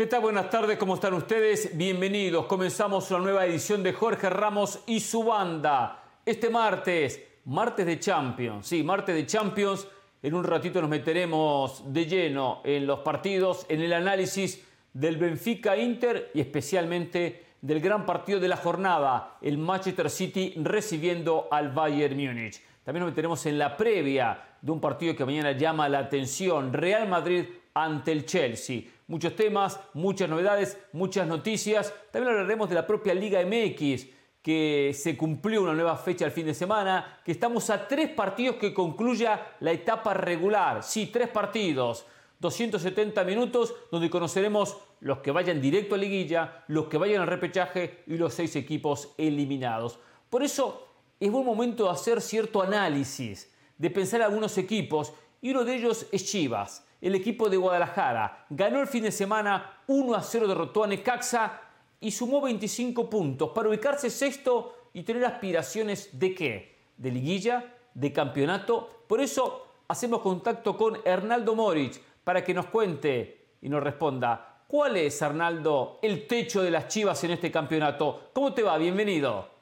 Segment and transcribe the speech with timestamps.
[0.00, 0.22] ¿Qué tal?
[0.22, 1.76] Buenas tardes, ¿cómo están ustedes?
[1.76, 2.46] Bienvenidos.
[2.46, 6.02] Comenzamos una nueva edición de Jorge Ramos y su banda.
[6.24, 8.66] Este martes, martes de Champions.
[8.66, 9.86] Sí, martes de Champions.
[10.22, 15.76] En un ratito nos meteremos de lleno en los partidos, en el análisis del Benfica
[15.76, 22.16] Inter y especialmente del gran partido de la jornada, el Manchester City recibiendo al Bayern
[22.16, 22.62] Múnich.
[22.84, 27.06] También nos meteremos en la previa de un partido que mañana llama la atención, Real
[27.06, 28.82] Madrid ante el Chelsea.
[29.10, 31.92] Muchos temas, muchas novedades, muchas noticias.
[32.12, 34.06] También hablaremos de la propia Liga MX,
[34.40, 38.54] que se cumplió una nueva fecha el fin de semana, que estamos a tres partidos
[38.54, 40.84] que concluya la etapa regular.
[40.84, 42.06] Sí, tres partidos.
[42.38, 48.04] 270 minutos donde conoceremos los que vayan directo a liguilla, los que vayan al repechaje
[48.06, 49.98] y los seis equipos eliminados.
[50.30, 50.86] Por eso
[51.18, 56.06] es buen momento de hacer cierto análisis, de pensar algunos equipos y uno de ellos
[56.12, 58.46] es Chivas el equipo de Guadalajara.
[58.50, 61.60] Ganó el fin de semana 1 a 0, derrotó a Necaxa
[62.00, 66.78] y sumó 25 puntos para ubicarse sexto y tener aspiraciones de qué?
[66.96, 69.04] De liguilla, de campeonato.
[69.06, 74.64] Por eso hacemos contacto con Hernaldo Moritz para que nos cuente y nos responda.
[74.66, 78.30] ¿Cuál es, Arnaldo, el techo de las Chivas en este campeonato?
[78.32, 78.78] ¿Cómo te va?
[78.78, 79.59] Bienvenido.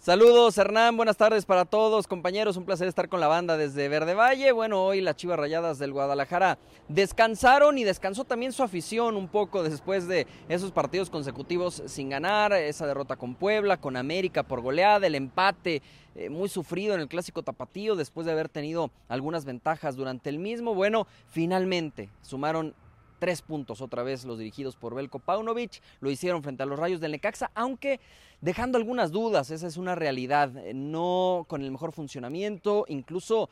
[0.00, 4.14] Saludos Hernán, buenas tardes para todos compañeros, un placer estar con la banda desde Verde
[4.14, 4.50] Valle.
[4.50, 6.56] Bueno, hoy las Chivas Rayadas del Guadalajara
[6.88, 12.54] descansaron y descansó también su afición un poco después de esos partidos consecutivos sin ganar,
[12.54, 15.82] esa derrota con Puebla, con América por goleada, el empate
[16.14, 20.38] eh, muy sufrido en el clásico tapatío después de haber tenido algunas ventajas durante el
[20.38, 20.74] mismo.
[20.74, 22.74] Bueno, finalmente sumaron
[23.20, 25.80] tres puntos otra vez los dirigidos por Belko Paunovic.
[26.00, 28.00] Lo hicieron frente a los Rayos del Necaxa, aunque
[28.40, 33.50] dejando algunas dudas, esa es una realidad, eh, no con el mejor funcionamiento, incluso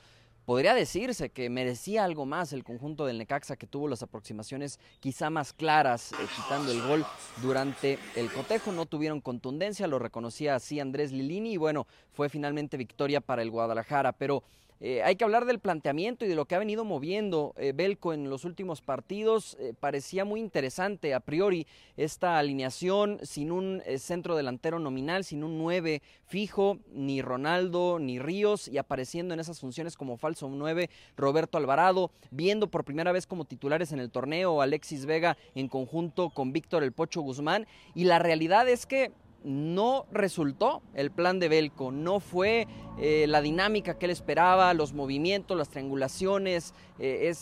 [0.48, 5.28] podría decirse que merecía algo más el conjunto del Necaxa que tuvo las aproximaciones quizá
[5.28, 7.04] más claras, eh, quitando el gol
[7.42, 8.72] durante el cotejo.
[8.72, 13.50] No tuvieron contundencia, lo reconocía así Andrés Lilini y bueno, fue finalmente victoria para el
[13.50, 14.12] Guadalajara.
[14.12, 14.42] Pero
[14.80, 18.12] eh, hay que hablar del planteamiento y de lo que ha venido moviendo eh, Belco
[18.12, 19.56] en los últimos partidos.
[19.60, 21.66] Eh, parecía muy interesante a priori
[21.96, 28.68] esta alineación sin un centro delantero nominal, sin un 9 fijo, ni Ronaldo ni Ríos
[28.68, 33.44] y apareciendo en esas funciones como falso 9 Roberto Alvarado, viendo por primera vez como
[33.44, 38.18] titulares en el torneo Alexis Vega en conjunto con Víctor El Pocho Guzmán y la
[38.18, 39.12] realidad es que
[39.44, 42.66] no resultó el plan de Belco, no fue
[42.98, 47.32] eh, la dinámica que él esperaba, los movimientos, las triangulaciones, eh,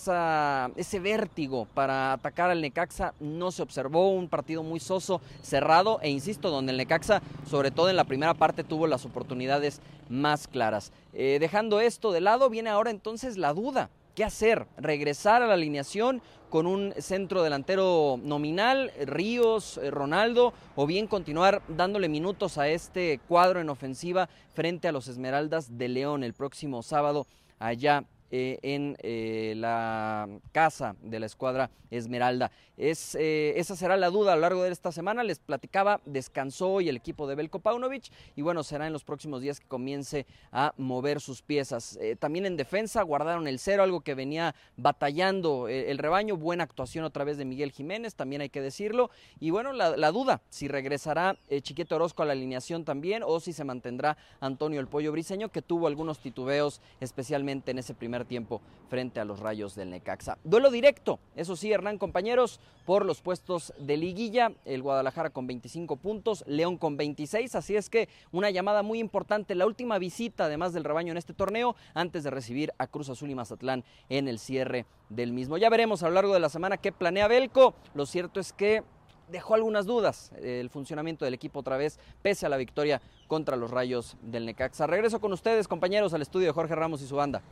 [0.77, 6.11] ese vértigo para atacar al Necaxa no se observó, un partido muy soso, cerrado e
[6.11, 10.93] insisto, donde el Necaxa, sobre todo en la primera parte, tuvo las oportunidades más claras.
[11.15, 13.91] Eh, dejando esto de lado, viene ahora entonces la duda.
[14.16, 14.66] ¿Qué hacer?
[14.78, 21.60] ¿Regresar a la alineación con un centro delantero nominal, Ríos, eh, Ronaldo, o bien continuar
[21.69, 26.82] dándole minutos a este cuadro en ofensiva frente a los Esmeraldas de León el próximo
[26.82, 27.26] sábado
[27.59, 32.50] allá eh, en eh, la casa de la escuadra Esmeralda.
[32.76, 35.22] Es, eh, esa será la duda a lo largo de esta semana.
[35.22, 38.04] Les platicaba, descansó hoy el equipo de Belko Paunovic
[38.34, 41.98] y bueno, será en los próximos días que comience a mover sus piezas.
[42.19, 46.37] también en defensa guardaron el cero, algo que venía batallando el rebaño.
[46.37, 49.10] Buena actuación otra vez de Miguel Jiménez, también hay que decirlo.
[49.41, 53.53] Y bueno, la, la duda, si regresará Chiquete Orozco a la alineación también o si
[53.53, 58.60] se mantendrá Antonio el Pollo Briseño, que tuvo algunos titubeos, especialmente en ese primer tiempo
[58.88, 60.38] frente a los Rayos del Necaxa.
[60.44, 65.97] Duelo directo, eso sí, Hernán, compañeros, por los puestos de liguilla, el Guadalajara con 25
[65.97, 70.72] puntos, León con 26, así es que una llamada muy importante, la última visita además
[70.72, 74.38] del rebaño en este torneo, antes de recibir a Cruz Azul y Mazatlán en el
[74.38, 75.59] cierre del mismo.
[75.59, 78.84] Ya veremos a lo largo de la semana qué planea Belco, lo cierto es que
[79.28, 83.73] dejó algunas dudas el funcionamiento del equipo otra vez, pese a la victoria contra los
[83.73, 84.87] Rayos del Necaxa.
[84.87, 87.43] Regreso con ustedes, compañeros, al estudio de Jorge Ramos y su banda.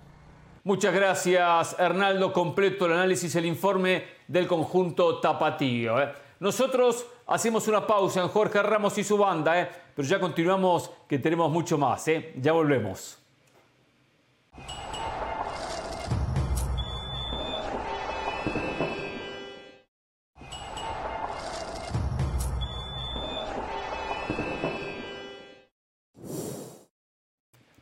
[0.65, 2.33] Muchas gracias, Hernaldo.
[2.33, 6.01] Completo el análisis, el informe del conjunto Tapatío.
[6.01, 6.11] ¿eh?
[6.41, 9.69] Nosotros hacemos una pausa en Jorge Ramos y su banda, ¿eh?
[9.95, 12.09] pero ya continuamos que tenemos mucho más.
[12.09, 12.33] ¿eh?
[12.41, 13.19] Ya volvemos.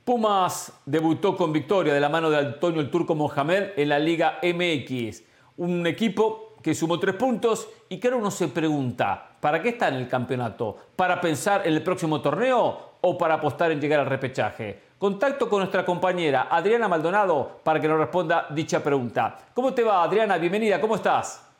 [0.04, 4.40] Pumas debutó con victoria de la mano de Antonio el Turco Mohamed en la Liga
[4.42, 5.22] MX.
[5.58, 9.86] Un equipo que sumó tres puntos y que ahora uno se pregunta, ¿para qué está
[9.86, 10.76] en el campeonato?
[10.96, 14.82] ¿Para pensar en el próximo torneo o para apostar en llegar al repechaje?
[14.98, 19.38] Contacto con nuestra compañera Adriana Maldonado para que nos responda dicha pregunta.
[19.54, 20.36] ¿Cómo te va Adriana?
[20.36, 21.51] Bienvenida, ¿cómo estás?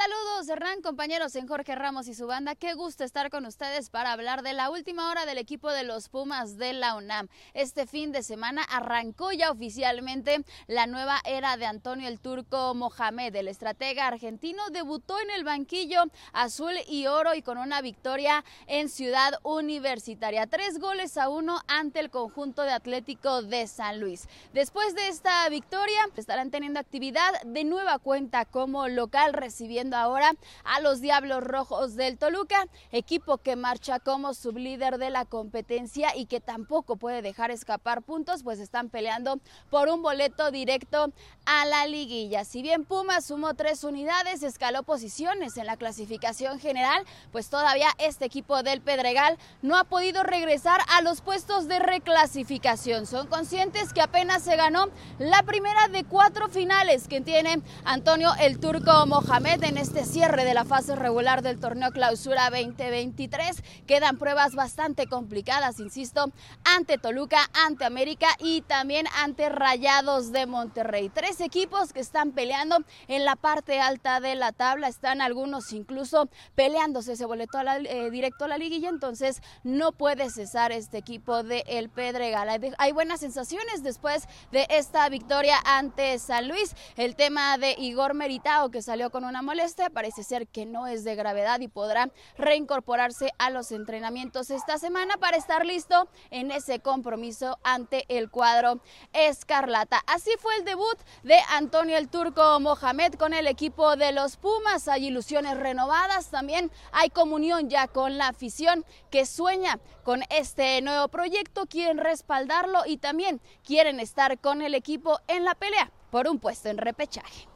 [0.00, 2.54] Saludos, Hernán, compañeros en Jorge Ramos y su banda.
[2.54, 6.08] Qué gusto estar con ustedes para hablar de la última hora del equipo de los
[6.08, 7.28] Pumas de la UNAM.
[7.52, 13.36] Este fin de semana arrancó ya oficialmente la nueva era de Antonio el Turco Mohamed.
[13.36, 18.88] El estratega argentino debutó en el banquillo azul y oro y con una victoria en
[18.88, 20.46] Ciudad Universitaria.
[20.46, 24.28] Tres goles a uno ante el conjunto de Atlético de San Luis.
[24.54, 30.32] Después de esta victoria, estarán teniendo actividad de nueva cuenta como local recibiendo ahora
[30.64, 36.26] a los Diablos Rojos del Toluca, equipo que marcha como sublíder de la competencia y
[36.26, 39.40] que tampoco puede dejar escapar puntos, pues están peleando
[39.70, 41.12] por un boleto directo
[41.46, 42.44] a la liguilla.
[42.44, 48.24] Si bien Pumas sumó tres unidades, escaló posiciones en la clasificación general, pues todavía este
[48.24, 53.06] equipo del Pedregal no ha podido regresar a los puestos de reclasificación.
[53.06, 54.88] Son conscientes que apenas se ganó
[55.18, 60.52] la primera de cuatro finales que tiene Antonio el Turco Mohamed en este cierre de
[60.52, 63.62] la fase regular del torneo Clausura 2023.
[63.86, 66.30] Quedan pruebas bastante complicadas, insisto,
[66.64, 71.08] ante Toluca, ante América y también ante Rayados de Monterrey.
[71.08, 76.28] Tres equipos que están peleando en la parte alta de la tabla, están algunos incluso
[76.54, 81.64] peleándose ese boleto eh, directo a la liguilla, entonces no puede cesar este equipo de
[81.66, 82.50] El Pedregal.
[82.76, 86.76] Hay buenas sensaciones después de esta victoria ante San Luis.
[86.96, 90.86] El tema de Igor Meritao que salió con una molestia este parece ser que no
[90.86, 96.50] es de gravedad y podrá reincorporarse a los entrenamientos esta semana para estar listo en
[96.50, 98.80] ese compromiso ante el cuadro
[99.12, 100.00] Escarlata.
[100.06, 104.88] Así fue el debut de Antonio el Turco Mohamed con el equipo de los Pumas.
[104.88, 111.08] Hay ilusiones renovadas, también hay comunión ya con la afición que sueña con este nuevo
[111.08, 116.38] proyecto, quieren respaldarlo y también quieren estar con el equipo en la pelea por un
[116.38, 117.49] puesto en repechaje.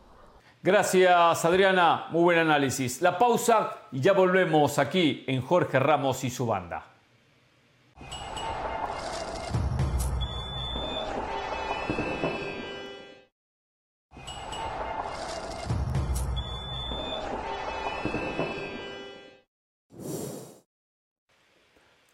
[0.64, 3.02] Gracias Adriana, muy buen análisis.
[3.02, 6.86] La pausa y ya volvemos aquí en Jorge Ramos y su banda.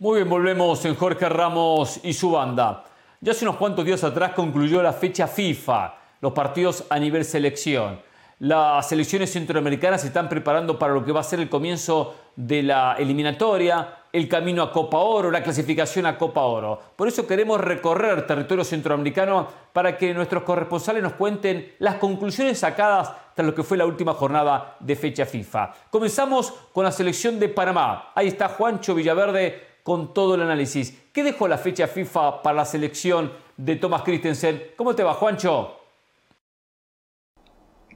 [0.00, 2.82] Muy bien, volvemos en Jorge Ramos y su banda.
[3.20, 8.09] Ya hace unos cuantos días atrás concluyó la fecha FIFA, los partidos a nivel selección.
[8.40, 12.62] Las selecciones centroamericanas se están preparando para lo que va a ser el comienzo de
[12.62, 16.80] la eliminatoria, el camino a Copa Oro, la clasificación a Copa Oro.
[16.96, 23.12] Por eso queremos recorrer territorio centroamericano para que nuestros corresponsales nos cuenten las conclusiones sacadas
[23.34, 25.74] tras lo que fue la última jornada de fecha FIFA.
[25.90, 28.12] Comenzamos con la selección de Panamá.
[28.14, 30.98] Ahí está Juancho Villaverde con todo el análisis.
[31.12, 34.68] ¿Qué dejó la fecha FIFA para la selección de Thomas Christensen?
[34.78, 35.79] ¿Cómo te va, Juancho?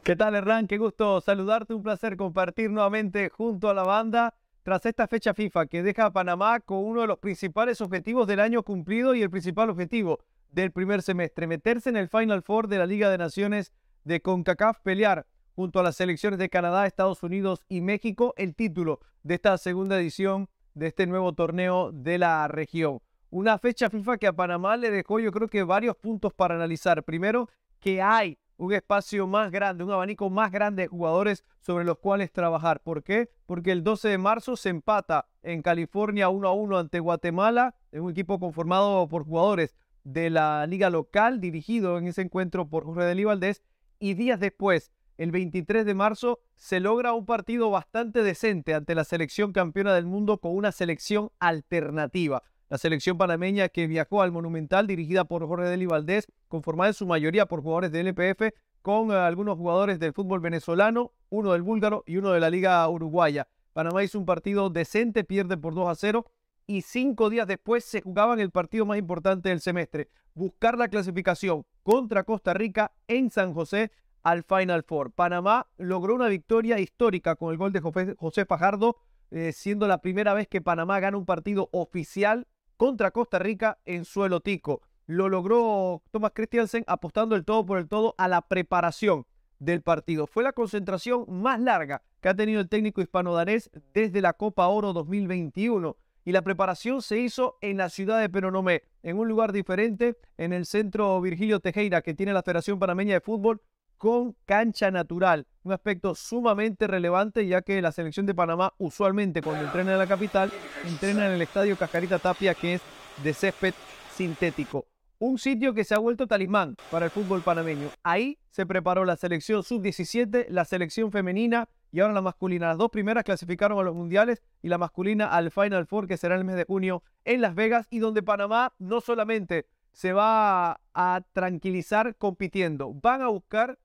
[0.04, 0.66] ¿Qué tal, Hernán?
[0.66, 1.72] Qué gusto saludarte.
[1.72, 6.12] Un placer compartir nuevamente junto a la banda tras esta fecha FIFA que deja a
[6.12, 10.18] Panamá con uno de los principales objetivos del año cumplido y el principal objetivo
[10.50, 13.72] del primer semestre, meterse en el Final Four de la Liga de Naciones
[14.04, 19.00] de CONCACAF, pelear junto a las selecciones de Canadá, Estados Unidos y México el título
[19.22, 23.00] de esta segunda edición de este nuevo torneo de la región.
[23.30, 27.05] Una fecha FIFA que a Panamá le dejó yo creo que varios puntos para analizar.
[27.05, 27.48] Primero,
[27.81, 32.32] que hay un espacio más grande, un abanico más grande de jugadores sobre los cuales
[32.32, 32.81] trabajar.
[32.81, 33.31] ¿Por qué?
[33.46, 38.03] Porque el 12 de marzo se empata en California 1 a 1 ante Guatemala, en
[38.03, 43.05] un equipo conformado por jugadores de la liga local, dirigido en ese encuentro por Jorge
[43.05, 43.63] Delí Valdés,
[43.99, 49.05] y días después, el 23 de marzo, se logra un partido bastante decente ante la
[49.05, 52.43] selección campeona del mundo con una selección alternativa
[52.74, 57.06] la selección panameña que viajó al Monumental dirigida por Jorge Deli Valdés, conformada en su
[57.06, 58.52] mayoría por jugadores del LPF,
[58.82, 62.88] con eh, algunos jugadores del fútbol venezolano, uno del búlgaro y uno de la Liga
[62.88, 63.46] Uruguaya.
[63.74, 66.26] Panamá hizo un partido decente, pierde por 2 a 0
[66.66, 71.64] y cinco días después se jugaban el partido más importante del semestre, buscar la clasificación
[71.84, 73.93] contra Costa Rica en San José
[74.24, 75.12] al Final Four.
[75.12, 78.96] Panamá logró una victoria histórica con el gol de José Fajardo,
[79.31, 84.04] eh, siendo la primera vez que Panamá gana un partido oficial contra Costa Rica en
[84.04, 84.82] suelo tico.
[85.06, 89.26] Lo logró Thomas Christiansen apostando el todo por el todo a la preparación
[89.58, 90.26] del partido.
[90.26, 94.93] Fue la concentración más larga que ha tenido el técnico hispano-danés desde la Copa Oro
[94.93, 100.16] 2021 y la preparación se hizo en la ciudad de Peronomé, en un lugar diferente,
[100.38, 103.60] en el centro Virgilio Tejera que tiene la Federación Panameña de Fútbol
[104.05, 109.65] con cancha natural, un aspecto sumamente relevante ya que la selección de Panamá usualmente cuando
[109.65, 110.53] entrena en la capital
[110.87, 112.82] entrena en el estadio Cascarita Tapia que es
[113.23, 113.73] de césped
[114.13, 114.84] sintético.
[115.19, 117.89] Un sitio que se ha vuelto talismán para el fútbol panameño.
[118.03, 122.67] Ahí se preparó la selección sub-17, la selección femenina y ahora la masculina.
[122.67, 126.34] Las dos primeras clasificaron a los mundiales y la masculina al Final Four que será
[126.34, 131.23] el mes de junio en Las Vegas y donde Panamá no solamente se va a
[131.32, 133.79] tranquilizar compitiendo, van a buscar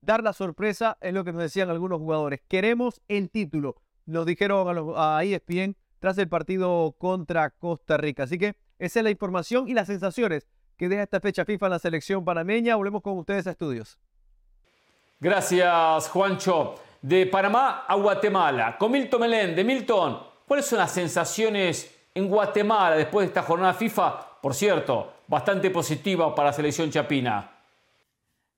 [0.00, 2.40] dar la sorpresa, es lo que nos decían algunos jugadores.
[2.48, 3.76] Queremos el título,
[4.06, 8.24] nos dijeron a, los, ESPN tras el partido contra Costa Rica.
[8.24, 11.72] Así que esa es la información y las sensaciones que deja esta fecha FIFA en
[11.72, 12.76] la selección panameña.
[12.76, 13.98] Volvemos con ustedes a estudios.
[15.20, 16.76] Gracias, Juancho.
[17.02, 23.24] De Panamá a Guatemala, con Milton de Milton, ¿cuáles son las sensaciones en Guatemala después
[23.24, 24.40] de esta jornada FIFA?
[24.40, 27.57] Por cierto, bastante positiva para la selección chapina.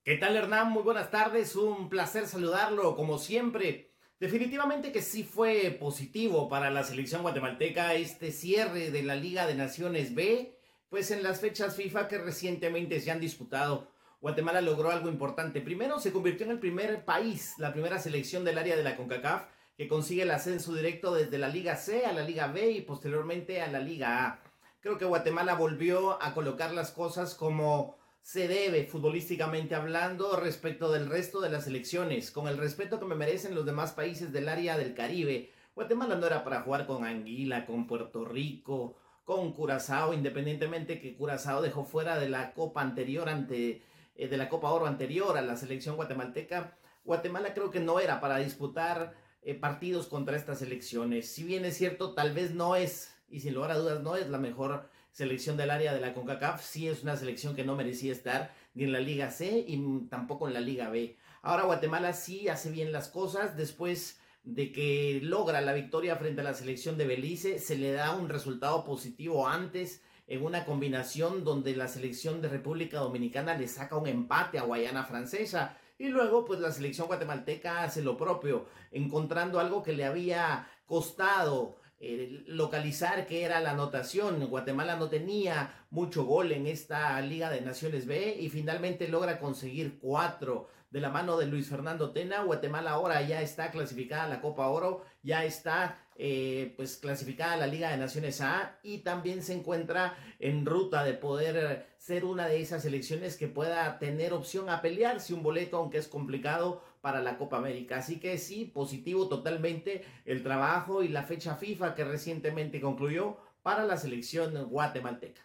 [0.03, 0.73] ¿Qué tal Hernán?
[0.73, 3.93] Muy buenas tardes, un placer saludarlo como siempre.
[4.19, 9.55] Definitivamente que sí fue positivo para la selección guatemalteca este cierre de la Liga de
[9.55, 13.93] Naciones B, pues en las fechas FIFA que recientemente se han disputado,
[14.23, 15.61] Guatemala logró algo importante.
[15.61, 19.49] Primero se convirtió en el primer país, la primera selección del área de la CONCACAF
[19.77, 23.61] que consigue el ascenso directo desde la Liga C a la Liga B y posteriormente
[23.61, 24.43] a la Liga A.
[24.81, 31.09] Creo que Guatemala volvió a colocar las cosas como se debe futbolísticamente hablando respecto del
[31.09, 34.77] resto de las elecciones, con el respeto que me merecen los demás países del área
[34.77, 35.53] del Caribe.
[35.75, 41.63] Guatemala no era para jugar con Anguila, con Puerto Rico, con Curazao, independientemente que Curazao
[41.63, 43.83] dejó fuera de la Copa anterior ante
[44.15, 46.77] eh, de la Copa Oro anterior a la selección guatemalteca.
[47.05, 51.33] Guatemala creo que no era para disputar eh, partidos contra estas elecciones.
[51.33, 54.29] Si bien es cierto, tal vez no es, y sin lugar a dudas no es
[54.29, 58.13] la mejor selección del área de la CONCACAF, sí es una selección que no merecía
[58.13, 61.17] estar ni en la Liga C y tampoco en la Liga B.
[61.43, 66.45] Ahora Guatemala sí hace bien las cosas después de que logra la victoria frente a
[66.45, 71.75] la selección de Belice, se le da un resultado positivo antes en una combinación donde
[71.75, 76.61] la selección de República Dominicana le saca un empate a Guayana Francesa y luego pues
[76.61, 83.45] la selección guatemalteca hace lo propio, encontrando algo que le había costado eh, localizar qué
[83.45, 84.47] era la anotación.
[84.47, 89.99] Guatemala no tenía mucho gol en esta Liga de Naciones B y finalmente logra conseguir
[89.99, 92.43] cuatro de la mano de Luis Fernando Tena.
[92.43, 97.57] Guatemala ahora ya está clasificada a la Copa Oro, ya está eh, pues clasificada a
[97.59, 102.47] la Liga de Naciones A y también se encuentra en ruta de poder ser una
[102.47, 107.21] de esas selecciones que pueda tener opción a pelearse un boleto, aunque es complicado para
[107.21, 107.99] la Copa América.
[107.99, 113.85] Así que sí, positivo totalmente el trabajo y la fecha FIFA que recientemente concluyó para
[113.85, 115.43] la selección guatemalteca.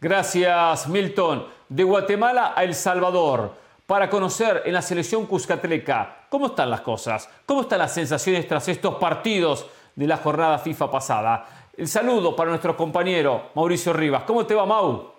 [0.00, 1.46] Gracias, Milton.
[1.68, 3.54] De Guatemala a El Salvador,
[3.86, 8.66] para conocer en la selección Cuscatleca cómo están las cosas, cómo están las sensaciones tras
[8.68, 11.68] estos partidos de la jornada FIFA pasada.
[11.76, 14.24] El saludo para nuestro compañero Mauricio Rivas.
[14.24, 15.12] ¿Cómo te va, Mau?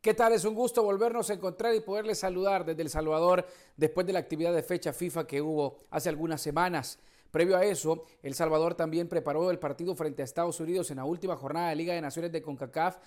[0.00, 0.32] ¿Qué tal?
[0.32, 3.44] Es un gusto volvernos a encontrar y poderles saludar desde El Salvador
[3.76, 7.00] después de la actividad de fecha FIFA que hubo hace algunas semanas.
[7.32, 11.04] Previo a eso, El Salvador también preparó el partido frente a Estados Unidos en la
[11.04, 12.98] última jornada de Liga de Naciones de CONCACAF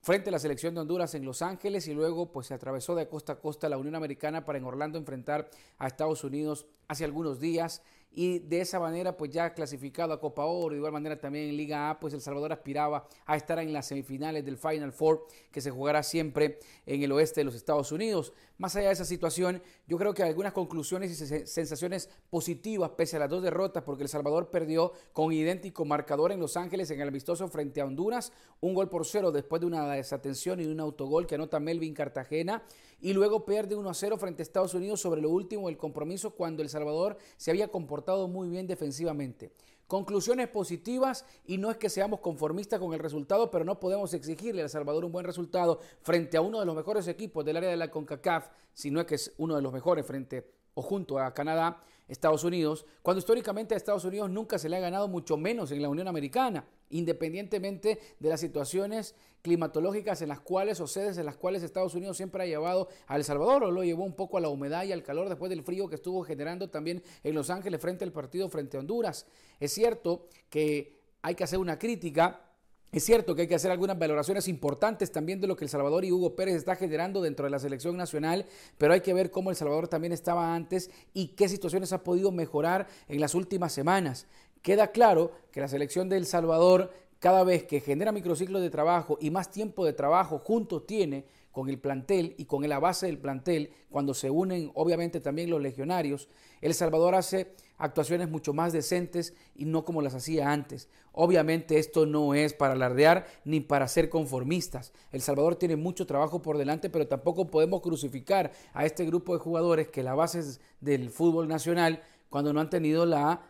[0.00, 3.06] frente a la selección de Honduras en Los Ángeles y luego pues se atravesó de
[3.06, 7.38] costa a costa la Unión Americana para en Orlando enfrentar a Estados Unidos hace algunos
[7.38, 11.48] días y de esa manera pues ya clasificado a Copa Oro, de igual manera también
[11.48, 15.26] en Liga A, pues El Salvador aspiraba a estar en las semifinales del Final Four
[15.52, 18.32] que se jugará siempre en el oeste de los Estados Unidos.
[18.58, 23.20] Más allá de esa situación, yo creo que algunas conclusiones y sensaciones positivas pese a
[23.20, 27.08] las dos derrotas porque El Salvador perdió con idéntico marcador en Los Ángeles en el
[27.08, 31.26] amistoso frente a Honduras, un gol por cero después de una desatención y un autogol
[31.26, 32.62] que anota Melvin Cartagena
[33.00, 36.30] y luego pierde 1 a 0 frente a Estados Unidos sobre lo último del compromiso
[36.30, 39.52] cuando El Salvador se había comportado muy bien defensivamente.
[39.86, 44.62] Conclusiones positivas y no es que seamos conformistas con el resultado, pero no podemos exigirle
[44.62, 47.70] a El Salvador un buen resultado frente a uno de los mejores equipos del área
[47.70, 51.18] de la CONCACAF, si no es que es uno de los mejores frente o junto
[51.18, 55.36] a Canadá, Estados Unidos, cuando históricamente a Estados Unidos nunca se le ha ganado mucho
[55.36, 61.16] menos en la Unión Americana, independientemente de las situaciones climatológicas en las cuales o sedes
[61.18, 64.14] en las cuales Estados Unidos siempre ha llevado a El Salvador o lo llevó un
[64.14, 67.34] poco a la humedad y al calor después del frío que estuvo generando también en
[67.34, 69.26] Los Ángeles frente al partido frente a Honduras.
[69.60, 72.49] Es cierto que hay que hacer una crítica
[72.92, 76.04] es cierto que hay que hacer algunas valoraciones importantes también de lo que El Salvador
[76.04, 78.46] y Hugo Pérez está generando dentro de la selección nacional,
[78.78, 82.32] pero hay que ver cómo El Salvador también estaba antes y qué situaciones ha podido
[82.32, 84.26] mejorar en las últimas semanas.
[84.60, 89.18] Queda claro que la selección de El Salvador cada vez que genera microciclos de trabajo
[89.20, 93.18] y más tiempo de trabajo juntos tiene con el plantel y con la base del
[93.18, 96.28] plantel, cuando se unen obviamente también los legionarios,
[96.60, 100.88] El Salvador hace actuaciones mucho más decentes y no como las hacía antes.
[101.12, 104.92] Obviamente esto no es para alardear ni para ser conformistas.
[105.10, 109.40] El Salvador tiene mucho trabajo por delante, pero tampoco podemos crucificar a este grupo de
[109.40, 113.42] jugadores que la base del fútbol nacional cuando no han tenido la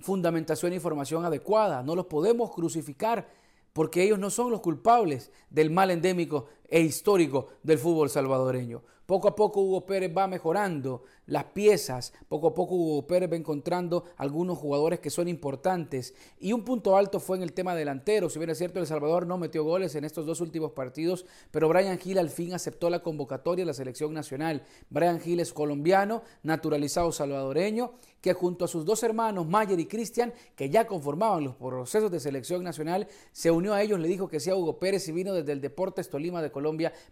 [0.00, 1.82] fundamentación e información adecuada.
[1.82, 3.26] No los podemos crucificar
[3.72, 8.82] porque ellos no son los culpables del mal endémico e histórico del fútbol salvadoreño.
[9.04, 13.36] Poco a poco Hugo Pérez va mejorando las piezas, poco a poco Hugo Pérez va
[13.36, 18.30] encontrando algunos jugadores que son importantes y un punto alto fue en el tema delantero.
[18.30, 21.68] Si bien es cierto, El Salvador no metió goles en estos dos últimos partidos, pero
[21.68, 24.62] Brian Gil al fin aceptó la convocatoria de la selección nacional.
[24.88, 30.32] Brian Gil es colombiano, naturalizado salvadoreño, que junto a sus dos hermanos, Mayer y Cristian,
[30.54, 34.38] que ya conformaban los procesos de selección nacional, se unió a ellos, le dijo que
[34.38, 36.61] sea Hugo Pérez y vino desde el Deportes Tolima de Colombia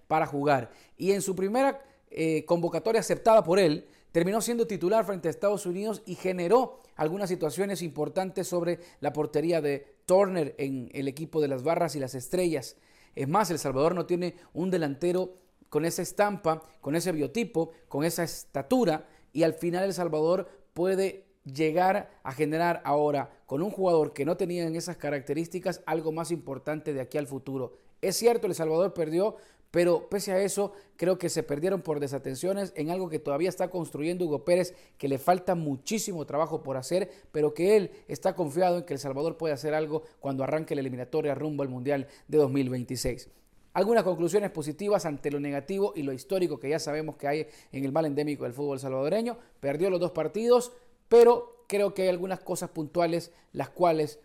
[0.06, 0.70] para jugar.
[0.96, 5.66] Y en su primera eh, convocatoria aceptada por él, terminó siendo titular frente a Estados
[5.66, 11.48] Unidos y generó algunas situaciones importantes sobre la portería de Turner en el equipo de
[11.48, 12.76] las barras y las estrellas.
[13.14, 15.34] Es más, El Salvador no tiene un delantero
[15.68, 21.26] con esa estampa, con ese biotipo, con esa estatura y al final El Salvador puede
[21.44, 26.30] llegar a generar ahora con un jugador que no tenía en esas características algo más
[26.30, 27.76] importante de aquí al futuro.
[28.00, 29.36] Es cierto, El Salvador perdió,
[29.70, 33.68] pero pese a eso, creo que se perdieron por desatenciones en algo que todavía está
[33.70, 38.78] construyendo Hugo Pérez, que le falta muchísimo trabajo por hacer, pero que él está confiado
[38.78, 42.38] en que El Salvador puede hacer algo cuando arranque la eliminatoria rumbo al Mundial de
[42.38, 43.28] 2026.
[43.72, 47.84] Algunas conclusiones positivas ante lo negativo y lo histórico que ya sabemos que hay en
[47.84, 49.38] el mal endémico del fútbol salvadoreño.
[49.60, 50.72] Perdió los dos partidos,
[51.08, 54.18] pero creo que hay algunas cosas puntuales las cuales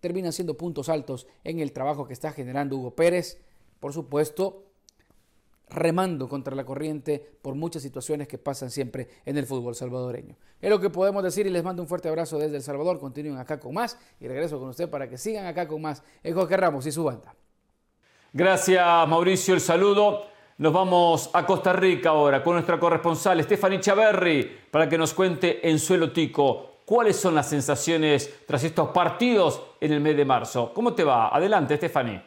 [0.00, 3.40] terminan siendo puntos altos en el trabajo que está generando Hugo Pérez.
[3.80, 4.64] Por supuesto,
[5.70, 10.36] remando contra la corriente por muchas situaciones que pasan siempre en el fútbol salvadoreño.
[10.60, 12.98] Es lo que podemos decir y les mando un fuerte abrazo desde El Salvador.
[12.98, 16.34] Continúen acá con más y regreso con usted para que sigan acá con más en
[16.34, 17.34] Jorge Ramos y su banda.
[18.32, 20.24] Gracias Mauricio, el saludo.
[20.58, 25.68] Nos vamos a Costa Rica ahora con nuestra corresponsal Stephanie Chaverri para que nos cuente
[25.68, 30.72] en suelo tico cuáles son las sensaciones tras estos partidos en el mes de marzo.
[30.74, 31.28] ¿Cómo te va?
[31.28, 32.22] Adelante, Stephanie.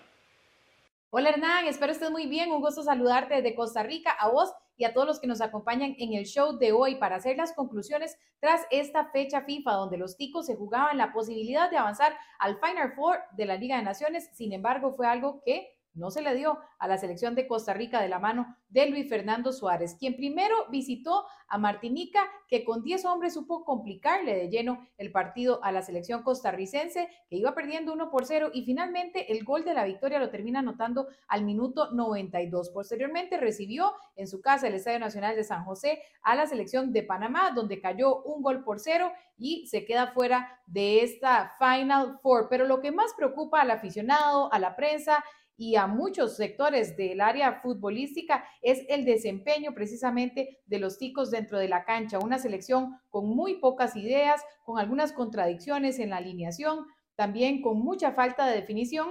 [1.10, 2.52] Hola Hernán, espero estés muy bien.
[2.52, 5.94] Un gusto saludarte desde Costa Rica, a vos y a todos los que nos acompañan
[6.00, 10.16] en el show de hoy para hacer las conclusiones tras esta fecha FIFA donde los
[10.16, 14.30] ticos se jugaban la posibilidad de avanzar al Final Four de la Liga de Naciones.
[14.34, 18.02] Sin embargo, fue algo que no se le dio a la selección de Costa Rica
[18.02, 23.04] de la mano de Luis Fernando Suárez, quien primero visitó a Martinica, que con 10
[23.06, 28.10] hombres supo complicarle de lleno el partido a la selección costarricense, que iba perdiendo 1
[28.10, 32.70] por 0 y finalmente el gol de la victoria lo termina anotando al minuto 92.
[32.70, 37.04] Posteriormente recibió en su casa el Estadio Nacional de San José a la selección de
[37.04, 42.48] Panamá, donde cayó un gol por cero y se queda fuera de esta Final Four.
[42.50, 45.24] Pero lo que más preocupa al aficionado, a la prensa,
[45.62, 51.60] y a muchos sectores del área futbolística es el desempeño precisamente de los ticos dentro
[51.60, 52.18] de la cancha.
[52.18, 58.14] Una selección con muy pocas ideas, con algunas contradicciones en la alineación, también con mucha
[58.14, 59.10] falta de definición.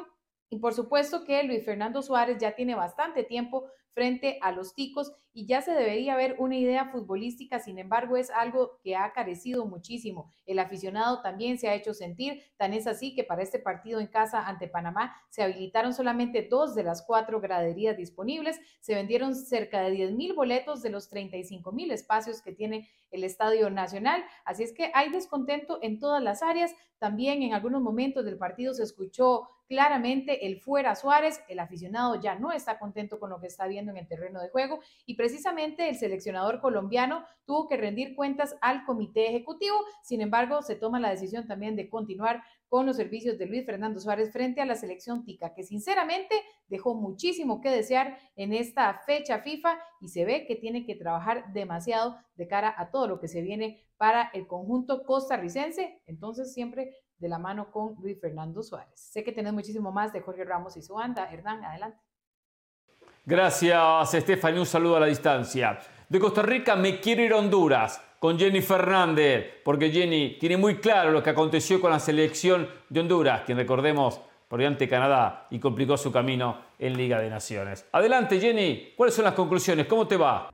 [0.48, 5.12] Y por supuesto que Luis Fernando Suárez ya tiene bastante tiempo frente a los ticos
[5.32, 9.64] y ya se debería ver una idea futbolística, sin embargo es algo que ha carecido
[9.66, 10.30] muchísimo.
[10.44, 14.08] El aficionado también se ha hecho sentir, tan es así que para este partido en
[14.08, 19.82] casa ante Panamá se habilitaron solamente dos de las cuatro graderías disponibles, se vendieron cerca
[19.82, 24.62] de 10 mil boletos de los 35 mil espacios que tiene el Estadio Nacional, así
[24.64, 28.82] es que hay descontento en todas las áreas, también en algunos momentos del partido se
[28.82, 33.68] escuchó claramente el fuera Suárez, el aficionado ya no está contento con lo que está
[33.68, 38.56] viendo en el terreno de juego y precisamente el seleccionador colombiano tuvo que rendir cuentas
[38.62, 39.76] al comité ejecutivo.
[40.02, 44.00] Sin embargo, se toma la decisión también de continuar con los servicios de Luis Fernando
[44.00, 46.34] Suárez frente a la selección tica, que sinceramente
[46.66, 51.52] dejó muchísimo que desear en esta fecha FIFA y se ve que tiene que trabajar
[51.52, 56.00] demasiado de cara a todo lo que se viene para el conjunto costarricense.
[56.06, 58.92] Entonces, siempre de la mano con Luis Fernando Suárez.
[58.94, 61.30] Sé que tenés muchísimo más de Jorge Ramos y su banda.
[61.30, 61.98] Hernán, adelante.
[63.24, 64.58] Gracias, Estefany.
[64.58, 65.78] Un saludo a la distancia.
[66.08, 70.76] De Costa Rica me quiero ir a Honduras con Jenny Fernández, porque Jenny tiene muy
[70.78, 75.60] claro lo que aconteció con la selección de Honduras, quien recordemos por ante Canadá y
[75.60, 77.86] complicó su camino en Liga de Naciones.
[77.92, 78.94] Adelante, Jenny.
[78.96, 79.86] ¿Cuáles son las conclusiones?
[79.86, 80.50] ¿Cómo te va?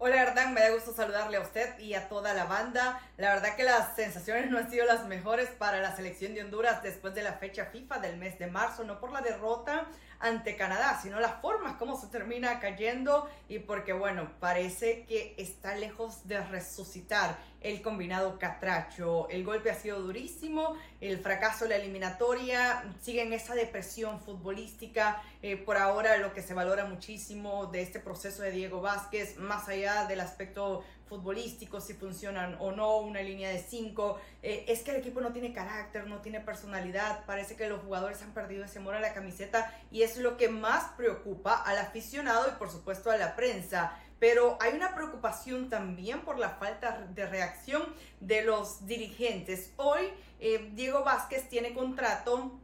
[0.00, 3.00] Hola Hernán, me da gusto saludarle a usted y a toda la banda.
[3.16, 6.84] La verdad que las sensaciones no han sido las mejores para la selección de Honduras
[6.84, 9.88] después de la fecha FIFA del mes de marzo, no por la derrota
[10.20, 15.76] ante Canadá, sino las formas como se termina cayendo y porque bueno, parece que está
[15.76, 19.28] lejos de resucitar el combinado Catracho.
[19.28, 25.22] El golpe ha sido durísimo, el fracaso de la eliminatoria sigue en esa depresión futbolística.
[25.42, 29.68] Eh, por ahora lo que se valora muchísimo de este proceso de Diego Vázquez, más
[29.68, 34.18] allá del aspecto futbolísticos, si funcionan o no, una línea de cinco.
[34.42, 38.22] Eh, es que el equipo no tiene carácter, no tiene personalidad, parece que los jugadores
[38.22, 42.48] han perdido ese amor a la camiseta y es lo que más preocupa al aficionado
[42.48, 43.98] y por supuesto a la prensa.
[44.20, 47.82] Pero hay una preocupación también por la falta de reacción
[48.20, 49.72] de los dirigentes.
[49.76, 50.02] Hoy
[50.40, 52.60] eh, Diego Vázquez tiene contrato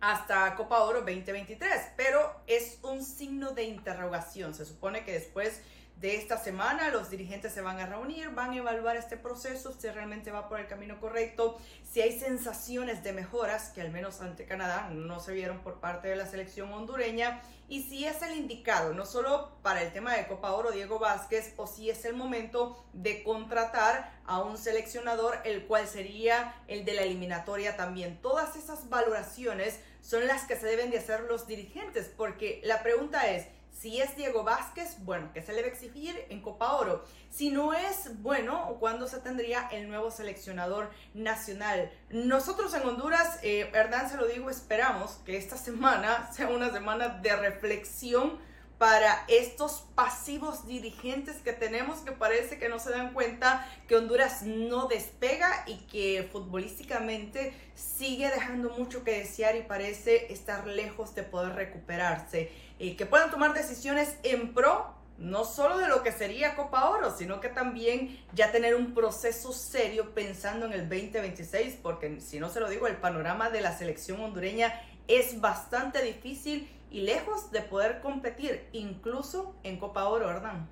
[0.00, 4.54] hasta Copa Oro 2023, pero es un signo de interrogación.
[4.54, 5.60] Se supone que después
[5.96, 6.90] de esta semana.
[6.90, 10.60] Los dirigentes se van a reunir, van a evaluar este proceso, si realmente va por
[10.60, 15.32] el camino correcto, si hay sensaciones de mejoras que al menos ante Canadá no se
[15.32, 19.82] vieron por parte de la selección hondureña y si es el indicado, no solo para
[19.82, 24.40] el tema de Copa Oro Diego Vázquez, o si es el momento de contratar a
[24.40, 28.20] un seleccionador, el cual sería el de la eliminatoria también.
[28.22, 33.28] Todas esas valoraciones son las que se deben de hacer los dirigentes, porque la pregunta
[33.32, 37.04] es, si es Diego Vázquez, bueno, ¿qué se le va a exigir en Copa Oro?
[37.30, 41.92] Si no es bueno, ¿cuándo se tendría el nuevo seleccionador nacional?
[42.10, 43.70] Nosotros en Honduras, eh,
[44.08, 48.38] se lo digo, esperamos que esta semana sea una semana de reflexión
[48.78, 54.42] para estos pasivos dirigentes que tenemos que parece que no se dan cuenta que Honduras
[54.42, 61.22] no despega y que futbolísticamente sigue dejando mucho que desear y parece estar lejos de
[61.22, 62.52] poder recuperarse.
[62.78, 67.16] Y que puedan tomar decisiones en pro no solo de lo que sería Copa Oro,
[67.16, 72.50] sino que también ya tener un proceso serio pensando en el 2026, porque si no
[72.50, 77.62] se lo digo, el panorama de la selección hondureña es bastante difícil y lejos de
[77.62, 80.66] poder competir incluso en Copa Oro, ¿verdad?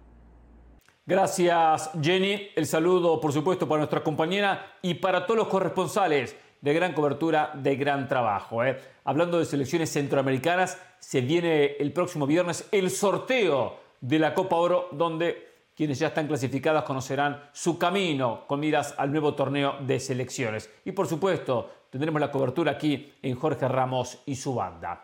[1.06, 6.72] Gracias Jenny, el saludo por supuesto para nuestra compañera y para todos los corresponsales de
[6.72, 8.64] gran cobertura, de gran trabajo.
[8.64, 8.80] ¿eh?
[9.04, 14.88] Hablando de selecciones centroamericanas, se viene el próximo viernes el sorteo de la Copa Oro
[14.92, 20.70] donde quienes ya están clasificadas conocerán su camino con miras al nuevo torneo de selecciones.
[20.86, 25.03] Y por supuesto, tendremos la cobertura aquí en Jorge Ramos y su banda.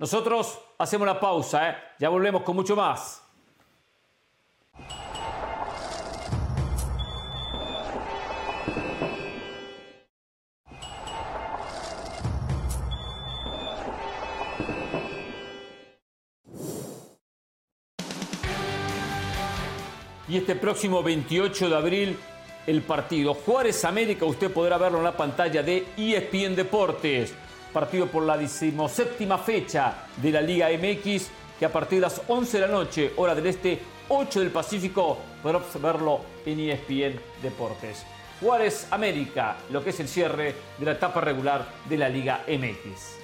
[0.00, 1.76] Nosotros hacemos la pausa, ¿eh?
[1.98, 3.22] ya volvemos con mucho más.
[20.26, 22.18] Y este próximo 28 de abril,
[22.66, 27.34] el partido Juárez América, usted podrá verlo en la pantalla de ESPN Deportes
[27.72, 31.28] partido por la decimoséptima fecha de la Liga MX,
[31.58, 33.78] que a partir de las 11 de la noche, hora del este,
[34.08, 38.04] 8 del Pacífico, podrá verlo en ESPN Deportes.
[38.40, 43.19] Juárez América, lo que es el cierre de la etapa regular de la Liga MX.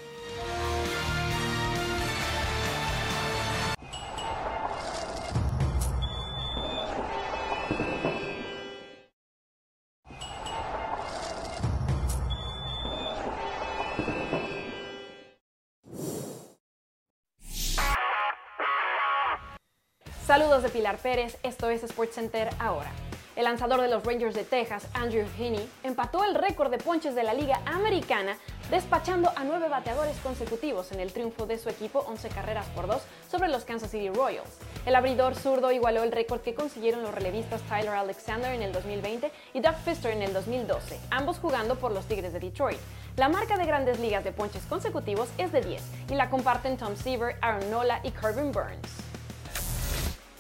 [20.62, 22.90] De Pilar Pérez, esto es SportsCenter ahora.
[23.36, 27.22] El lanzador de los Rangers de Texas, Andrew Heaney, empató el récord de ponches de
[27.24, 28.38] la Liga Americana,
[28.70, 33.02] despachando a nueve bateadores consecutivos en el triunfo de su equipo 11 carreras por dos
[33.30, 34.48] sobre los Kansas City Royals.
[34.86, 39.30] El abridor zurdo igualó el récord que consiguieron los relevistas Tyler Alexander en el 2020
[39.52, 42.80] y Doug Fister en el 2012, ambos jugando por los Tigres de Detroit.
[43.16, 46.96] La marca de grandes ligas de ponches consecutivos es de 10 y la comparten Tom
[46.96, 49.05] Seaver, Aaron Nola y Corbin Burns.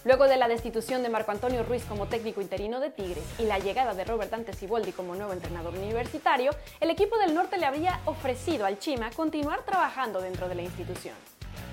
[0.06, 3.58] Luego de la destitución de Marco Antonio Ruiz como técnico interino de Tigres y la
[3.58, 7.98] llegada de Robert Dante Siboldi como nuevo entrenador universitario, el equipo del norte le había
[8.04, 11.16] ofrecido al Chima continuar trabajando dentro de la institución.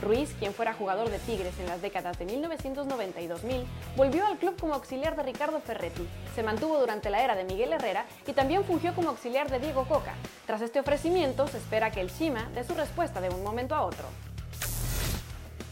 [0.02, 3.66] Ruiz, quien fuera jugador de Tigres en las décadas de 1990 y 2000,
[3.96, 7.74] volvió al club como auxiliar de Ricardo Ferretti, se mantuvo durante la era de Miguel
[7.74, 10.16] Herrera y también fungió como auxiliar de Diego Coca.
[10.48, 13.84] Tras este ofrecimiento, se espera que el Chima dé su respuesta de un momento a
[13.84, 14.08] otro.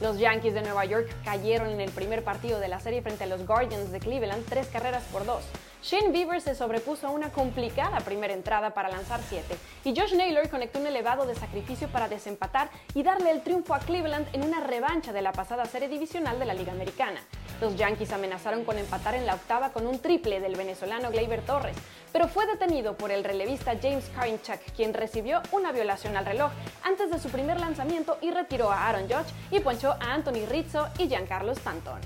[0.01, 3.27] Los Yankees de Nueva York cayeron en el primer partido de la serie frente a
[3.27, 5.43] los Guardians de Cleveland tres carreras por dos.
[5.83, 10.49] Shane Bieber se sobrepuso a una complicada primera entrada para lanzar siete y Josh Naylor
[10.49, 14.59] conectó un elevado de sacrificio para desempatar y darle el triunfo a Cleveland en una
[14.59, 17.21] revancha de la pasada serie divisional de la Liga Americana.
[17.61, 21.77] Los Yankees amenazaron con empatar en la octava con un triple del venezolano Gleyber Torres,
[22.11, 26.51] pero fue detenido por el relevista James Karinchak, quien recibió una violación al reloj
[26.83, 30.87] antes de su primer lanzamiento y retiró a Aaron Judge y ponchó a Anthony Rizzo
[30.97, 32.01] y Giancarlo Stanton.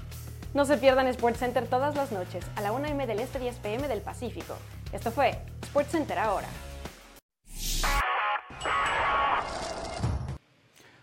[0.53, 3.87] No se pierdan SportsCenter todas las noches a la 1 m del Este 10 pm
[3.87, 4.55] del Pacífico.
[4.91, 6.47] Esto fue SportsCenter ahora.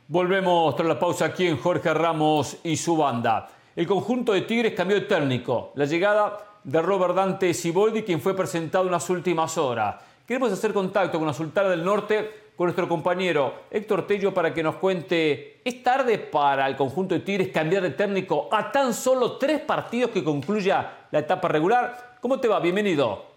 [0.09, 3.49] Volvemos tras la pausa aquí en Jorge Ramos y su banda.
[3.74, 5.72] El conjunto de Tigres cambió de técnico.
[5.76, 9.96] La llegada de Robert Dante Siboldi, quien fue presentado en las últimas horas.
[10.26, 14.62] Queremos hacer contacto con la Sultana del Norte, con nuestro compañero Héctor Tello, para que
[14.62, 19.38] nos cuente, ¿es tarde para el conjunto de Tigres cambiar de técnico a tan solo
[19.38, 22.18] tres partidos que concluya la etapa regular?
[22.20, 22.61] ¿Cómo te va?
[22.61, 23.32] Bienvenido.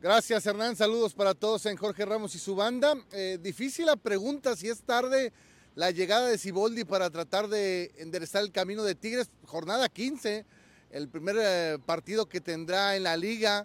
[0.00, 2.94] Gracias Hernán, saludos para todos en Jorge Ramos y su banda.
[3.12, 5.32] Eh, difícil la pregunta si es tarde
[5.78, 9.30] la llegada de Siboldi para tratar de enderezar el camino de Tigres.
[9.44, 10.44] Jornada 15,
[10.90, 13.64] el primer eh, partido que tendrá en la liga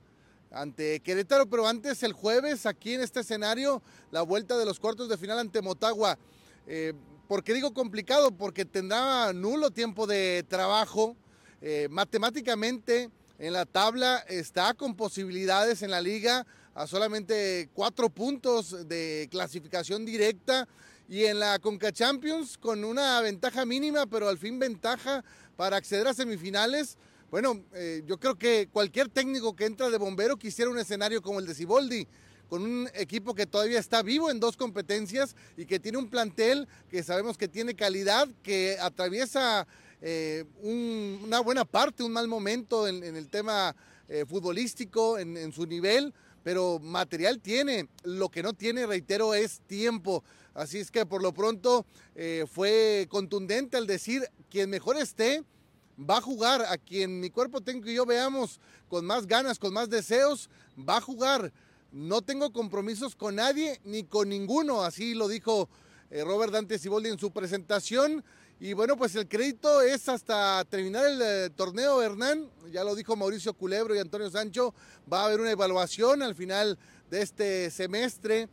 [0.52, 5.10] ante Querétaro, pero antes el jueves aquí en este escenario, la vuelta de los cuartos
[5.10, 6.20] de final ante Motagua.
[6.68, 6.94] Eh,
[7.28, 8.30] ¿Por qué digo complicado?
[8.30, 11.18] Porque tendrá nulo tiempo de trabajo.
[11.64, 16.46] Eh, matemáticamente en la tabla está con posibilidades en la liga
[16.76, 20.68] a solamente cuatro puntos de clasificación directa
[21.08, 25.24] y en la Conca Champions con una ventaja mínima, pero al fin ventaja
[25.56, 26.98] para acceder a semifinales.
[27.30, 31.40] Bueno, eh, yo creo que cualquier técnico que entra de bombero quisiera un escenario como
[31.40, 32.08] el de Siboldi,
[32.48, 36.68] con un equipo que todavía está vivo en dos competencias y que tiene un plantel
[36.90, 39.68] que sabemos que tiene calidad, que atraviesa
[40.02, 43.76] eh, una buena parte, un mal momento en, el tema
[44.08, 47.88] eh, futbolístico, en su nivel, pero material tiene.
[48.04, 50.24] Lo que no tiene, reitero, es tiempo.
[50.54, 55.44] Así es que por lo pronto eh, fue contundente al decir quien mejor esté
[56.00, 59.74] va a jugar, a quien mi cuerpo tengo y yo veamos con más ganas, con
[59.74, 61.52] más deseos, va a jugar.
[61.92, 65.70] No tengo compromisos con nadie ni con ninguno, así lo dijo
[66.10, 68.24] eh, Robert Dante Siboldi en su presentación.
[68.64, 72.50] Y bueno, pues el crédito es hasta terminar el eh, torneo, Hernán.
[72.72, 74.74] Ya lo dijo Mauricio Culebro y Antonio Sancho.
[75.12, 78.48] Va a haber una evaluación al final de este semestre.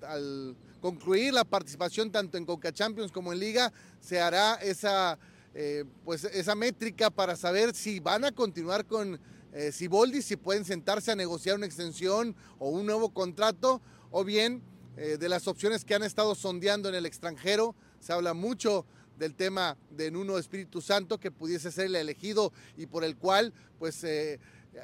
[0.00, 5.18] al concluir la participación tanto en Coca Champions como en Liga, se hará esa,
[5.52, 9.20] eh, pues esa métrica para saber si van a continuar con
[9.52, 14.62] eh, Siboldi, si pueden sentarse a negociar una extensión o un nuevo contrato, o bien
[14.96, 17.74] eh, de las opciones que han estado sondeando en el extranjero.
[17.98, 18.86] Se habla mucho
[19.18, 23.52] del tema de Nuno Espíritu Santo, que pudiese ser el elegido y por el cual
[23.78, 24.04] pues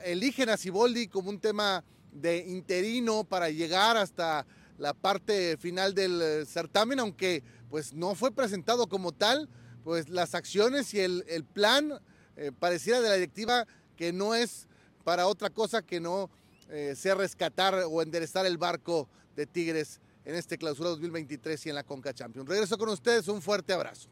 [0.04, 4.46] eligen a Siboldi como un tema de interino para llegar hasta
[4.78, 9.48] la parte final del eh, certamen, aunque pues no fue presentado como tal,
[9.84, 12.00] pues las acciones y el, plan
[12.36, 13.66] eh, pareciera de la directiva
[13.96, 14.66] que no es
[15.04, 16.30] para otra cosa que no
[16.70, 21.74] eh, sea rescatar o enderezar el barco de Tigres en este clausura 2023 y en
[21.74, 22.48] la Conca Champions.
[22.48, 24.08] Regreso con ustedes, un fuerte abrazo.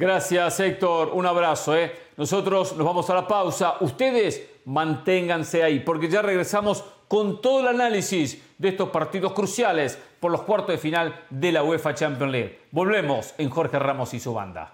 [0.00, 1.74] Gracias Héctor, un abrazo.
[2.16, 7.68] Nosotros nos vamos a la pausa, ustedes manténganse ahí porque ya regresamos con todo el
[7.68, 12.60] análisis de estos partidos cruciales por los cuartos de final de la UEFA Champions League.
[12.70, 14.72] Volvemos en Jorge Ramos y su banda.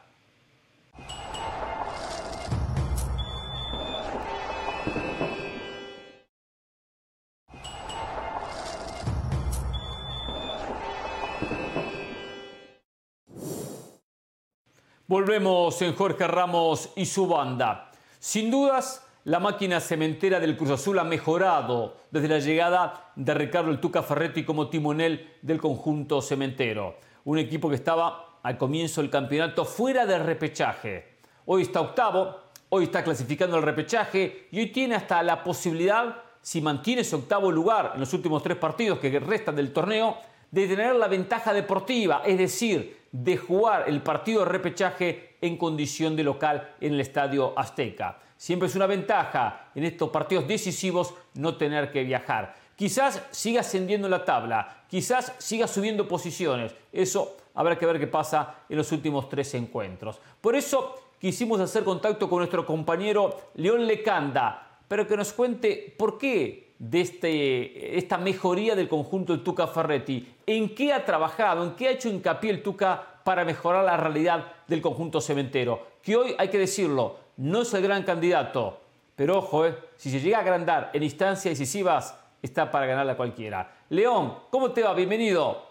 [15.08, 17.92] Volvemos en Jorge Ramos y su banda.
[18.18, 23.70] Sin dudas, la máquina cementera del Cruz Azul ha mejorado desde la llegada de Ricardo
[23.70, 26.96] El Tuca Ferretti como timonel del conjunto cementero.
[27.24, 31.18] Un equipo que estaba al comienzo del campeonato fuera del repechaje.
[31.44, 32.40] Hoy está octavo,
[32.70, 37.52] hoy está clasificando el repechaje y hoy tiene hasta la posibilidad, si mantiene ese octavo
[37.52, 40.16] lugar en los últimos tres partidos que restan del torneo,
[40.60, 46.16] de tener la ventaja deportiva, es decir, de jugar el partido de repechaje en condición
[46.16, 48.18] de local en el Estadio Azteca.
[48.38, 52.54] Siempre es una ventaja en estos partidos decisivos no tener que viajar.
[52.74, 56.74] Quizás siga ascendiendo en la tabla, quizás siga subiendo posiciones.
[56.90, 60.18] Eso habrá que ver qué pasa en los últimos tres encuentros.
[60.40, 66.16] Por eso quisimos hacer contacto con nuestro compañero León Lecanda, pero que nos cuente por
[66.16, 71.74] qué de este, esta mejoría del conjunto del Tuca Ferretti, en qué ha trabajado, en
[71.74, 76.34] qué ha hecho hincapié el Tuca para mejorar la realidad del conjunto cementero, que hoy
[76.38, 78.80] hay que decirlo, no es el gran candidato,
[79.16, 83.16] pero ojo, eh, si se llega a agrandar en instancias decisivas, está para ganarle a
[83.16, 83.72] cualquiera.
[83.88, 84.94] León, ¿cómo te va?
[84.94, 85.65] Bienvenido.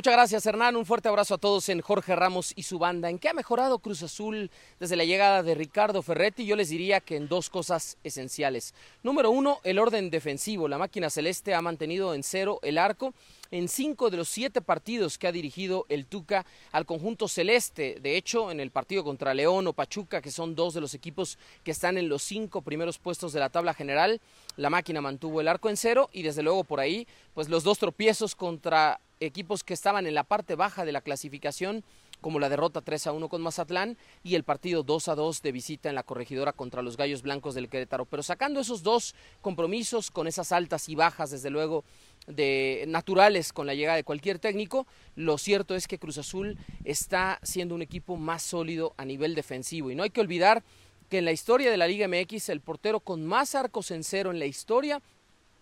[0.00, 3.10] Muchas gracias Hernán, un fuerte abrazo a todos en Jorge Ramos y su banda.
[3.10, 6.46] ¿En qué ha mejorado Cruz Azul desde la llegada de Ricardo Ferretti?
[6.46, 8.72] Yo les diría que en dos cosas esenciales.
[9.02, 10.68] Número uno, el orden defensivo.
[10.68, 13.12] La máquina celeste ha mantenido en cero el arco
[13.50, 17.98] en cinco de los siete partidos que ha dirigido el Tuca al conjunto celeste.
[18.00, 21.38] De hecho, en el partido contra León o Pachuca, que son dos de los equipos
[21.64, 24.20] que están en los cinco primeros puestos de la tabla general,
[24.60, 27.78] la máquina mantuvo el arco en cero y desde luego por ahí, pues los dos
[27.78, 31.82] tropiezos contra equipos que estaban en la parte baja de la clasificación,
[32.20, 35.52] como la derrota 3 a 1 con Mazatlán y el partido 2 a 2 de
[35.52, 38.04] visita en la corregidora contra los Gallos Blancos del Querétaro.
[38.04, 41.84] Pero sacando esos dos compromisos con esas altas y bajas, desde luego,
[42.26, 47.38] de naturales con la llegada de cualquier técnico, lo cierto es que Cruz Azul está
[47.42, 50.62] siendo un equipo más sólido a nivel defensivo y no hay que olvidar
[51.10, 54.30] que en la historia de la Liga MX el portero con más arcos en cero
[54.30, 55.02] en la historia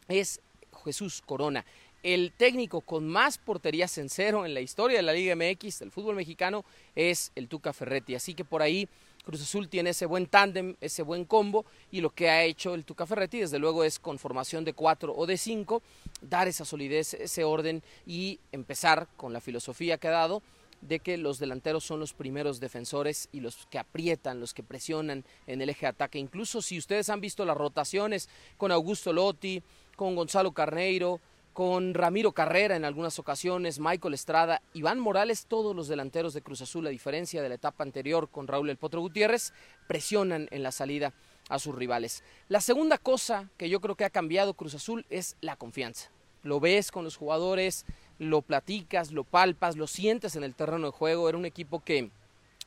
[0.06, 0.40] es
[0.84, 1.64] Jesús Corona.
[2.02, 5.90] El técnico con más porterías en cero en la historia de la Liga MX del
[5.90, 8.14] fútbol mexicano es el Tuca Ferretti.
[8.14, 8.88] Así que por ahí
[9.24, 12.84] Cruz Azul tiene ese buen tándem, ese buen combo y lo que ha hecho el
[12.84, 15.82] Tuca Ferretti desde luego es con formación de cuatro o de cinco,
[16.20, 20.42] dar esa solidez, ese orden y empezar con la filosofía que ha dado
[20.80, 25.24] de que los delanteros son los primeros defensores y los que aprietan, los que presionan
[25.46, 26.18] en el eje de ataque.
[26.18, 29.62] Incluso si ustedes han visto las rotaciones con Augusto Lotti,
[29.96, 31.20] con Gonzalo Carneiro,
[31.52, 36.60] con Ramiro Carrera en algunas ocasiones, Michael Estrada, Iván Morales, todos los delanteros de Cruz
[36.62, 39.52] Azul, a diferencia de la etapa anterior con Raúl El Potro Gutiérrez,
[39.88, 41.14] presionan en la salida
[41.48, 42.22] a sus rivales.
[42.48, 46.12] La segunda cosa que yo creo que ha cambiado Cruz Azul es la confianza.
[46.44, 47.84] Lo ves con los jugadores,
[48.18, 51.28] lo platicas, lo palpas, lo sientes en el terreno de juego.
[51.28, 52.10] Era un equipo que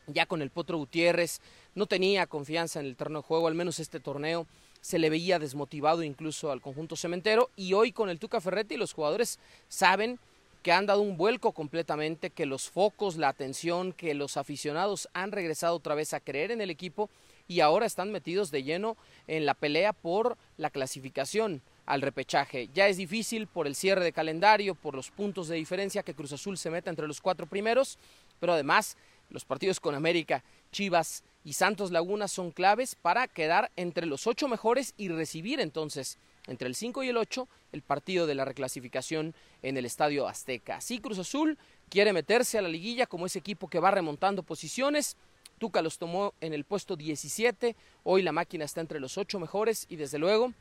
[0.07, 1.41] ya con el Potro Gutiérrez
[1.75, 4.47] no tenía confianza en el terreno de juego, al menos este torneo
[4.81, 8.93] se le veía desmotivado incluso al conjunto cementero y hoy con el Tuca Ferretti los
[8.93, 10.19] jugadores saben
[10.63, 15.31] que han dado un vuelco completamente, que los focos, la atención, que los aficionados han
[15.31, 17.09] regresado otra vez a creer en el equipo
[17.47, 18.95] y ahora están metidos de lleno
[19.27, 21.61] en la pelea por la clasificación
[21.91, 22.69] al repechaje.
[22.73, 26.31] Ya es difícil por el cierre de calendario, por los puntos de diferencia que Cruz
[26.31, 27.99] Azul se meta entre los cuatro primeros,
[28.39, 28.95] pero además
[29.29, 34.47] los partidos con América, Chivas y Santos Laguna son claves para quedar entre los ocho
[34.47, 39.35] mejores y recibir entonces entre el 5 y el 8 el partido de la reclasificación
[39.61, 40.77] en el Estadio Azteca.
[40.77, 41.57] Así Cruz Azul
[41.89, 45.17] quiere meterse a la liguilla como ese equipo que va remontando posiciones.
[45.57, 49.87] Tuca los tomó en el puesto 17, hoy la máquina está entre los ocho mejores
[49.89, 50.53] y desde luego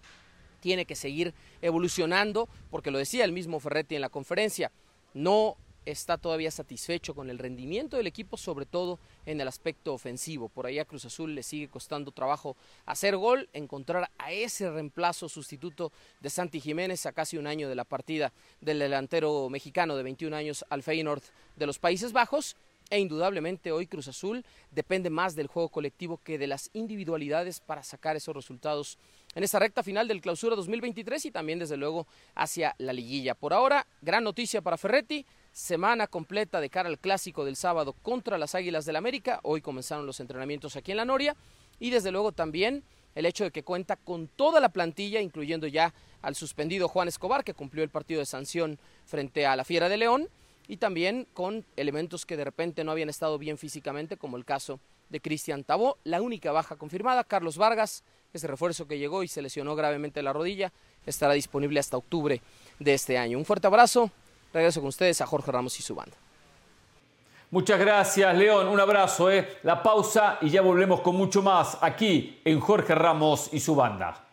[0.61, 4.71] tiene que seguir evolucionando porque lo decía el mismo Ferretti en la conferencia,
[5.15, 10.49] no está todavía satisfecho con el rendimiento del equipo, sobre todo en el aspecto ofensivo.
[10.49, 15.29] Por ahí a Cruz Azul le sigue costando trabajo hacer gol, encontrar a ese reemplazo
[15.29, 20.03] sustituto de Santi Jiménez a casi un año de la partida del delantero mexicano de
[20.03, 21.23] 21 años al Feyenoord
[21.57, 22.57] de los Países Bajos.
[22.91, 27.85] E indudablemente hoy Cruz Azul depende más del juego colectivo que de las individualidades para
[27.85, 28.99] sacar esos resultados
[29.35, 33.35] en esta recta final del clausura 2023 y también desde luego hacia la liguilla.
[33.35, 38.39] Por ahora, gran noticia para Ferretti, semana completa de cara al clásico del sábado contra
[38.39, 39.41] las Águilas del América.
[39.43, 41.37] Hoy comenzaron los entrenamientos aquí en la Noria
[41.79, 42.83] y desde luego también
[43.15, 47.45] el hecho de que cuenta con toda la plantilla, incluyendo ya al suspendido Juan Escobar,
[47.45, 50.29] que cumplió el partido de sanción frente a la Fiera de León,
[50.69, 54.79] y también con elementos que de repente no habían estado bien físicamente, como el caso
[55.09, 55.99] de Cristian Tabó.
[56.05, 60.33] La única baja confirmada, Carlos Vargas, ese refuerzo que llegó y se lesionó gravemente la
[60.33, 60.73] rodilla,
[61.07, 62.41] estará disponible hasta octubre
[62.79, 63.39] de este año.
[63.39, 64.11] Un fuerte abrazo,
[64.53, 66.17] Regreso con ustedes a Jorge Ramos y su banda.
[67.51, 68.69] Muchas gracias, León.
[68.69, 69.31] Un abrazo.
[69.31, 69.59] ¿eh?
[69.63, 74.30] La pausa y ya volvemos con mucho más aquí en Jorge Ramos y su banda.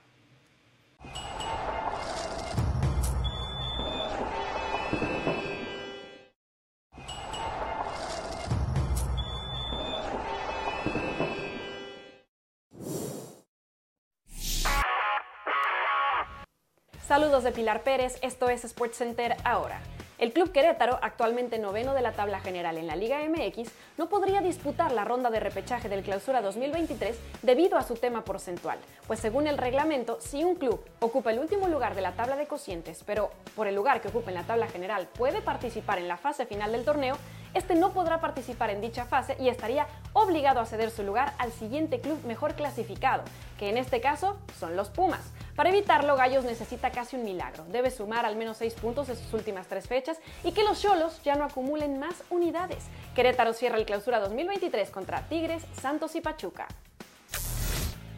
[17.43, 19.79] De Pilar Pérez, esto es SportsCenter ahora.
[20.17, 24.41] El Club Querétaro, actualmente noveno de la tabla general en la Liga MX, no podría
[24.41, 29.45] disputar la ronda de repechaje del Clausura 2023 debido a su tema porcentual, pues según
[29.45, 33.29] el reglamento, si un club ocupa el último lugar de la tabla de cocientes, pero
[33.55, 36.71] por el lugar que ocupa en la tabla general puede participar en la fase final
[36.71, 37.17] del torneo,
[37.53, 41.51] este no podrá participar en dicha fase y estaría obligado a ceder su lugar al
[41.51, 43.23] siguiente club mejor clasificado,
[43.57, 45.31] que en este caso son los Pumas.
[45.55, 47.65] Para evitarlo, Gallos necesita casi un milagro.
[47.69, 51.21] Debe sumar al menos seis puntos en sus últimas tres fechas y que los Cholos
[51.23, 52.85] ya no acumulen más unidades.
[53.15, 56.67] Querétaro cierra el clausura 2023 contra Tigres, Santos y Pachuca.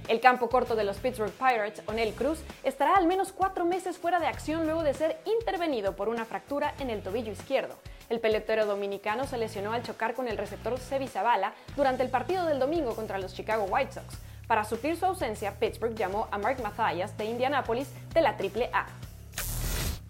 [0.09, 4.19] El campo corto de los Pittsburgh Pirates, Onel Cruz, estará al menos cuatro meses fuera
[4.19, 7.75] de acción luego de ser intervenido por una fractura en el tobillo izquierdo.
[8.09, 12.47] El pelotero dominicano se lesionó al chocar con el receptor Sevi Zavala durante el partido
[12.47, 14.17] del domingo contra los Chicago White Sox.
[14.47, 18.87] Para suplir su ausencia, Pittsburgh llamó a Mark Mathias de Indianapolis de la AAA.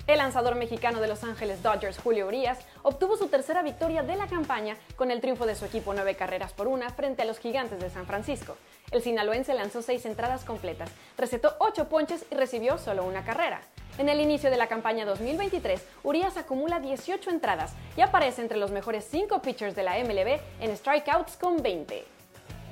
[0.08, 4.26] El lanzador mexicano de Los Ángeles Dodgers, Julio Urias, obtuvo su tercera victoria de la
[4.26, 7.80] campaña con el triunfo de su equipo nueve carreras por una frente a los gigantes
[7.80, 8.56] de San Francisco.
[8.92, 13.62] El sinaloense lanzó seis entradas completas, recetó ocho ponches y recibió solo una carrera.
[14.00, 18.72] En el inicio de la campaña 2023, Urias acumula 18 entradas y aparece entre los
[18.72, 22.04] mejores 5 pitchers de la MLB en strikeouts con 20.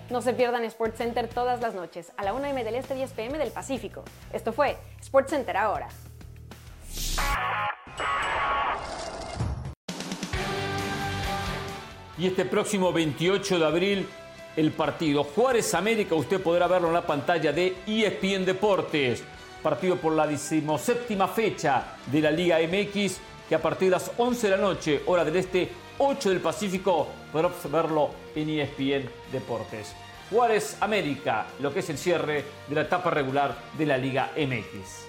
[0.09, 3.37] No se pierdan SportsCenter todas las noches a la 1 m del Este 10 pm
[3.37, 4.03] del Pacífico.
[4.31, 5.89] Esto fue SportsCenter ahora.
[12.17, 14.09] Y este próximo 28 de abril,
[14.57, 19.23] el partido Juárez América, usted podrá verlo en la pantalla de ESPN Deportes.
[19.61, 24.49] Partido por la decimoséptima fecha de la Liga MX, que a partir de las 11
[24.49, 29.95] de la noche, hora del este, 8 del Pacífico, podrá verlo en ESPN Deportes.
[30.29, 35.06] Juárez América, lo que es el cierre de la etapa regular de la Liga MX.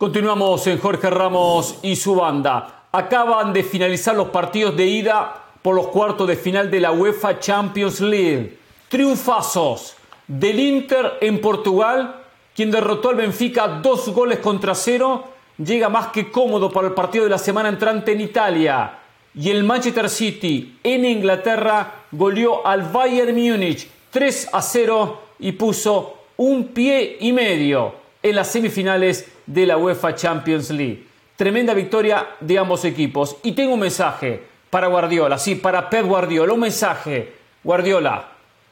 [0.00, 2.86] Continuamos en Jorge Ramos y su banda.
[2.90, 7.38] Acaban de finalizar los partidos de ida por los cuartos de final de la UEFA
[7.38, 8.56] Champions League.
[8.88, 9.96] Triunfazos
[10.26, 12.14] del Inter en Portugal,
[12.56, 15.24] quien derrotó al Benfica dos goles contra cero,
[15.58, 19.00] llega más que cómodo para el partido de la semana entrante en Italia.
[19.34, 26.20] Y el Manchester City en Inglaterra goleó al Bayern Múnich 3 a 0 y puso
[26.38, 31.04] un pie y medio en las semifinales de la UEFA Champions League.
[31.36, 33.36] Tremenda victoria de ambos equipos.
[33.42, 37.32] Y tengo un mensaje para Guardiola, sí, para Pep Guardiola, un mensaje.
[37.62, 38.28] Guardiola,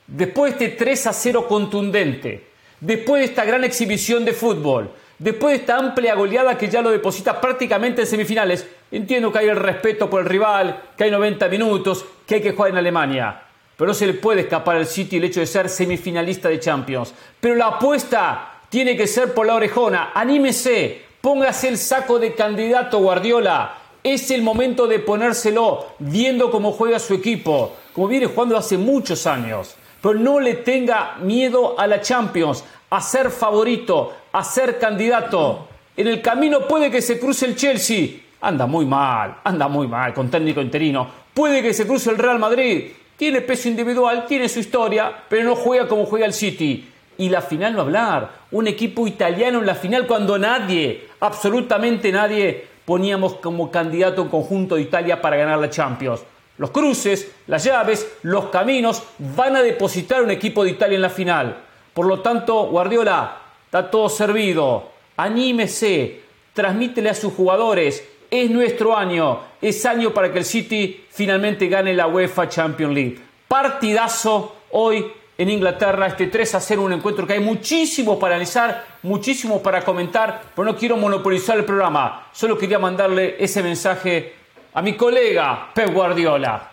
[0.07, 2.47] después de este 3 a 0 contundente,
[2.81, 6.91] después de esta gran exhibición de fútbol, después de esta amplia goleada que ya lo
[6.91, 11.49] deposita prácticamente en semifinales, entiendo que hay el respeto por el rival, que hay 90
[11.49, 13.43] minutos, que hay que jugar en Alemania.
[13.77, 17.15] Pero no se le puede escapar al City el hecho de ser semifinalista de Champions.
[17.41, 20.11] Pero la apuesta tiene que ser por la orejona.
[20.15, 23.75] Anímese, póngase el saco de candidato Guardiola.
[24.03, 29.27] Es el momento de ponérselo viendo cómo juega su equipo, como viene jugando hace muchos
[29.27, 29.75] años.
[30.01, 35.67] Pero no le tenga miedo a la Champions, a ser favorito, a ser candidato.
[35.97, 38.09] En el camino puede que se cruce el Chelsea.
[38.41, 41.09] Anda muy mal, anda muy mal con técnico interino.
[41.35, 42.93] Puede que se cruce el Real Madrid.
[43.17, 46.89] Tiene peso individual, tiene su historia, pero no juega como juega el City
[47.19, 48.31] y la final no hablar.
[48.53, 54.77] Un equipo italiano en la final cuando nadie, absolutamente nadie, poníamos como candidato en conjunto
[54.77, 56.23] de Italia para ganar la Champions.
[56.57, 61.11] Los cruces, las llaves, los caminos van a depositar un equipo de Italia en la
[61.11, 61.57] final.
[61.93, 64.91] Por lo tanto, Guardiola, está todo servido.
[65.17, 66.21] Anímese,
[66.55, 68.03] transmítele a sus jugadores.
[68.31, 73.19] Es nuestro año, es año para que el City finalmente gane la UEFA Champions League.
[73.47, 75.07] Partidazo hoy
[75.39, 79.85] en Inglaterra, este 3 a 0, un encuentro que hay muchísimo para analizar, muchísimo para
[79.85, 82.27] comentar, pero no quiero monopolizar el programa.
[82.33, 84.35] Solo quería mandarle ese mensaje
[84.75, 86.71] a mi colega Pep Guardiola.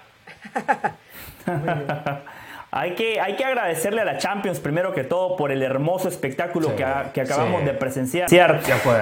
[2.77, 6.75] Hay que, hay que agradecerle a la Champions primero que todo por el hermoso espectáculo
[6.75, 8.27] que, que, acabamos de presenciar.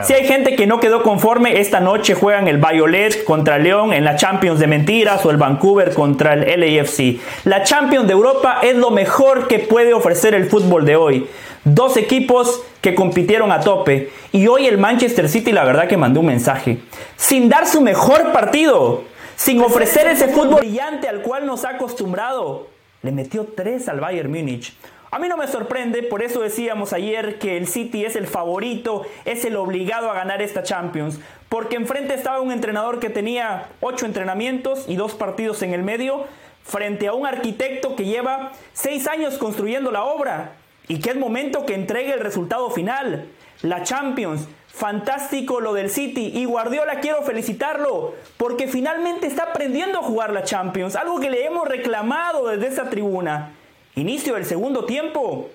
[0.03, 4.05] Si hay gente que no quedó conforme, esta noche juegan el Violet contra León en
[4.05, 7.19] la Champions de mentiras o el Vancouver contra el LAFC.
[7.45, 11.27] La Champions de Europa es lo mejor que puede ofrecer el fútbol de hoy.
[11.63, 14.11] Dos equipos que compitieron a tope.
[14.31, 16.77] Y hoy el Manchester City la verdad que mandó un mensaje.
[17.15, 19.05] Sin dar su mejor partido.
[19.35, 22.71] Sin ofrecer ese fútbol brillante al cual nos ha acostumbrado
[23.03, 24.73] le metió 3 al Bayern Múnich.
[25.11, 29.03] A mí no me sorprende, por eso decíamos ayer que el City es el favorito,
[29.25, 34.07] es el obligado a ganar esta Champions, porque enfrente estaba un entrenador que tenía 8
[34.07, 36.25] entrenamientos y 2 partidos en el medio,
[36.63, 40.53] frente a un arquitecto que lleva 6 años construyendo la obra
[40.87, 43.27] y que es momento que entregue el resultado final.
[43.61, 50.01] La Champions, Fantástico lo del City y Guardiola quiero felicitarlo porque finalmente está aprendiendo a
[50.01, 53.51] jugar la Champions, algo que le hemos reclamado desde esa tribuna.
[53.95, 55.51] Inicio del segundo tiempo,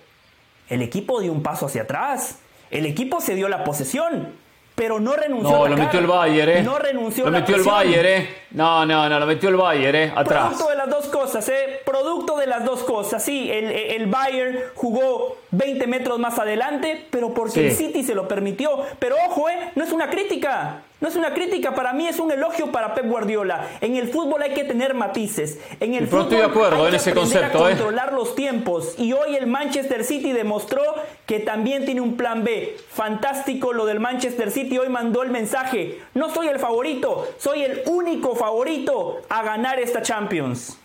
[0.68, 2.38] el equipo dio un paso hacia atrás,
[2.70, 4.34] el equipo se dio la posesión,
[4.76, 5.50] pero no renunció.
[5.50, 6.62] No, lo metió el Bayern, ¿eh?
[6.62, 7.24] No renunció.
[7.24, 8.28] Lo metió el Bayern, ¿eh?
[8.50, 10.12] No, no, no, lo metió el Bayern, ¿eh?
[10.14, 10.46] Atrás.
[10.46, 11.80] Producto de las dos cosas, ¿eh?
[11.84, 13.22] Producto de las dos cosas.
[13.22, 18.26] Sí, el, el Bayern jugó 20 metros más adelante, pero porque el City se lo
[18.26, 18.84] permitió.
[18.98, 19.72] Pero ojo, ¿eh?
[19.74, 20.82] No es una crítica.
[21.00, 23.68] No es una crítica, para mí es un elogio para Pep Guardiola.
[23.80, 25.60] En el fútbol hay que tener matices.
[25.78, 27.74] En el fútbol estoy de acuerdo hay en que ese concepto, a ¿eh?
[27.74, 28.94] controlar los tiempos.
[28.98, 30.82] Y hoy el Manchester City demostró
[31.24, 32.76] que también tiene un plan B.
[32.90, 34.76] Fantástico lo del Manchester City.
[34.76, 36.00] Hoy mandó el mensaje.
[36.14, 40.78] No soy el favorito, soy el único favorito a ganar esta Champions.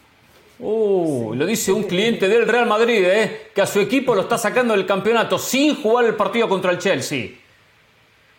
[0.60, 3.50] Uh, lo dice un cliente del Real Madrid, ¿eh?
[3.54, 6.78] que a su equipo lo está sacando del campeonato sin jugar el partido contra el
[6.78, 7.32] Chelsea.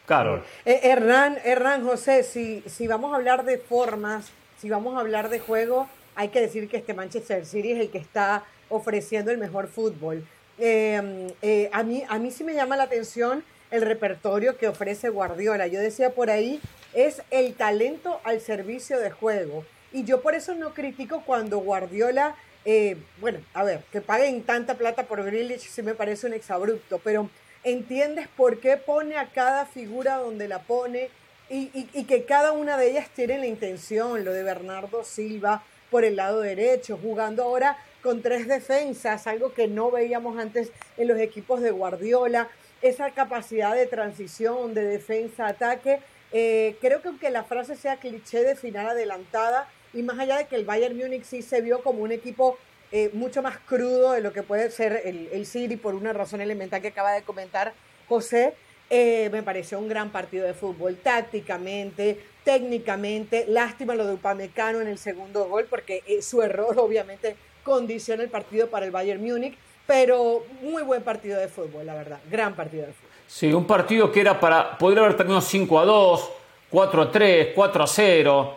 [0.06, 0.42] Carol.
[0.64, 5.28] Eh, Hernán, Hernán, José, si, si vamos a hablar de formas, si vamos a hablar
[5.28, 9.38] de juego, hay que decir que este Manchester City es el que está ofreciendo el
[9.38, 10.24] mejor fútbol.
[10.58, 13.42] Em, eh, a, mí, a mí sí me llama la atención
[13.74, 15.66] el repertorio que ofrece Guardiola.
[15.66, 16.60] Yo decía por ahí,
[16.92, 19.64] es el talento al servicio de juego.
[19.92, 24.74] Y yo por eso no critico cuando Guardiola, eh, bueno, a ver, que paguen tanta
[24.74, 27.28] plata por Grealish sí me parece un exabrupto, pero
[27.64, 31.10] entiendes por qué pone a cada figura donde la pone
[31.50, 36.04] y, y que cada una de ellas tiene la intención, lo de Bernardo Silva por
[36.04, 41.18] el lado derecho, jugando ahora con tres defensas, algo que no veíamos antes en los
[41.18, 42.48] equipos de Guardiola,
[42.84, 46.00] esa capacidad de transición, de defensa, ataque.
[46.32, 50.46] Eh, creo que aunque la frase sea cliché de final adelantada, y más allá de
[50.46, 52.58] que el Bayern Múnich sí se vio como un equipo
[52.92, 56.42] eh, mucho más crudo de lo que puede ser el, el City por una razón
[56.42, 57.72] elemental que acaba de comentar
[58.06, 58.52] José,
[58.90, 63.46] eh, me pareció un gran partido de fútbol, tácticamente, técnicamente.
[63.48, 68.68] Lástima lo de Upamecano en el segundo gol, porque su error obviamente condiciona el partido
[68.68, 69.56] para el Bayern Múnich,
[69.86, 73.10] pero muy buen partido de fútbol, la verdad, gran partido de fútbol.
[73.26, 76.30] Sí, un partido que era para, podría haber terminado 5 a 2,
[76.70, 78.54] 4 a 3, 4 a 0,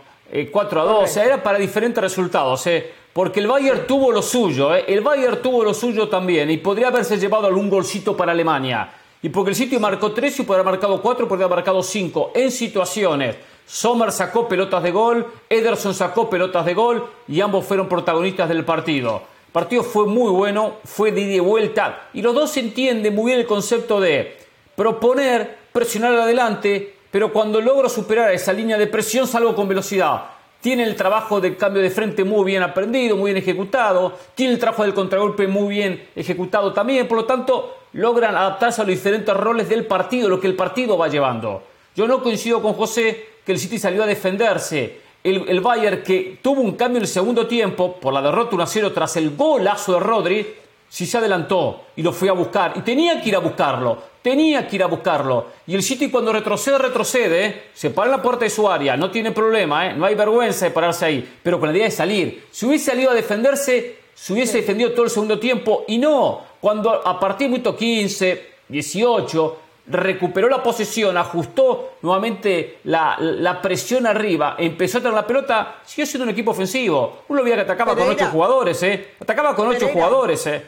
[0.52, 2.92] 4 a 2, o sea, era para diferentes resultados, ¿eh?
[3.14, 4.86] porque el Bayern tuvo lo suyo, ¿eh?
[4.88, 8.92] el Bayern tuvo lo suyo también y podría haberse llevado algún golcito para Alemania.
[9.22, 12.34] Y porque el sitio marcó 3 y podría haber marcado 4, podría haber marcado 5
[12.36, 13.36] en situaciones.
[13.66, 18.64] Sommer sacó pelotas de gol, Ederson sacó pelotas de gol y ambos fueron protagonistas del
[18.64, 19.24] partido.
[19.58, 23.40] Partido fue muy bueno, fue de ida y vuelta y los dos entienden muy bien
[23.40, 24.38] el concepto de
[24.76, 30.26] proponer, presionar adelante, pero cuando logro superar esa línea de presión salgo con velocidad.
[30.62, 34.16] Tiene el trabajo de cambio de frente muy bien aprendido, muy bien ejecutado.
[34.36, 37.08] Tiene el trabajo del contragolpe muy bien ejecutado también.
[37.08, 41.00] Por lo tanto, logran adaptarse a los diferentes roles del partido, lo que el partido
[41.00, 41.64] va llevando.
[41.96, 45.07] Yo no coincido con José que el City salió a defenderse.
[45.24, 48.94] El, el Bayern que tuvo un cambio en el segundo tiempo por la derrota 1-0
[48.94, 50.48] tras el golazo de Rodri,
[50.90, 52.74] sí se adelantó y lo fue a buscar.
[52.76, 55.48] Y tenía que ir a buscarlo, tenía que ir a buscarlo.
[55.66, 59.12] Y el City cuando retrocede, retrocede, se para en la puerta de su área, no
[59.12, 59.94] tiene problema, ¿eh?
[59.94, 62.46] no hay vergüenza de pararse ahí, pero con la idea de salir.
[62.52, 67.08] Si hubiese salido a defenderse, se hubiese defendido todo el segundo tiempo y no, cuando
[67.08, 69.58] a partir de minuto 15, 18,
[69.88, 76.26] recuperó la posesión, ajustó nuevamente la, presión arriba, empezó a tener la pelota, siguió siendo
[76.26, 77.24] un equipo ofensivo.
[77.28, 79.16] Uno veía que atacaba con ocho jugadores, ¿eh?
[79.20, 80.64] Atacaba con ocho jugadores, ¿eh?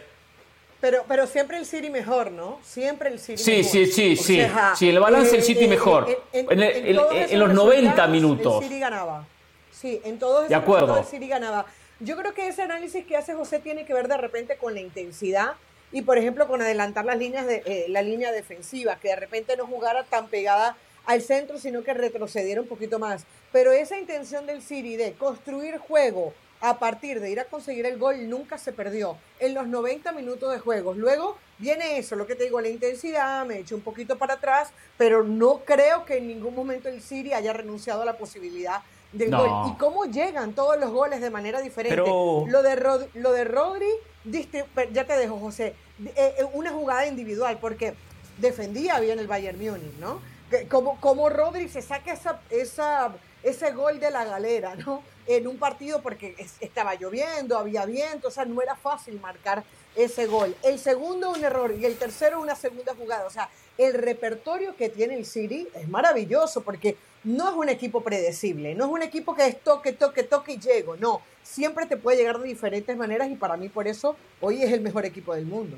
[0.82, 2.60] Pero, pero siempre el City mejor, ¿no?
[2.64, 3.72] Siempre el City sí, mejor.
[3.72, 4.90] Sí, sí, sí, sí.
[4.90, 6.08] el balance del City mejor.
[6.32, 8.64] En, los 90 minutos.
[8.64, 9.26] El City ganaba.
[9.72, 10.98] Sí, en todos esos de acuerdo.
[10.98, 11.66] el City ganaba.
[12.00, 14.80] Yo creo que ese análisis que hace José tiene que ver de repente con la
[14.80, 15.56] intensidad
[15.92, 19.58] y por ejemplo con adelantar las líneas de eh, la línea defensiva, que de repente
[19.58, 23.26] no jugara tan pegada al centro, sino que retrocediera un poquito más.
[23.52, 27.98] Pero esa intención del City de construir juego a partir de ir a conseguir el
[27.98, 30.94] gol nunca se perdió en los 90 minutos de juego.
[30.94, 34.70] Luego viene eso, lo que te digo, la intensidad, me echo un poquito para atrás,
[34.98, 38.82] pero no creo que en ningún momento el City haya renunciado a la posibilidad
[39.12, 39.72] del gol.
[39.72, 41.98] ¿Y cómo llegan todos los goles de manera diferente?
[41.98, 43.90] Lo, de lo de Rodri
[44.26, 47.96] ya te dejo, José, eh, eh, una jugada individual, porque
[48.38, 50.22] defendía bien el Bayern Múnich, ¿no?
[50.70, 55.04] Como, como Rodri se saca esa, esa, ese gol de la galera, ¿no?
[55.28, 59.64] En un partido porque estaba lloviendo, había viento, o sea, no era fácil marcar
[59.96, 60.56] ese gol.
[60.64, 63.26] El segundo un error y el tercero una segunda jugada.
[63.26, 68.02] O sea, el repertorio que tiene el City es maravilloso porque no es un equipo
[68.02, 71.98] predecible, no es un equipo que es toque, toque, toque y llego, no, siempre te
[71.98, 75.34] puede llegar de diferentes maneras y para mí por eso hoy es el mejor equipo
[75.34, 75.78] del mundo.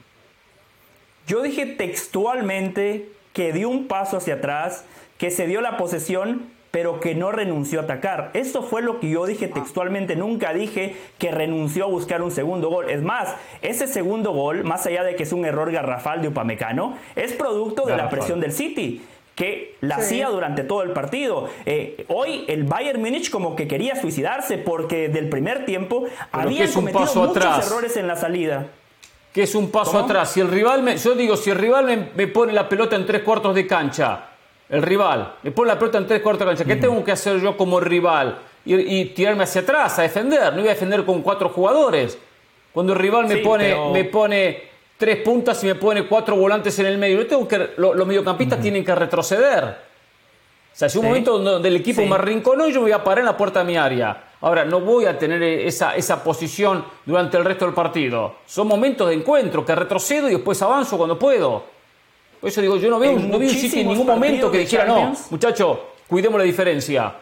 [1.27, 4.83] Yo dije textualmente que dio un paso hacia atrás,
[5.17, 8.31] que se dio la posesión, pero que no renunció a atacar.
[8.33, 9.53] Eso fue lo que yo dije ah.
[9.53, 10.15] textualmente.
[10.15, 12.89] Nunca dije que renunció a buscar un segundo gol.
[12.89, 16.97] Es más, ese segundo gol, más allá de que es un error garrafal de Upamecano,
[17.15, 19.01] es producto de la presión del City
[19.35, 21.49] que la hacía durante todo el partido.
[21.65, 27.05] Eh, hoy el Bayern Múnich como que quería suicidarse porque del primer tiempo había cometido
[27.15, 28.67] muchos errores en la salida.
[29.33, 30.31] Que es un paso atrás.
[30.31, 33.23] Si el rival me, yo digo, si el rival me, pone la pelota en tres
[33.23, 34.25] cuartos de cancha,
[34.67, 37.39] el rival me pone la pelota en tres cuartos de cancha, ¿qué tengo que hacer
[37.39, 38.39] yo como rival?
[38.65, 40.53] Y, tirarme hacia atrás a defender.
[40.53, 42.17] No voy a defender con cuatro jugadores.
[42.73, 44.70] Cuando el rival me pone, me pone
[45.01, 47.17] tres puntas y me pone cuatro volantes en el medio.
[47.17, 49.63] Yo tengo que, los mediocampistas tienen que retroceder.
[49.63, 53.19] O sea, si un momento donde el equipo me arrinconó, yo me voy a parar
[53.19, 54.25] en la puerta de mi área.
[54.41, 58.35] Ahora, no voy a tener esa, esa posición durante el resto del partido.
[58.45, 61.63] Son momentos de encuentro que retrocedo y después avanzo cuando puedo.
[62.39, 64.85] Por eso digo, yo no veo, no vi un City en ningún momento que dijera,
[64.85, 67.15] no, muchacho, cuidemos la diferencia.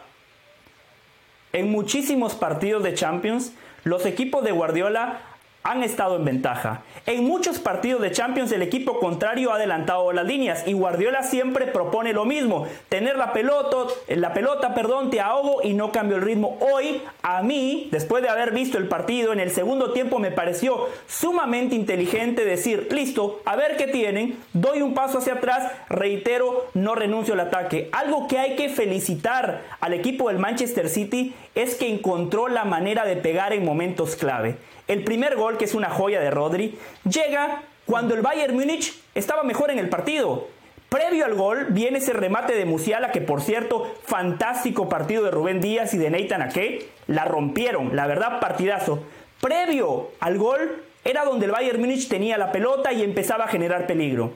[1.50, 3.52] En muchísimos partidos de Champions,
[3.84, 5.29] los equipos de Guardiola
[5.62, 6.82] han estado en ventaja.
[7.06, 11.66] En muchos partidos de Champions el equipo contrario ha adelantado las líneas y Guardiola siempre
[11.66, 13.76] propone lo mismo, tener la pelota,
[14.08, 16.58] la pelota, perdón, te ahogo y no cambio el ritmo.
[16.60, 20.88] Hoy a mí, después de haber visto el partido en el segundo tiempo me pareció
[21.06, 26.94] sumamente inteligente decir, listo, a ver qué tienen, doy un paso hacia atrás, reitero, no
[26.94, 27.88] renuncio al ataque.
[27.92, 33.04] Algo que hay que felicitar al equipo del Manchester City es que encontró la manera
[33.04, 34.56] de pegar en momentos clave.
[34.88, 36.78] El primer gol, que es una joya de Rodri,
[37.08, 40.48] llega cuando el Bayern Múnich estaba mejor en el partido.
[40.88, 45.60] Previo al gol viene ese remate de Musiala, que por cierto, fantástico partido de Rubén
[45.60, 46.88] Díaz y de Nathan Ake.
[47.06, 49.04] La rompieron, la verdad, partidazo.
[49.40, 53.86] Previo al gol era donde el Bayern Múnich tenía la pelota y empezaba a generar
[53.86, 54.32] peligro.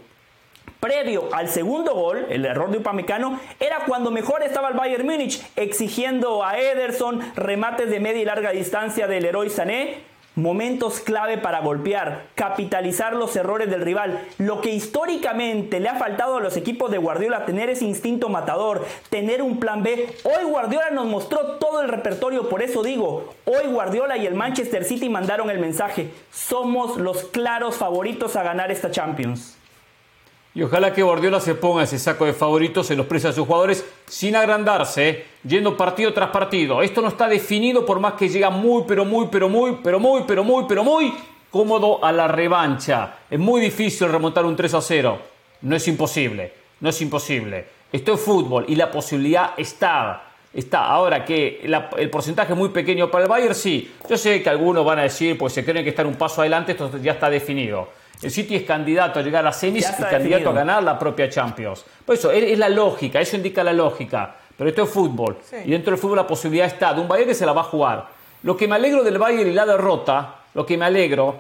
[0.85, 5.43] Previo al segundo gol, el error de Upamecano, era cuando mejor estaba el Bayern Múnich,
[5.57, 10.03] exigiendo a Ederson remates de media y larga distancia del héroe Sané
[10.35, 14.21] Momentos clave para golpear, capitalizar los errores del rival.
[14.37, 18.85] Lo que históricamente le ha faltado a los equipos de Guardiola, tener ese instinto matador,
[19.09, 20.15] tener un plan B.
[20.25, 24.85] Hoy Guardiola nos mostró todo el repertorio, por eso digo, hoy Guardiola y el Manchester
[24.85, 29.54] City mandaron el mensaje, somos los claros favoritos a ganar esta Champions.
[30.57, 33.45] Y ojalá que Guardiola se ponga ese saco de favoritos, se los precie a sus
[33.45, 35.27] jugadores sin agrandarse, ¿eh?
[35.43, 36.81] yendo partido tras partido.
[36.81, 40.23] Esto no está definido por más que llega muy, pero muy, pero muy, pero muy,
[40.27, 41.13] pero muy, pero muy
[41.51, 43.17] cómodo a la revancha.
[43.29, 45.19] Es muy difícil remontar un 3 a 0.
[45.63, 47.65] No es imposible, no es imposible.
[47.91, 50.31] Esto es fútbol y la posibilidad está.
[50.53, 50.87] Está.
[50.87, 53.93] Ahora que el porcentaje es muy pequeño para el Bayern, sí.
[54.09, 56.73] Yo sé que algunos van a decir, pues se creen que están un paso adelante,
[56.73, 57.89] esto ya está definido.
[58.25, 61.85] El City es candidato a llegar a semis y candidato a ganar la propia Champions.
[62.05, 64.37] Por eso, es, la lógica, eso indica la lógica.
[64.57, 65.37] Pero esto es fútbol.
[65.65, 67.65] Y dentro del fútbol la posibilidad está de un Bayern que se la va a
[67.65, 68.07] jugar.
[68.43, 71.37] Lo que me alegro del Bayern y la derrota, lo que me alegro,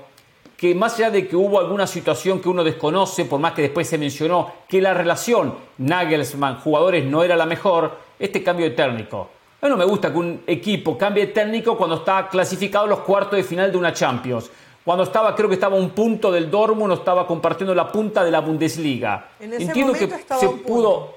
[0.57, 3.89] que más allá de que hubo alguna situación que uno desconoce, por más que después
[3.89, 9.31] se mencionó que la relación Nagelsmann-jugadores no era la mejor, este cambio de técnico.
[9.61, 12.89] A mí no me gusta que un equipo cambie de técnico cuando está clasificado a
[12.89, 14.51] los cuartos de final de una Champions.
[14.85, 18.41] Cuando estaba, creo que estaba un punto del Dortmund, estaba compartiendo la punta de la
[18.41, 19.31] Bundesliga.
[19.41, 20.09] Entiendo que
[20.39, 21.15] se pudo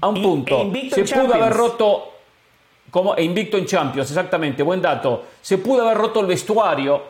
[0.00, 0.70] a un punto.
[0.92, 2.04] se pudo haber roto
[2.90, 5.24] como e invicto en Champions, exactamente, buen dato.
[5.40, 7.02] Se pudo haber roto el vestuario,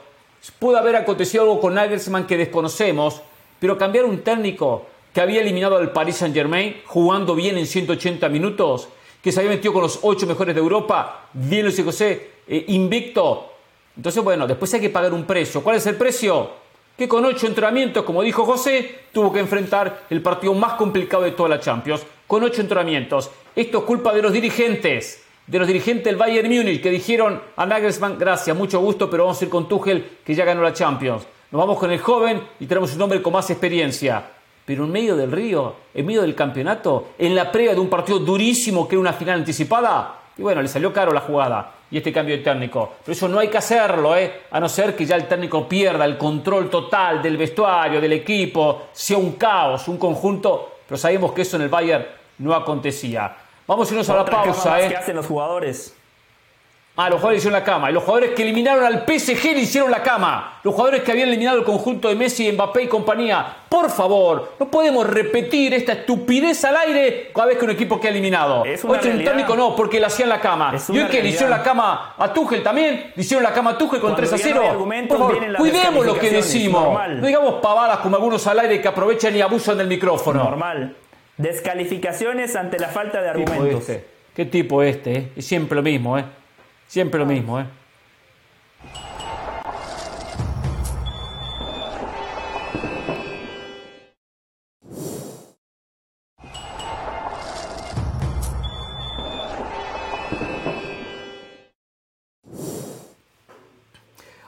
[0.59, 3.21] pudo haber acontecido algo con Nagelsmann que desconocemos,
[3.59, 8.89] pero cambiar un técnico que había eliminado al Paris Saint-Germain jugando bien en 180 minutos,
[9.23, 13.50] que se había metido con los ocho mejores de Europa, bien Luis José, eh, invicto,
[14.01, 15.63] entonces, bueno, después hay que pagar un precio.
[15.63, 16.53] ¿Cuál es el precio?
[16.97, 21.33] Que con ocho entrenamientos, como dijo José, tuvo que enfrentar el partido más complicado de
[21.33, 22.01] toda la Champions.
[22.27, 23.31] Con ocho entrenamientos.
[23.55, 27.67] Esto es culpa de los dirigentes, de los dirigentes del Bayern Múnich, que dijeron a
[27.67, 31.27] Nagelsmann, gracias, mucho gusto, pero vamos a ir con Tuchel, que ya ganó la Champions.
[31.51, 34.25] Nos vamos con el joven y tenemos un hombre con más experiencia.
[34.65, 38.19] Pero en medio del río, en medio del campeonato, en la previa de un partido
[38.19, 42.13] durísimo que era una final anticipada, y bueno, le salió caro la jugada y este
[42.13, 42.93] cambio de técnico.
[43.05, 44.43] Pero eso no hay que hacerlo, ¿eh?
[44.51, 48.89] a no ser que ya el técnico pierda el control total del vestuario, del equipo,
[48.93, 50.79] sea un caos, un conjunto.
[50.87, 52.07] Pero sabemos que eso en el Bayern
[52.39, 53.37] no acontecía.
[53.67, 54.81] Vamos a irnos a la pausa.
[54.81, 54.89] ¿eh?
[54.89, 55.97] ¿Qué hacen los jugadores?
[57.03, 57.91] Ah, los jugadores hicieron la cama.
[57.91, 60.61] Y los jugadores que eliminaron al PSG le hicieron la cama.
[60.63, 63.57] Los jugadores que habían eliminado el conjunto de Messi, Mbappé y compañía.
[63.71, 68.11] Por favor, no podemos repetir esta estupidez al aire cada vez que un equipo queda
[68.11, 68.67] eliminado.
[68.67, 70.75] Es un técnico no, porque le hacían la cama.
[70.91, 73.13] y hoy que le hicieron la cama a Tuchel también.
[73.17, 74.87] Le hicieron la cama a Tuchel con 3 a 0.
[75.09, 76.99] Por favor, cuidemos lo que decimos.
[77.09, 80.45] No digamos pavadas como algunos al aire que aprovechan y abusan del micrófono.
[80.45, 80.95] Normal.
[81.39, 83.89] Descalificaciones ante la falta de argumentos.
[83.89, 84.05] Este?
[84.35, 85.13] ¿Qué tipo este?
[85.13, 85.33] Eh?
[85.37, 86.25] Es siempre lo mismo, ¿eh?
[86.91, 87.67] Siempre lo mismo, ¿eh?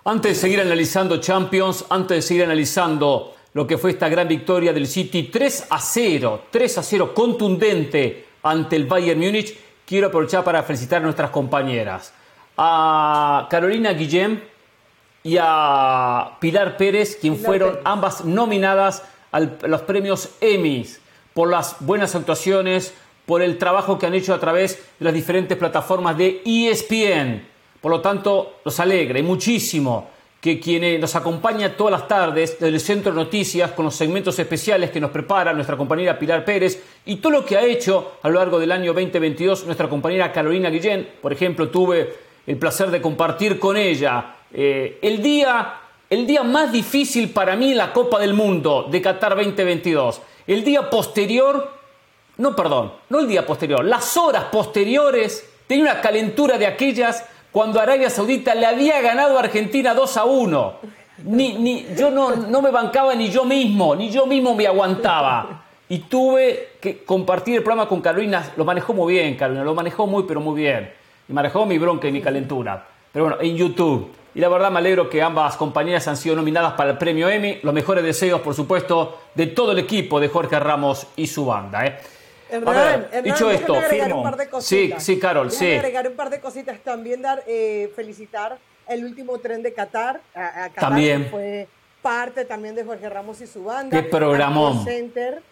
[0.04, 4.72] Antes de seguir analizando Champions, antes de seguir analizando lo que fue esta gran victoria
[4.72, 10.42] del City 3 a 0, 3 a 0 contundente ante el Bayern Múnich, quiero aprovechar
[10.42, 12.12] para felicitar a nuestras compañeras
[12.56, 14.40] a Carolina Guillem
[15.24, 21.00] y a Pilar Pérez, quien fueron ambas nominadas a los premios Emmys
[21.32, 22.94] por las buenas actuaciones,
[23.26, 27.46] por el trabajo que han hecho a través de las diferentes plataformas de ESPN.
[27.80, 32.80] Por lo tanto, nos alegra y muchísimo que quien nos acompaña todas las tardes del
[32.80, 37.16] Centro de Noticias con los segmentos especiales que nos prepara nuestra compañera Pilar Pérez y
[37.16, 41.08] todo lo que ha hecho a lo largo del año 2022 nuestra compañera Carolina Guillén.
[41.22, 42.12] Por ejemplo, tuve
[42.46, 45.74] el placer de compartir con ella eh, el, día,
[46.10, 50.20] el día más difícil para mí en la Copa del Mundo de Qatar 2022.
[50.46, 51.70] El día posterior,
[52.38, 57.80] no perdón, no el día posterior, las horas posteriores tenía una calentura de aquellas cuando
[57.80, 60.74] Arabia Saudita le había ganado a Argentina 2 a 1.
[61.24, 65.64] Ni, ni, yo no, no me bancaba ni yo mismo, ni yo mismo me aguantaba.
[65.88, 68.52] Y tuve que compartir el programa con Carolina.
[68.56, 71.01] Lo manejó muy bien, Carolina, lo manejó muy, pero muy bien.
[71.28, 72.86] Y manejó mi bronca y mi calentura.
[73.12, 74.10] Pero bueno, en YouTube.
[74.34, 77.60] Y la verdad me alegro que ambas compañías han sido nominadas para el premio Emmy.
[77.62, 81.84] Los mejores deseos, por supuesto, de todo el equipo de Jorge Ramos y su banda.
[81.84, 81.98] ¿eh?
[82.50, 84.18] Hernán, dicho esto, firmo.
[84.18, 85.72] Un par de sí, sí, Carol, sí.
[85.72, 86.78] agregar un par de cositas.
[86.80, 88.58] También dar, eh, felicitar
[88.88, 90.20] el último tren de Qatar.
[90.34, 91.28] A, Qatar también.
[91.30, 91.68] fue
[92.02, 93.96] parte también de Jorge Ramos y su banda.
[93.96, 94.84] Qué programón.
[94.84, 95.42] Center,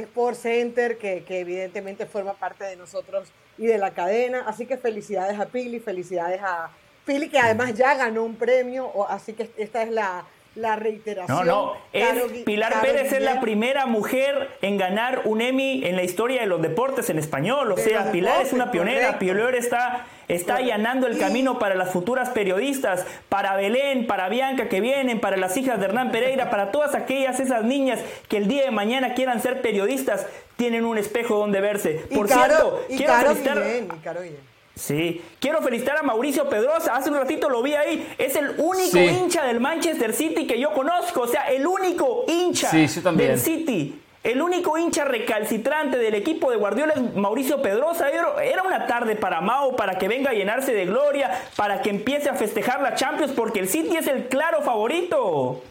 [0.00, 4.44] Sport Center que, que, evidentemente forma parte de nosotros y de la cadena.
[4.46, 6.70] Así que felicidades a Pili, felicidades a
[7.04, 9.08] Pili, que además ya ganó un premio.
[9.08, 10.24] Así que esta es la
[10.54, 11.46] la reiteración.
[11.46, 16.40] No, no, Pilar Pérez es la primera mujer en ganar un Emmy en la historia
[16.40, 17.70] de los deportes en español.
[17.72, 19.18] O sea, Pilar es una pionera.
[19.18, 24.80] Pilar está, está allanando el camino para las futuras periodistas, para Belén, para Bianca que
[24.80, 28.64] vienen, para las hijas de Hernán Pereira, para todas aquellas esas niñas que el día
[28.64, 30.26] de mañana quieran ser periodistas,
[30.56, 32.02] tienen un espejo donde verse.
[32.12, 33.62] Por cierto, quiero felicitar...
[34.78, 38.98] Sí, quiero felicitar a Mauricio Pedrosa, hace un ratito lo vi ahí, es el único
[38.98, 44.00] hincha del Manchester City que yo conozco, o sea, el único hincha del City.
[44.24, 48.10] El único hincha recalcitrante del equipo de Guardiola es Mauricio Pedrosa.
[48.10, 52.28] Era una tarde para Mao, para que venga a llenarse de gloria, para que empiece
[52.28, 55.62] a festejar la Champions, porque el City es el claro favorito.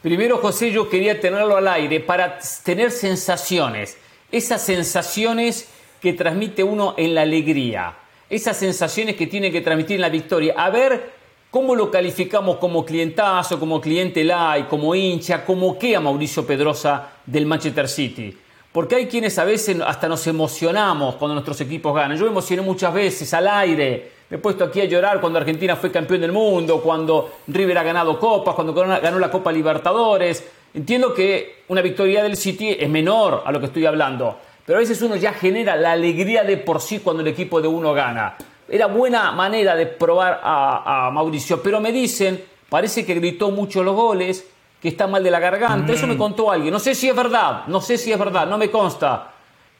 [0.00, 3.98] Primero, José, yo quería tenerlo al aire para tener sensaciones.
[4.32, 5.68] Esas sensaciones
[6.00, 7.94] que transmite uno en la alegría
[8.28, 10.54] esas sensaciones que tiene que transmitir en la victoria.
[10.56, 11.12] A ver
[11.50, 17.10] cómo lo calificamos como clientazo, como cliente like, como hincha, como qué a Mauricio Pedrosa
[17.24, 18.36] del Manchester City.
[18.72, 22.18] Porque hay quienes a veces hasta nos emocionamos cuando nuestros equipos ganan.
[22.18, 24.12] Yo me emocioné muchas veces al aire.
[24.28, 27.82] Me he puesto aquí a llorar cuando Argentina fue campeón del mundo, cuando River ha
[27.84, 30.44] ganado copas, cuando ganó la Copa Libertadores.
[30.74, 34.36] Entiendo que una victoria del City es menor a lo que estoy hablando
[34.66, 37.68] pero a veces uno ya genera la alegría de por sí cuando el equipo de
[37.68, 38.36] uno gana.
[38.68, 43.94] Era buena manera de probar a, Mauricio, pero me dicen, parece que gritó mucho los
[43.94, 44.44] goles,
[44.82, 46.18] que está mal de la garganta, eso me mm.
[46.18, 49.30] contó alguien, no sé si es verdad, no sé si es verdad, no me consta,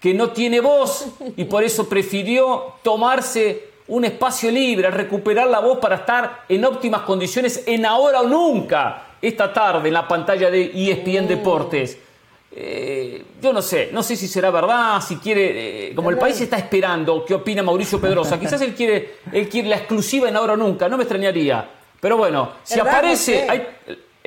[0.01, 1.07] que no tiene voz
[1.37, 7.03] y por eso prefirió tomarse un espacio libre, recuperar la voz para estar en óptimas
[7.03, 11.29] condiciones en ahora o nunca, esta tarde en la pantalla de ESPN mm.
[11.29, 11.99] Deportes.
[12.59, 16.41] Eh, yo no sé, no sé si será verdad, si quiere, eh, como el país
[16.41, 20.55] está esperando qué opina Mauricio Pedrosa, quizás él quiere, él quiere la exclusiva en ahora
[20.55, 21.69] o nunca, no me extrañaría.
[22.01, 23.67] Pero bueno, si aparece, hay,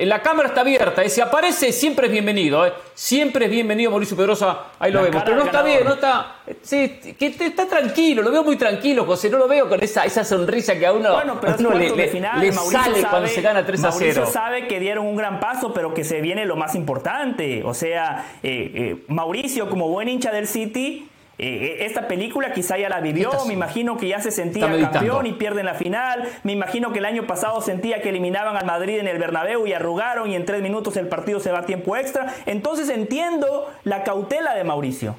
[0.06, 2.72] la cámara está abierta, y si aparece siempre es bienvenido, ¿eh?
[2.94, 5.22] siempre es bienvenido Mauricio Pedrosa, ahí lo vemos.
[5.22, 9.30] Pero no está bien, no está, sí, que está tranquilo, lo veo muy tranquilo, José,
[9.30, 12.52] no lo veo con esa, esa sonrisa que a uno, bueno, pero le, final, le
[12.52, 14.14] sale cuando se gana 3 a 0.
[14.14, 17.62] Mauricio sabe que dieron un gran paso, pero que se viene lo más importante.
[17.64, 21.09] O sea, eh, eh, Mauricio, como buen hincha del City,
[21.42, 25.24] eh, eh, esta película quizá ya la vivió, me imagino que ya se sentía campeón
[25.24, 28.98] y pierden la final, me imagino que el año pasado sentía que eliminaban al Madrid
[28.98, 31.96] en el Bernabéu y arrugaron y en tres minutos el partido se va a tiempo
[31.96, 35.16] extra, entonces entiendo la cautela de Mauricio.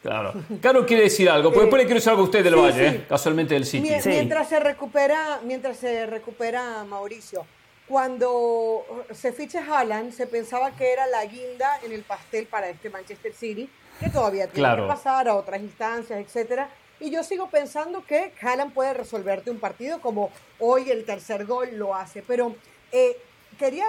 [0.00, 0.32] Claro.
[0.60, 3.04] Caro quiere decir algo, porque después le quiero decir algo a usted del Valle, ¿eh?
[3.08, 3.90] casualmente del City.
[4.06, 7.44] Mientras se recupera, mientras se recupera Mauricio,
[7.92, 12.88] cuando se ficha Haaland, se pensaba que era la guinda en el pastel para este
[12.88, 13.68] Manchester City
[14.00, 16.70] que todavía tiene que pasar a otras instancias, etcétera.
[17.00, 21.68] Y yo sigo pensando que Haaland puede resolverte un partido como hoy el tercer gol
[21.74, 22.22] lo hace.
[22.22, 22.56] Pero
[22.92, 23.18] eh,
[23.58, 23.84] quería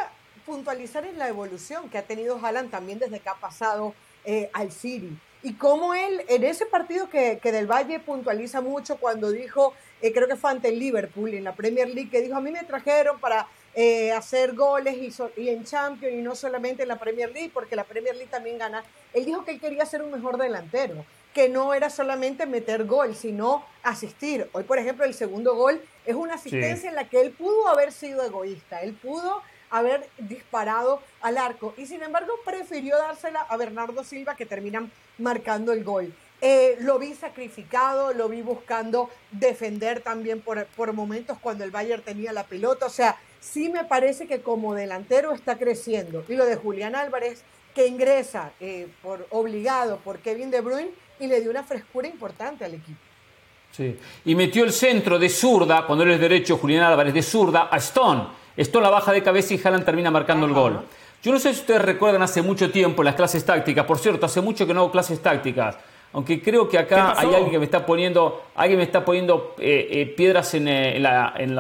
[0.46, 3.96] puntualizar en la evolución que ha tenido Haaland también desde que ha pasado
[4.26, 5.18] eh, al City.
[5.44, 10.12] Y cómo él, en ese partido que, que Del Valle puntualiza mucho cuando dijo, eh,
[10.12, 12.64] creo que fue ante el Liverpool en la Premier League, que dijo, a mí me
[12.64, 17.32] trajeron para eh, hacer goles y, y, en Champions y no solamente en la Premier
[17.32, 18.84] League, porque la Premier League también gana.
[19.14, 23.16] Él dijo que él quería ser un mejor delantero, que no era solamente meter gol,
[23.16, 24.48] sino asistir.
[24.54, 27.92] Hoy, por ejemplo, el segundo gol es una asistencia en la que él pudo haber
[27.92, 34.04] sido egoísta, él pudo haber disparado al arco y sin embargo prefirió dársela a Bernardo
[34.04, 36.14] Silva que terminan marcando el gol.
[36.42, 42.04] Eh, lo vi sacrificado, lo vi buscando defender también por, por momentos cuando el Bayern
[42.04, 42.86] tenía la pelota.
[42.86, 46.24] O sea, sí me parece que como delantero está creciendo.
[46.28, 47.44] Y lo de Julián Álvarez,
[47.76, 52.64] que ingresa eh, por obligado por Kevin De Bruyne y le dio una frescura importante
[52.64, 53.00] al equipo.
[53.72, 53.98] Sí.
[54.26, 57.78] Y metió el centro de zurda, cuando él es derecho, Julián Álvarez, de zurda, a
[57.78, 58.28] Stone.
[58.56, 60.86] Stone la baja de cabeza y Haaland termina marcando el gol.
[61.24, 63.86] Yo no sé si ustedes recuerdan hace mucho tiempo las clases tácticas.
[63.86, 65.78] Por cierto, hace mucho que no hago clases tácticas.
[66.12, 69.88] Aunque creo que acá hay alguien que me está poniendo, alguien me está poniendo eh,
[69.90, 71.56] eh, piedras en, eh, en,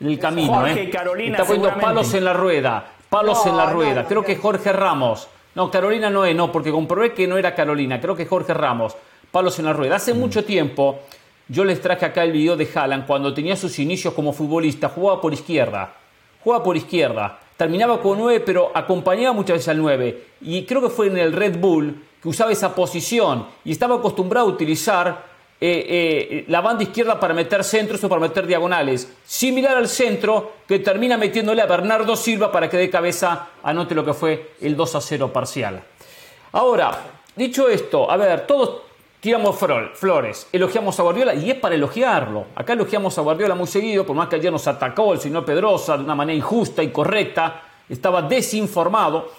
[0.00, 0.52] el camino.
[0.52, 1.38] Jorge Carolina.
[1.38, 2.92] está poniendo palos en la rueda.
[3.08, 4.06] Palos en la rueda.
[4.06, 5.28] creo que Jorge Ramos.
[5.54, 8.00] No, Carolina no es, no, porque comprobé que no era Carolina.
[8.00, 8.94] Creo que Jorge Ramos.
[9.30, 9.96] Palos en la rueda.
[9.96, 10.18] Hace mm.
[10.18, 11.00] mucho tiempo
[11.48, 14.88] yo les traje acá el video de Haaland cuando tenía sus inicios como futbolista.
[14.88, 15.94] Jugaba por izquierda.
[16.42, 17.38] Jugaba por izquierda.
[17.56, 20.24] Terminaba con 9, pero acompañaba muchas veces al 9.
[20.42, 24.46] Y creo que fue en el Red Bull que usaba esa posición y estaba acostumbrado
[24.46, 25.24] a utilizar
[25.58, 30.52] eh, eh, la banda izquierda para meter centros o para meter diagonales, similar al centro
[30.68, 34.76] que termina metiéndole a Bernardo Silva para que de cabeza anote lo que fue el
[34.76, 35.82] 2 a 0 parcial.
[36.52, 36.98] Ahora,
[37.34, 38.82] dicho esto, a ver, todos
[39.18, 39.56] tiramos
[39.94, 42.48] flores, elogiamos a Guardiola y es para elogiarlo.
[42.54, 45.96] Acá elogiamos a Guardiola muy seguido, por más que ayer nos atacó el señor Pedrosa
[45.96, 49.30] de una manera injusta y correcta, estaba desinformado.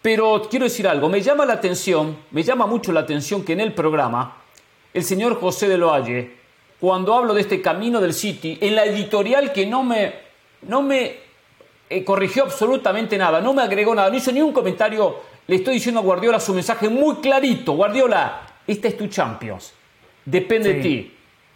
[0.00, 3.60] Pero quiero decir algo, me llama la atención, me llama mucho la atención que en
[3.60, 4.39] el programa
[4.92, 6.30] el señor José de Loalle,
[6.80, 10.14] cuando hablo de este camino del City, en la editorial que no me,
[10.62, 11.16] no me
[11.88, 15.16] eh, corrigió absolutamente nada, no me agregó nada, no hizo ni un comentario,
[15.46, 19.72] le estoy diciendo a Guardiola su mensaje muy clarito, Guardiola, esta es tu Champions,
[20.24, 21.14] depende de ti,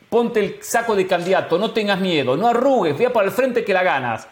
[0.08, 3.72] ponte el saco de candidato, no tengas miedo, no arrugues, vea para el frente que
[3.72, 4.28] la ganas.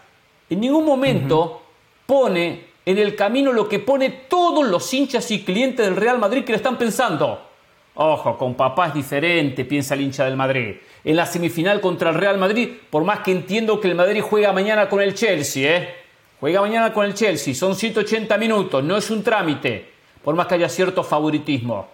[0.51, 1.63] En ningún momento
[2.07, 6.45] pone en el camino lo que pone todos los hinchas y clientes del Real Madrid
[6.45, 7.52] que le están pensando.
[7.95, 10.76] Ojo, con papá es diferente, piensa el hincha del Madrid.
[11.05, 14.53] En la semifinal contra el Real Madrid, por más que entiendo que el Madrid juega
[14.53, 15.95] mañana con el Chelsea, ¿eh?
[16.40, 19.90] Juega mañana con el Chelsea, son 180 minutos, no es un trámite,
[20.24, 21.86] por más que haya cierto favoritismo.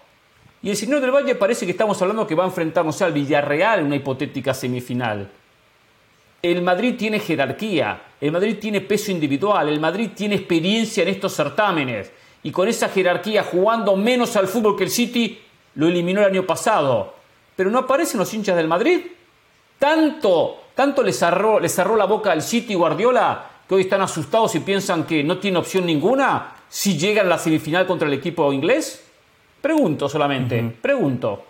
[0.61, 3.79] Y el señor del Valle parece que estamos hablando que va a enfrentarnos al Villarreal
[3.81, 5.29] en una hipotética semifinal.
[6.41, 11.33] El Madrid tiene jerarquía, el Madrid tiene peso individual, el Madrid tiene experiencia en estos
[11.33, 12.11] certámenes.
[12.41, 15.39] Y con esa jerarquía, jugando menos al fútbol que el City,
[15.75, 17.13] lo eliminó el año pasado.
[17.55, 19.01] Pero no aparecen los hinchas del Madrid.
[19.77, 24.61] Tanto, tanto le cerró, cerró la boca al City Guardiola que hoy están asustados y
[24.61, 29.05] piensan que no tiene opción ninguna si llegan a la semifinal contra el equipo inglés.
[29.61, 31.48] Pregunto solamente, pregunto.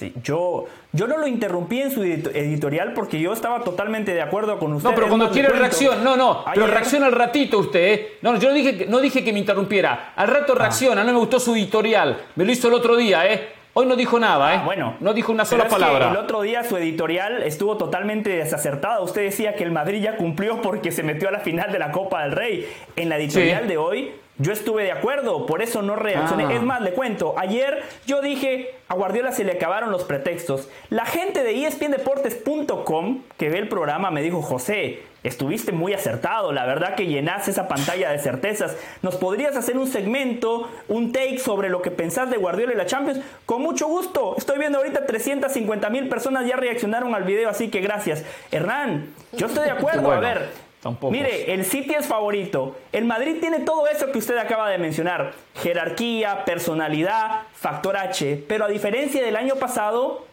[0.00, 4.58] Sí, yo, yo no lo interrumpí en su editorial porque yo estaba totalmente de acuerdo
[4.58, 4.88] con usted.
[4.88, 7.80] No, pero cuando quiere reacción, no, no, pero reacciona al ratito usted.
[7.80, 8.12] ¿eh?
[8.22, 10.14] No, yo no dije, no dije que me interrumpiera.
[10.16, 10.60] Al rato ah.
[10.60, 12.16] reacciona, no me gustó su editorial.
[12.34, 13.50] Me lo hizo el otro día, ¿eh?
[13.74, 14.58] Hoy no dijo nada, ¿eh?
[14.62, 14.96] Ah, bueno.
[15.00, 16.12] No dijo una sola palabra.
[16.12, 19.02] el otro día su editorial estuvo totalmente desacertada.
[19.02, 21.92] Usted decía que el Madrid ya cumplió porque se metió a la final de la
[21.92, 22.66] Copa del Rey.
[22.96, 26.46] En la editorial de hoy yo estuve de acuerdo, por eso no reaccioné.
[26.46, 26.52] Ah.
[26.54, 30.68] Es más, le cuento, ayer yo dije, a Guardiola se le acabaron los pretextos.
[30.88, 36.64] La gente de espndeportes.com que ve el programa me dijo, José, estuviste muy acertado, la
[36.64, 38.78] verdad que llenaste esa pantalla de certezas.
[39.02, 42.86] ¿Nos podrías hacer un segmento, un take sobre lo que pensás de Guardiola y la
[42.86, 43.20] Champions?
[43.44, 44.34] Con mucho gusto.
[44.38, 48.24] Estoy viendo ahorita 350 mil personas ya reaccionaron al video, así que gracias.
[48.50, 50.10] Hernán, yo estoy de acuerdo.
[50.10, 50.69] A ver,
[51.10, 52.76] Mire, el City es favorito.
[52.92, 55.32] El Madrid tiene todo eso que usted acaba de mencionar.
[55.56, 58.44] Jerarquía, personalidad, factor H.
[58.48, 60.24] Pero a diferencia del año pasado,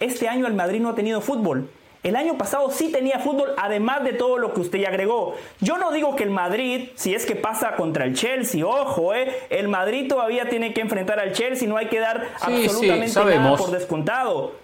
[0.00, 1.68] este año el Madrid no ha tenido fútbol.
[2.02, 5.36] El año pasado sí tenía fútbol, además de todo lo que usted ya agregó.
[5.60, 9.32] Yo no digo que el Madrid, si es que pasa contra el Chelsea, ojo, eh,
[9.50, 13.70] el Madrid todavía tiene que enfrentar al Chelsea, no hay que dar absolutamente nada por
[13.70, 14.61] descontado.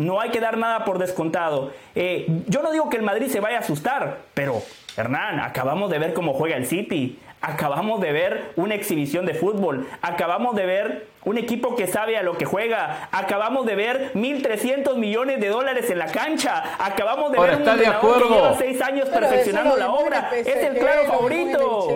[0.00, 1.72] No hay que dar nada por descontado.
[1.94, 4.62] Eh, yo no digo que el Madrid se vaya a asustar, pero
[4.96, 7.18] Hernán, acabamos de ver cómo juega el City.
[7.42, 9.86] Acabamos de ver una exhibición de fútbol.
[10.00, 13.08] Acabamos de ver un equipo que sabe a lo que juega.
[13.12, 16.76] Acabamos de ver 1.300 millones de dólares en la cancha.
[16.78, 20.30] Acabamos de ver un entrenador que lleva seis años perfeccionando la obra.
[20.34, 21.94] es el claro favorito.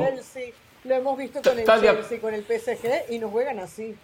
[0.84, 3.96] Lo hemos visto con el Chelsea, con el PSG y nos juegan así.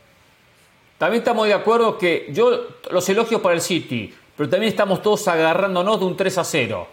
[1.01, 5.27] También estamos de acuerdo que yo los elogios para el City, pero también estamos todos
[5.29, 6.87] agarrándonos de un 3 a 0.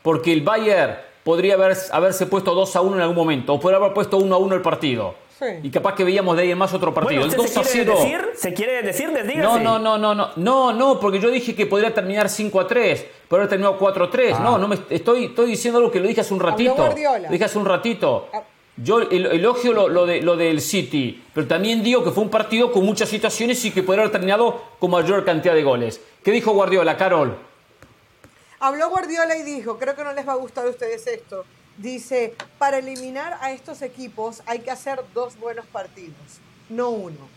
[0.00, 3.76] Porque el Bayern podría haber, haberse puesto 2 a 1 en algún momento, o podría
[3.76, 5.14] haber puesto 1 a 1 el partido.
[5.62, 7.20] Y capaz que veíamos de ahí en más otro partido.
[7.26, 9.10] Bueno, se, quiere decir, ¿Se quiere decir?
[9.36, 12.66] No, no, no, no, no, no, no, porque yo dije que podría terminar 5 a
[12.66, 14.40] 3, pero haber terminado 4 a 3.
[14.40, 14.58] No, ah.
[14.58, 16.76] no me, estoy, estoy diciendo algo que lo dije hace un ratito.
[16.78, 18.30] Lo dije hace un ratito.
[18.76, 22.84] Yo elogio lo, de, lo del City, pero también digo que fue un partido con
[22.84, 26.00] muchas situaciones y que podría haber terminado con mayor cantidad de goles.
[26.24, 27.36] ¿Qué dijo Guardiola, Carol?
[28.60, 31.44] Habló Guardiola y dijo, creo que no les va a gustar a ustedes esto,
[31.76, 36.14] dice, para eliminar a estos equipos hay que hacer dos buenos partidos,
[36.68, 37.28] no uno.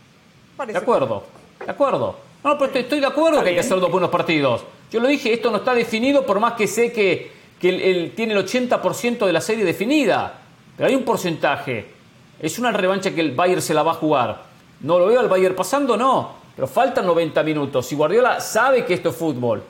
[0.66, 1.24] de acuerdo,
[1.64, 2.16] de acuerdo.
[2.42, 4.64] No, pero estoy de acuerdo que hay que hacer dos buenos partidos.
[4.92, 8.34] Yo lo dije, esto no está definido por más que sé que, que él tiene
[8.34, 10.42] el 80% de la serie definida.
[10.76, 11.86] Pero hay un porcentaje.
[12.40, 14.42] Es una revancha que el Bayern se la va a jugar.
[14.80, 16.32] No lo veo al Bayern pasando, no.
[16.54, 17.90] Pero faltan 90 minutos.
[17.92, 19.62] Y Guardiola sabe que esto es fútbol.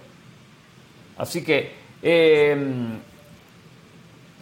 [1.17, 2.99] Así que em,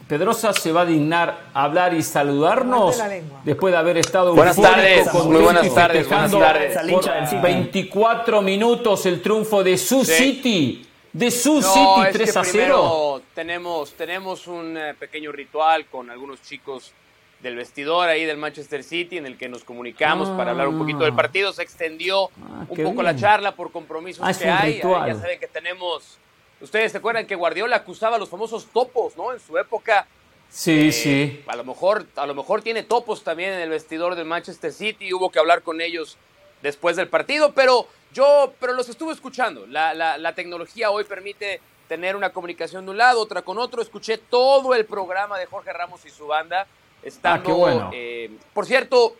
[0.08, 2.98] Pedrosa se va a dignar a hablar y saludarnos
[3.44, 7.42] después de haber estado buenas tardes, muy buenas tardes, buenas tardes.
[7.42, 13.22] 24 minutos el triunfo de su City de su City 3 a 0.
[13.34, 16.92] Tenemos, tenemos un eh, pequeño ritual con algunos chicos
[17.40, 21.00] del vestidor ahí del Manchester City en el que nos comunicamos para hablar un poquito
[21.00, 21.16] del ah.
[21.16, 21.52] partido.
[21.52, 24.78] Se extendió ah, un poco la charla por compromisos ah, que hay.
[24.78, 26.18] Ya saben que tenemos.
[26.60, 29.32] Ustedes se acuerdan que Guardiola acusaba a los famosos topos, ¿no?
[29.32, 30.06] En su época.
[30.48, 31.42] Sí, eh, sí.
[31.48, 35.12] A lo mejor, a lo mejor tiene topos también en el vestidor del Manchester City.
[35.12, 36.16] Hubo que hablar con ellos
[36.62, 39.66] después del partido, pero yo, pero los estuve escuchando.
[39.66, 43.82] La, la, tecnología hoy permite tener una comunicación de un lado, otra con otro.
[43.82, 46.66] Escuché todo el programa de Jorge Ramos y su banda.
[47.02, 47.90] Estando, ah, bueno.
[47.92, 49.16] Eh, por cierto,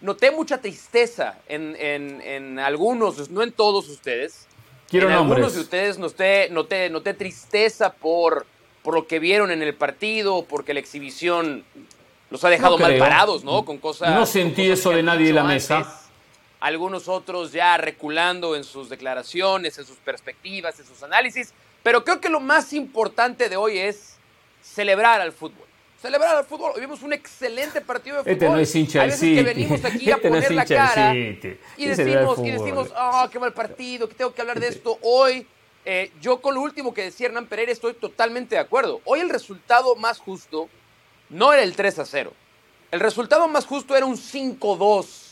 [0.00, 4.46] noté mucha tristeza en, en, algunos, no en todos ustedes.
[4.88, 5.36] Quiero en nombres.
[5.36, 8.46] algunos de ustedes noté, noté, noté tristeza por,
[8.82, 11.64] por lo que vieron en el partido, porque la exhibición
[12.30, 13.64] los ha dejado mal parados, ¿no?
[13.64, 14.12] Con cosas.
[14.14, 16.00] No sentí eso de nadie en la mesa
[16.60, 21.52] algunos otros ya reculando en sus declaraciones, en sus perspectivas, en sus análisis,
[21.82, 24.16] pero creo que lo más importante de hoy es
[24.62, 25.66] celebrar al fútbol.
[26.00, 26.72] Celebrar al fútbol.
[26.74, 28.32] Hoy vimos un excelente partido de fútbol.
[28.32, 31.86] Este no es hincha Hay veces que venimos aquí a este poner la cara y
[31.86, 34.98] decimos, y decimos, oh, qué mal partido, que tengo que hablar de este esto.
[35.02, 35.46] Hoy,
[35.84, 39.00] eh, yo con lo último que decía Hernán Pereira estoy totalmente de acuerdo.
[39.04, 40.68] Hoy el resultado más justo
[41.30, 42.32] no era el 3 a 0.
[42.90, 45.29] El resultado más justo era un 5-2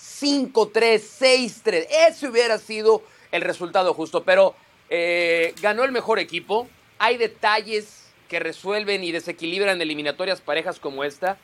[0.00, 1.86] 5-3, 6-3.
[2.08, 4.54] Ese hubiera sido el resultado justo, pero
[4.88, 6.68] eh, ganó el mejor equipo.
[6.98, 11.36] Hay detalles que resuelven y desequilibran eliminatorias parejas como esta.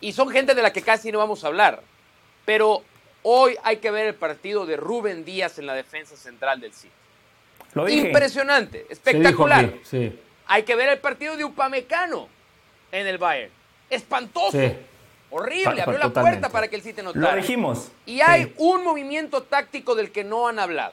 [0.00, 1.82] Y son gente de la que casi no vamos a hablar.
[2.44, 2.82] Pero
[3.22, 6.92] hoy hay que ver el partido de Rubén Díaz en la defensa central del City.
[7.88, 9.72] Impresionante, espectacular.
[10.46, 12.28] Hay que ver el partido de Upamecano
[12.90, 13.52] en el Bayern.
[13.88, 14.58] Espantoso.
[15.30, 17.34] Horrible, abrió la puerta para que el City notara.
[17.34, 17.90] Lo dijimos.
[18.06, 20.92] Y hay un movimiento táctico del que no han hablado.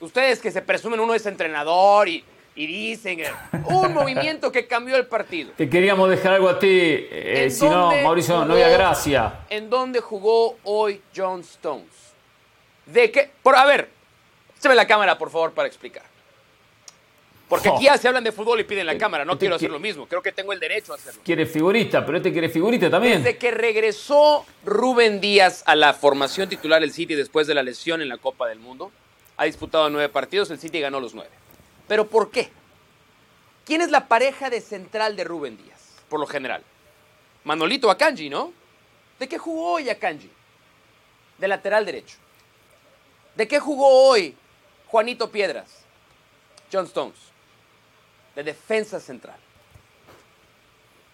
[0.00, 2.24] Ustedes que se presumen uno es entrenador y,
[2.54, 3.30] dicen eh,
[3.66, 5.52] un movimiento que cambió el partido.
[5.56, 9.40] Te queríamos dejar algo a ti, eh, si no, Mauricio, no había gracia.
[9.48, 12.14] ¿En dónde jugó hoy John Stones?
[12.86, 13.30] ¿De qué?
[13.42, 13.88] Por, a ver,
[14.58, 16.07] se ve la cámara, por favor, para explicar.
[17.48, 19.24] Porque aquí ya se hablan de fútbol y piden la cámara.
[19.24, 20.06] No quiero hacer lo mismo.
[20.06, 21.22] Creo que tengo el derecho a hacerlo.
[21.24, 23.22] Quiere figurita, pero este quiere figurita también.
[23.22, 28.02] Desde que regresó Rubén Díaz a la formación titular del City después de la lesión
[28.02, 28.92] en la Copa del Mundo,
[29.38, 31.30] ha disputado nueve partidos, el City ganó los nueve.
[31.86, 32.50] ¿Pero por qué?
[33.64, 36.62] ¿Quién es la pareja de central de Rubén Díaz, por lo general?
[37.44, 38.52] Manolito Akanji, ¿no?
[39.18, 40.30] ¿De qué jugó hoy Akanji?
[41.38, 42.16] De lateral derecho.
[43.36, 44.34] ¿De qué jugó hoy
[44.88, 45.84] Juanito Piedras?
[46.70, 47.28] John Stones
[48.38, 49.36] de defensa central.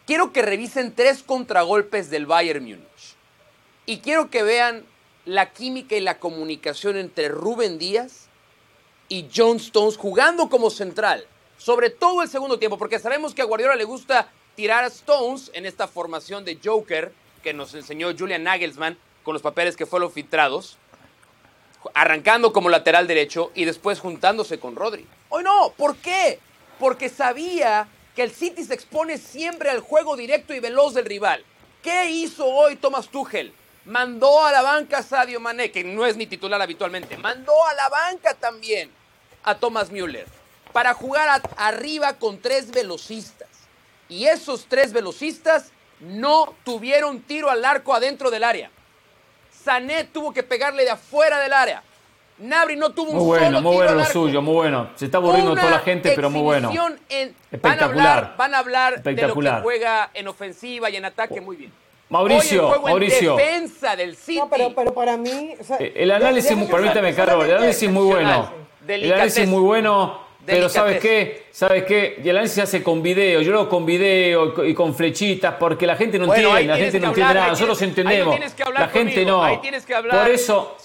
[0.06, 3.16] Quiero que revisen tres contragolpes del Bayern Múnich.
[3.86, 4.84] Y quiero que vean
[5.24, 8.26] la química y la comunicación entre Rubén Díaz
[9.08, 11.26] y John Stones jugando como central.
[11.56, 15.50] Sobre todo el segundo tiempo, porque sabemos que a Guardiola le gusta tirar a Stones
[15.54, 17.10] en esta formación de Joker
[17.42, 20.76] que nos enseñó Julian Nagelsmann con los papeles que fueron filtrados.
[21.94, 25.06] Arrancando como lateral derecho y después juntándose con Rodri.
[25.30, 26.38] Hoy no, ¿por qué?
[26.78, 31.44] Porque sabía que el City se expone siempre al juego directo y veloz del rival.
[31.82, 33.52] ¿Qué hizo hoy Thomas Tuchel?
[33.84, 37.18] Mandó a la banca a Sadio Mané, que no es ni titular habitualmente.
[37.18, 38.90] Mandó a la banca también
[39.42, 40.26] a Thomas Müller
[40.72, 43.48] para jugar arriba con tres velocistas.
[44.08, 45.70] Y esos tres velocistas
[46.00, 48.70] no tuvieron tiro al arco adentro del área.
[49.64, 51.82] Sané tuvo que pegarle de afuera del área.
[52.38, 54.90] Nabri no tuvo un muy bueno, muy bueno lo suyo, muy bueno.
[54.96, 56.70] Se está aburriendo toda la gente, pero muy bueno.
[57.50, 58.34] Espectacular.
[58.36, 61.72] Van a hablar, de lo que juega en ofensiva y en ataque muy bien.
[62.10, 63.32] Mauricio, Hoy el Mauricio.
[63.32, 64.38] En defensa del City.
[64.38, 65.54] No, pero, pero para mí.
[65.80, 68.50] Eh, el análisis, permíteme, Carlos, el análisis es muy bueno.
[68.86, 71.46] El análisis muy bueno Pero ¿sabes qué?
[71.50, 72.20] ¿Sabes qué?
[72.22, 73.40] Y el análisis se hace con video.
[73.40, 76.64] Yo lo hago con video y con flechitas porque la gente no entiende.
[76.64, 77.48] La gente no entiende nada.
[77.48, 78.38] Nosotros entendemos.
[78.74, 79.42] la gente no.
[79.42, 80.22] Ahí tienes que hablar.
[80.22, 80.76] Por eso.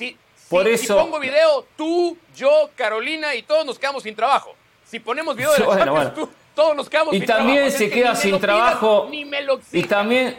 [0.50, 0.98] Por si, eso.
[0.98, 4.54] Si pongo video, tú, yo, Carolina y todos nos quedamos sin trabajo.
[4.86, 6.28] Si ponemos video de la Bueno, Champions, bueno.
[6.28, 7.78] tú, todos nos quedamos Y sin también trabajo.
[7.78, 9.08] se Es que queda sin pidas, trabajo.
[9.10, 10.36] ni me lo Y también,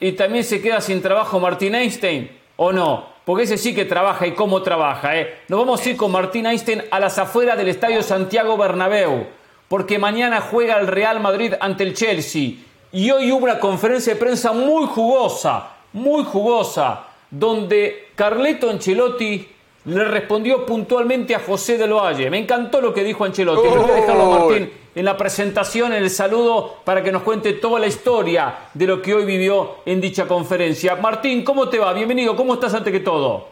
[0.00, 3.10] y también se queda sin trabajo Martín Einstein, ¿o no?
[3.24, 5.42] Porque ese sí que trabaja y cómo trabaja, ¿eh?
[5.46, 9.26] Nos vamos a ir con Martín Einstein a las afueras del Estadio Santiago Bernabéu,
[9.68, 12.54] porque mañana juega el Real Madrid ante el Chelsea.
[12.90, 19.48] Y hoy hubo una conferencia de prensa muy jugosa, muy jugosa, donde Carleto Ancelotti
[19.86, 22.30] le respondió puntualmente a José del Valle.
[22.30, 23.68] Me encantó lo que dijo Ancelotti.
[23.68, 27.22] Pero voy a dejarlo a Martín en la presentación, en el saludo, para que nos
[27.22, 30.96] cuente toda la historia de lo que hoy vivió en dicha conferencia.
[30.96, 31.92] Martín, ¿cómo te va?
[31.94, 32.36] Bienvenido.
[32.36, 33.50] ¿Cómo estás ante que todo?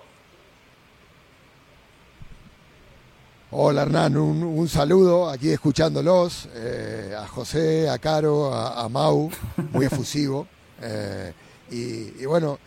[3.52, 9.28] Hola Hernán, un, un saludo aquí escuchándolos, eh, a José, a Caro, a, a Mau,
[9.72, 10.46] muy efusivo,
[10.80, 11.32] eh,
[11.68, 12.60] y, y bueno,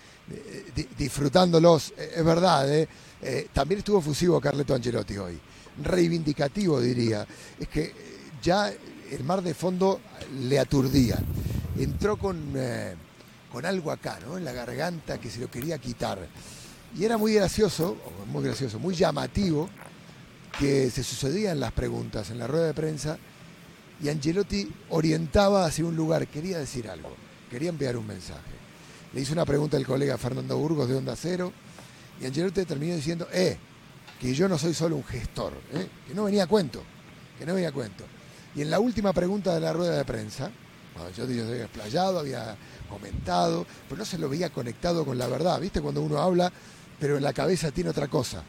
[0.98, 2.88] disfrutándolos, Eh, es verdad, eh,
[3.22, 5.40] eh, también estuvo efusivo Carleto Ancelotti hoy,
[5.82, 7.26] reivindicativo diría,
[7.60, 7.94] es que eh,
[8.42, 10.02] ya el mar de fondo
[10.42, 11.18] le aturdía,
[11.78, 12.96] entró con, eh,
[13.52, 14.38] con algo acá, ¿no?
[14.38, 16.28] en la garganta que se lo quería quitar,
[16.98, 17.96] y era muy gracioso,
[18.32, 19.70] muy gracioso, muy llamativo,
[20.60, 23.18] que se sucedían las preguntas en la rueda de prensa
[24.02, 27.16] y Angelotti orientaba hacia un lugar, quería decir algo,
[27.50, 28.52] quería enviar un mensaje.
[29.14, 31.54] Le hizo una pregunta el colega Fernando Burgos de Onda Cero
[32.20, 33.58] y Angelotti terminó diciendo, eh,
[34.20, 36.82] que yo no soy solo un gestor, eh, que no venía a cuento,
[37.38, 38.06] que no venía a cuento.
[38.56, 40.50] Y en la última pregunta de la rueda de prensa,
[40.94, 42.56] cuando Angelotti ya había explayado, había
[42.90, 45.82] comentado, pero no se lo veía conectado con la verdad, ¿viste?
[45.82, 46.52] Cuando uno habla,
[47.00, 48.44] pero en la cabeza tiene otra cosa.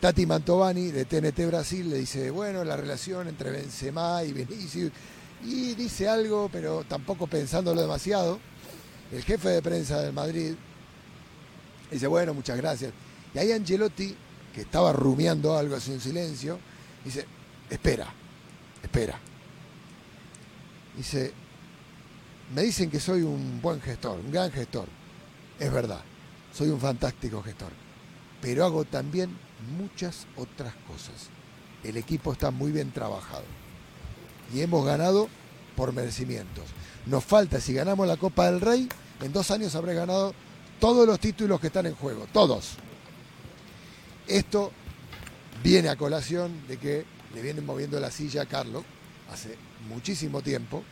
[0.00, 4.92] Tati Mantovani de TNT Brasil le dice, bueno, la relación entre Benzema y Vinicius,
[5.44, 8.38] y dice algo, pero tampoco pensándolo demasiado.
[9.12, 10.54] El jefe de prensa del Madrid
[11.90, 12.92] dice, bueno, muchas gracias.
[13.34, 14.14] Y ahí Angelotti,
[14.54, 16.58] que estaba rumiando algo así en silencio,
[17.04, 17.26] dice,
[17.70, 18.06] espera,
[18.82, 19.18] espera.
[20.96, 21.32] Dice,
[22.54, 24.88] me dicen que soy un buen gestor, un gran gestor.
[25.58, 26.00] Es verdad,
[26.52, 27.72] soy un fantástico gestor.
[28.40, 29.36] Pero hago también
[29.78, 31.30] muchas otras cosas.
[31.82, 33.44] El equipo está muy bien trabajado.
[34.54, 35.28] Y hemos ganado
[35.76, 36.64] por merecimientos.
[37.08, 38.88] Nos falta, si ganamos la Copa del Rey,
[39.22, 40.34] en dos años habré ganado
[40.78, 42.72] todos los títulos que están en juego, todos.
[44.26, 44.72] Esto
[45.62, 47.04] viene a colación de que
[47.34, 48.84] le vienen moviendo la silla a Carlos
[49.32, 49.56] hace
[49.88, 50.84] muchísimo tiempo.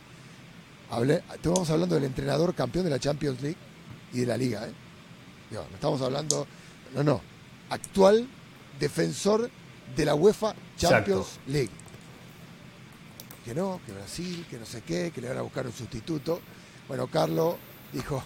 [0.89, 3.57] Hablé, estamos hablando del entrenador campeón de la Champions League
[4.11, 4.67] y de la Liga.
[4.67, 4.73] ¿eh?
[5.51, 6.47] Digo, no estamos hablando,
[6.95, 7.21] no, no,
[7.69, 8.27] actual
[8.79, 9.51] defensor
[9.95, 11.51] de la UEFA Champions Exacto.
[11.51, 11.69] League.
[13.47, 16.41] Que no, que Brasil, que no sé qué, que le van a buscar un sustituto.
[16.85, 17.55] Bueno, Carlos
[17.93, 18.21] dijo,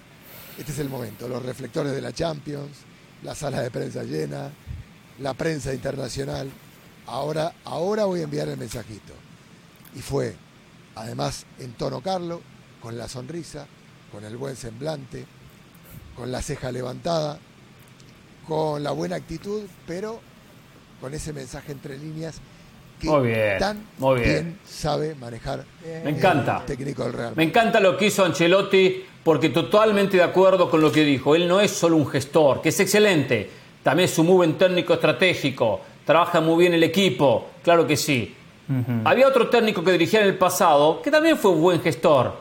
[0.57, 2.79] este es el momento, los reflectores de la Champions,
[3.21, 4.49] la sala de prensa llena,
[5.19, 6.49] la prensa internacional.
[7.05, 9.13] Ahora, ahora voy a enviar el mensajito.
[9.95, 10.35] Y fue,
[10.95, 12.41] además, en tono Carlos,
[12.81, 13.67] con la sonrisa,
[14.11, 15.27] con el buen semblante,
[16.15, 17.37] con la ceja levantada,
[18.47, 20.19] con la buena actitud, pero
[20.99, 22.41] con ese mensaje entre líneas
[23.01, 24.59] que Muy bien, tan muy bien.
[24.65, 25.63] sabe manejar
[26.03, 26.59] Me encanta.
[26.59, 27.33] el técnico del Real.
[27.35, 31.35] Me encanta lo que hizo Ancelotti porque totalmente de acuerdo con lo que dijo.
[31.35, 33.49] Él no es solo un gestor, que es excelente.
[33.83, 35.81] También es un muy buen técnico estratégico.
[36.05, 37.47] Trabaja muy bien el equipo.
[37.63, 38.35] Claro que sí.
[39.03, 42.33] Había otro técnico que dirigía en el pasado que también fue un buen gestor.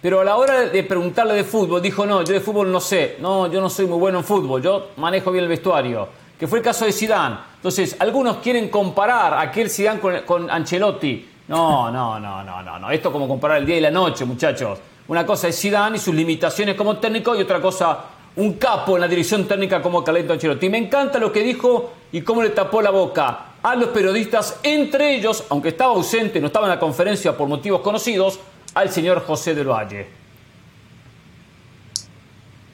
[0.00, 3.16] Pero a la hora de preguntarle de fútbol, dijo, no, yo de fútbol no sé.
[3.20, 4.60] No, yo no soy muy bueno en fútbol.
[4.62, 6.08] Yo manejo bien el vestuario.
[6.42, 7.36] Que fue el caso de Zidane.
[7.54, 11.24] Entonces, algunos quieren comparar aquel Zidane con, con Ancelotti.
[11.46, 12.90] No, no, no, no, no, no.
[12.90, 14.80] Esto es como comparar el día y la noche, muchachos.
[15.06, 19.02] Una cosa es Zidane y sus limitaciones como técnico y otra cosa, un capo en
[19.02, 20.68] la dirección técnica como Calento Ancelotti.
[20.68, 25.14] Me encanta lo que dijo y cómo le tapó la boca a los periodistas, entre
[25.14, 28.40] ellos, aunque estaba ausente, no estaba en la conferencia por motivos conocidos,
[28.74, 30.08] al señor José del Valle.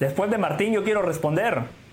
[0.00, 1.87] Después de Martín yo quiero responder.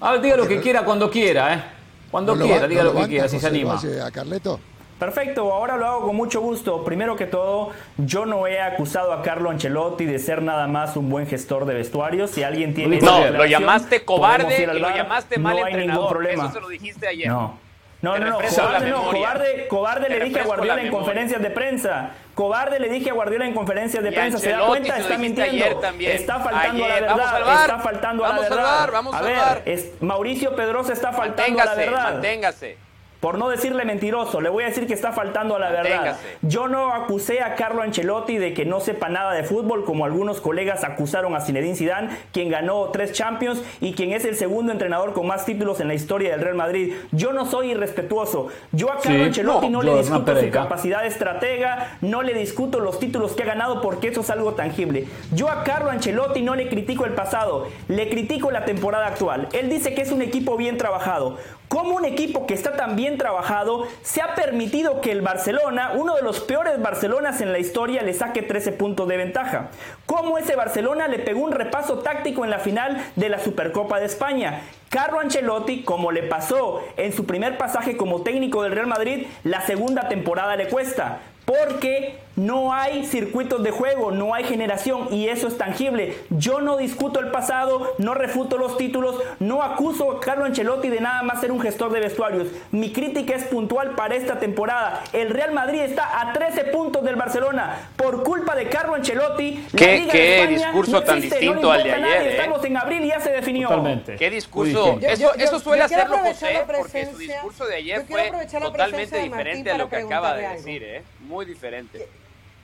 [0.00, 1.62] Ah, diga lo que quiera cuando quiera, ¿eh?
[2.10, 3.78] Cuando ¿No lo quiera, ba- diga no lo que banca quiera, si se anima.
[4.04, 4.60] A Carleto?
[4.98, 6.82] Perfecto, ahora lo hago con mucho gusto.
[6.82, 11.10] Primero que todo, yo no he acusado a Carlo Ancelotti de ser nada más un
[11.10, 12.30] buen gestor de vestuarios.
[12.30, 16.02] Si alguien tiene No, esa lo llamaste cobarde y lo llamaste mal no hay entrenador.
[16.02, 16.44] ningún problema.
[16.44, 17.28] Eso se lo dijiste ayer.
[17.28, 17.58] No.
[18.02, 21.50] No, no, no, cobarde, no, cobarde, cobarde le dije a Guardiola la en conferencias de
[21.50, 22.10] prensa.
[22.34, 24.38] Cobarde le dije a Guardiola en conferencias de Y prensa.
[24.38, 24.98] ¿Se da cuenta?
[24.98, 25.82] Está mintiendo.
[26.00, 27.16] Está faltando a la verdad.
[27.16, 27.60] Vamos.
[27.62, 28.88] Está faltando a Vamos la verdad.
[28.92, 29.62] Vamos a al ver, VAR.
[29.64, 32.12] es- Mauricio Pedrosa está faltando a la verdad.
[32.12, 32.78] manténgase.
[33.20, 36.16] Por no decirle mentiroso, le voy a decir que está faltando a la verdad.
[36.42, 40.40] Yo no acusé a Carlo Ancelotti de que no sepa nada de fútbol, como algunos
[40.40, 45.12] colegas acusaron a Zinedine Zidane, quien ganó tres Champions y quien es el segundo entrenador
[45.12, 46.94] con más títulos en la historia del Real Madrid.
[47.12, 48.48] Yo no soy irrespetuoso.
[48.72, 52.34] Yo a Carlo Sí, Ancelotti no, no, le discuto su capacidad de estratega, no le
[52.34, 55.06] discuto los títulos que ha ganado porque eso es algo tangible.
[55.32, 59.48] Yo a Carlo Ancelotti no le critico el pasado, le critico la temporada actual.
[59.52, 61.38] Él dice que es un equipo bien trabajado.
[61.68, 66.14] ¿Cómo un equipo que está tan bien trabajado se ha permitido que el Barcelona, uno
[66.14, 69.70] de los peores Barcelonas en la historia, le saque 13 puntos de ventaja?
[70.06, 74.06] ¿Cómo ese Barcelona le pegó un repaso táctico en la final de la Supercopa de
[74.06, 74.62] España?
[74.90, 79.60] Carlo Ancelotti, como le pasó en su primer pasaje como técnico del Real Madrid, la
[79.62, 81.18] segunda temporada le cuesta.
[81.44, 86.16] Porque no hay circuitos de juego, no hay generación y eso es tangible.
[86.30, 91.00] Yo no discuto el pasado, no refuto los títulos, no acuso a Carlo Ancelotti de
[91.00, 92.48] nada más ser un gestor de vestuarios.
[92.72, 95.02] Mi crítica es puntual para esta temporada.
[95.12, 99.64] El Real Madrid está a 13 puntos del Barcelona por culpa de Carlo Ancelotti.
[99.72, 102.04] la ¿Qué- Liga qué de España discurso no tan existe, distinto no al de nadie.
[102.04, 102.30] ayer, ¿eh?
[102.36, 103.68] Estamos en abril y ya se definió.
[103.68, 104.16] Totalmente.
[104.16, 104.98] ¿Qué discurso?
[105.00, 108.30] Eso, Yo- yo- eso suele hacerlo la José, porque su presencia- discurso de ayer fue
[108.30, 111.02] la totalmente de diferente a lo que acaba de decir, ¿eh?
[111.20, 112.06] Muy diferente.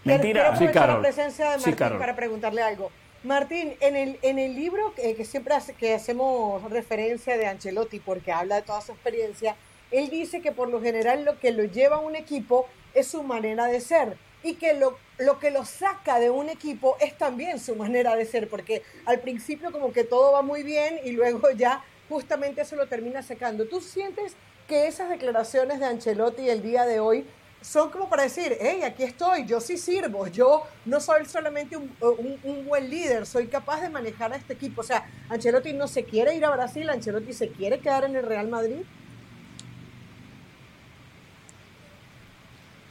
[0.05, 0.51] Mentira.
[0.53, 0.97] Quiero Sí, Carol.
[0.97, 1.99] la presencia de Sí, Martín Carol.
[1.99, 2.91] para preguntarle algo.
[3.25, 8.01] Martín, en el, en el libro que, que siempre hace- que hacemos referencia de Ancelotti,
[8.01, 9.55] porque habla de toda su experiencia,
[9.93, 13.23] él dice que por lo general lo que lo lleva a un equipo es su
[13.23, 17.61] manera de ser y que lo, lo que lo saca de un equipo es también
[17.61, 21.49] su manera de ser, porque al principio como que todo va muy bien y luego
[21.53, 23.67] ya justamente eso lo termina secando.
[23.69, 24.35] ¿Tú sientes
[24.67, 27.25] que esas declaraciones de Ancelotti el día de hoy
[27.63, 31.91] son como para decir, hey, aquí estoy, yo sí sirvo, yo no soy solamente un,
[32.01, 34.81] un- buen líder, soy capaz de manejar a este equipo.
[34.81, 38.25] O sea, Ancelotti no se quiere ir a Brasil, Ancelotti se quiere quedar en el
[38.27, 38.83] Real Madrid.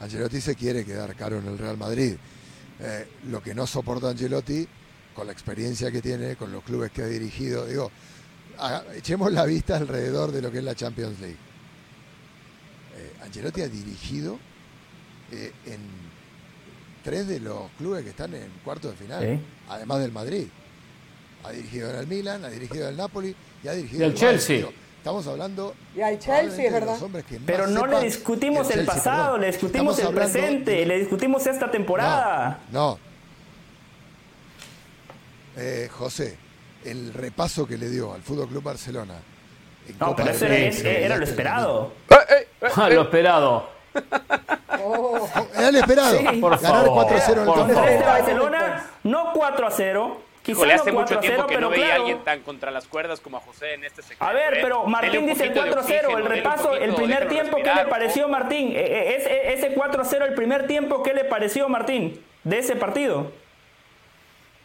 [0.00, 2.16] Ancelotti se quiere quedar caro en el Real Madrid.
[2.80, 4.66] Eh, lo que no soporta Ancelotti,
[5.14, 7.90] con la experiencia que tiene, con los clubes que ha dirigido, digo,
[8.94, 11.36] echemos la vista alrededor de lo que es la Champions League.
[12.96, 14.38] Eh, Ancelotti ha dirigido
[15.32, 15.80] eh, en
[17.02, 19.40] tres de los clubes que están en cuartos de final, Sí.
[19.68, 20.46] además del Madrid.
[21.44, 23.34] Ha dirigido en el Milan, ha dirigido en el Napoli
[23.64, 24.16] y ha dirigido Bayern.
[24.16, 24.66] Chelsea.
[24.98, 26.92] Estamos hablando Y al Chelsea, es de verdad.
[26.92, 29.40] los hombres que más Pero no le discutimos el Chelsea, pasado, perdón.
[29.40, 32.60] le discutimos Estamos el presente, de- le discutimos esta temporada.
[32.70, 32.98] No.
[35.56, 36.36] Eh, José,
[36.84, 39.14] el repaso que le dio al Fútbol Club Barcelona.
[39.88, 41.92] en No, Copa pero eso era, que era- era lo olvidaste esperado.
[42.76, 43.70] Ah, lo esperado.
[44.84, 46.18] Oh, Era el esperado.
[46.18, 46.24] Sí.
[46.40, 47.70] Por Ganar favor, 4-0 en el.
[47.92, 50.22] Este Barcelona, no 4 a 0.
[50.42, 52.00] Quizá Híjole, hace no mucho 4 a 0, tiempo que pero no veía a claro.
[52.02, 54.28] alguien tan contra las cuerdas como a José en este sector.
[54.28, 54.58] A ver, ¿eh?
[54.60, 57.30] pero Martín dice el poquito de 4 a 0, el repaso, el poquito, primer déjalo
[57.30, 58.28] tiempo, ¿qué respirar, le pareció.
[58.28, 58.68] Martín?
[58.72, 62.58] Eh, eh, Ese, ese 4 a 0, el primer tiempo, ¿qué le pareció, Martín, de
[62.58, 63.30] ese partido?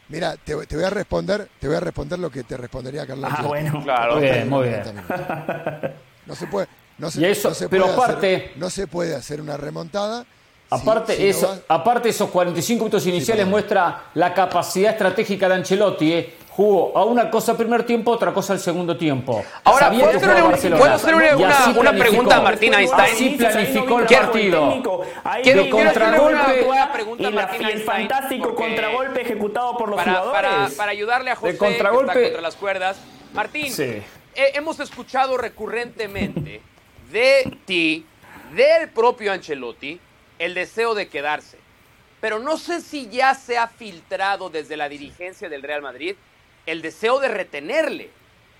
[0.09, 3.29] Mira, te, te voy a responder, te voy a responder lo que te respondería Carlos.
[3.37, 3.79] Ah, bueno.
[3.83, 4.13] Claro.
[4.15, 4.81] Muy bien, muy bien.
[4.83, 5.91] 90 minutos.
[6.25, 6.67] No se puede,
[6.97, 9.57] no se, Y eso- no se pero puede aparte- hacer, no se puede hacer una
[9.57, 10.23] remontada.
[10.23, 10.27] si-
[10.69, 15.55] Aparte, si no eso, vas- aparte esos 45 minutos iniciales muestra la capacidad estratégica de
[15.55, 16.13] Ancelotti.
[16.13, 16.33] eh.
[16.57, 19.45] Jugó a una cosa al primer tiempo, otra cosa al segundo tiempo.
[19.63, 20.49] Ahora, ¿puedo que hacerle un-
[20.79, 22.99] puedo una- una pregunta a Martín Einstein?
[23.13, 25.03] Así planificó el partido.
[25.23, 26.65] Hacerle contragolpe.
[27.19, 30.73] y, la- el fantástico contragolpe ejecutado por los para, jugadores.
[30.73, 32.13] para ayudarle a José, De contragolpe.
[32.13, 32.97] que está contra las cuerdas.
[33.35, 33.83] Martín, Sí.
[33.83, 34.03] eh,
[34.55, 36.61] hemos escuchado recurrentemente
[37.11, 38.05] de ti,
[38.55, 39.99] del propio Ancelotti,
[40.39, 41.57] el deseo de quedarse.
[42.21, 46.15] Pero no sé si ya se ha filtrado desde la dirigencia del Real Madrid
[46.65, 48.09] el deseo de retenerle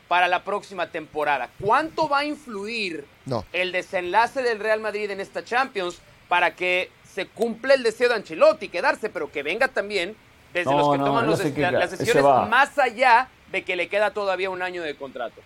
[0.07, 1.49] para la próxima temporada.
[1.59, 3.43] ¿Cuánto va a influir No.
[3.51, 5.99] el desenlace del Real Madrid en esta Champions
[6.29, 10.15] para que se cumpla el deseo de Ancelotti, quedarse, pero que venga también
[10.53, 14.11] desde No, los que no, toman los las decisiones más allá de que le queda
[14.11, 15.41] todavía un año de contrato?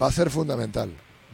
[0.00, 0.90] Va a ser fundamental.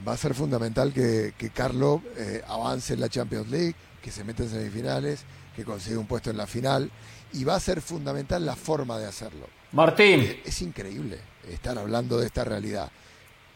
[0.06, 4.24] Va a ser fundamental que, que Carlo eh, avance en la Champions League, que se
[4.24, 5.20] meta en semifinales,
[5.54, 6.90] que consiga un puesto en la final.
[7.32, 9.46] Y va a ser fundamental la forma de hacerlo.
[9.72, 11.18] Martín, Es increíble
[11.48, 12.90] estar hablando de esta realidad.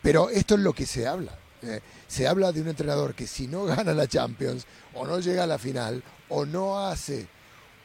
[0.03, 1.39] Pero esto es lo que se habla.
[1.63, 5.45] Eh, se habla de un entrenador que si no gana la Champions o no llega
[5.45, 7.27] a la final o no hace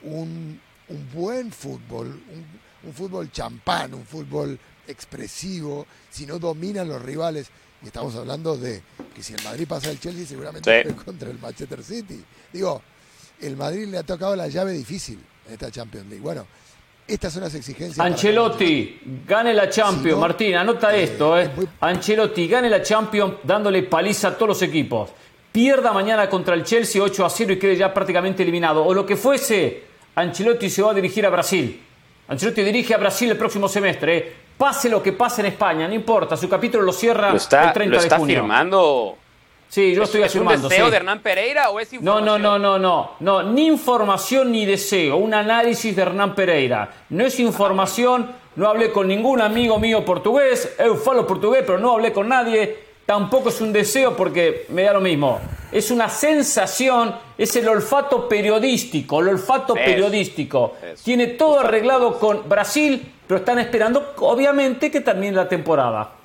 [0.04, 2.46] un, un buen fútbol, un,
[2.84, 7.50] un fútbol champán, un fútbol expresivo, si no dominan los rivales.
[7.84, 8.82] Y estamos hablando de
[9.16, 10.94] que si el Madrid pasa al Chelsea seguramente Sí.
[11.04, 12.24] contra el Manchester City.
[12.54, 12.82] Digo,
[13.42, 16.22] el Madrid le ha tocado la llave difícil en esta Champions League.
[16.22, 16.46] Bueno,
[17.08, 18.00] estas son las exigencias.
[18.06, 20.20] Ancelotti, gane la Champions.
[20.20, 21.40] Martín, anota esto.
[21.40, 21.50] Eh.
[21.80, 25.10] Ancelotti, gane la Champions dándole paliza a todos los equipos.
[25.52, 28.86] Pierda mañana contra el Chelsea 8 a 0 y quede ya prácticamente eliminado.
[28.86, 29.84] O lo que fuese,
[30.16, 31.82] Ancelotti se va a dirigir a Brasil.
[32.28, 34.18] Ancelotti dirige a Brasil el próximo semestre.
[34.18, 34.36] Eh.
[34.62, 36.38] Pase lo que pase en España, no importa.
[36.38, 38.36] Su capítulo lo cierra el 30 lo está de junio.
[38.36, 39.18] firmando
[39.68, 40.54] Sí, yo estoy afirmando.
[40.54, 40.92] ¿Es un deseo sí.
[40.92, 42.42] de Hernán Pereira o es No, información?
[42.44, 46.90] no, no, no, no, no, ni información ni deseo, un análisis de Hernán Pereira.
[47.10, 51.94] No es información, no hablé con ningún amigo mío portugués, eu falo portugués, pero no
[51.94, 52.92] hablé con nadie.
[53.06, 55.40] Tampoco es un deseo porque me da lo mismo.
[55.72, 60.76] Es una sensación, es el olfato periodístico, el olfato periodístico.
[61.04, 66.21] Tiene todo arreglado con Brasil, pero están esperando, obviamente, que termine la temporada.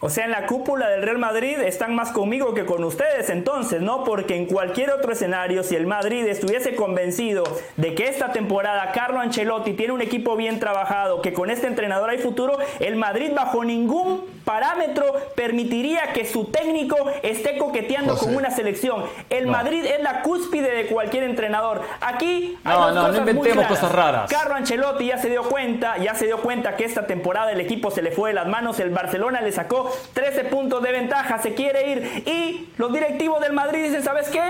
[0.00, 3.80] O sea, en la cúpula del Real Madrid están más conmigo que con ustedes entonces,
[3.82, 4.04] ¿no?
[4.04, 7.42] Porque en cualquier otro escenario, si el Madrid estuviese convencido
[7.76, 12.10] de que esta temporada Carlo Ancelotti tiene un equipo bien trabajado, que con este entrenador
[12.10, 15.04] hay futuro, el Madrid bajo ningún parámetro
[15.34, 18.26] permitiría que su técnico esté coqueteando José.
[18.26, 19.02] con una selección.
[19.30, 19.52] El No.
[19.52, 21.82] Madrid es la cúspide de cualquier entrenador.
[22.00, 24.30] Aquí hay No, dos no, no cosas inventemos cosas raras.
[24.30, 27.90] Carlo Ancelotti ya se dio cuenta, ya se dio cuenta que esta temporada el equipo
[27.90, 31.54] se le fue de las manos, el Barcelona le sacó 13 puntos de ventaja, se
[31.54, 34.40] quiere ir y los directivos del Madrid dicen, ¿sabes qué?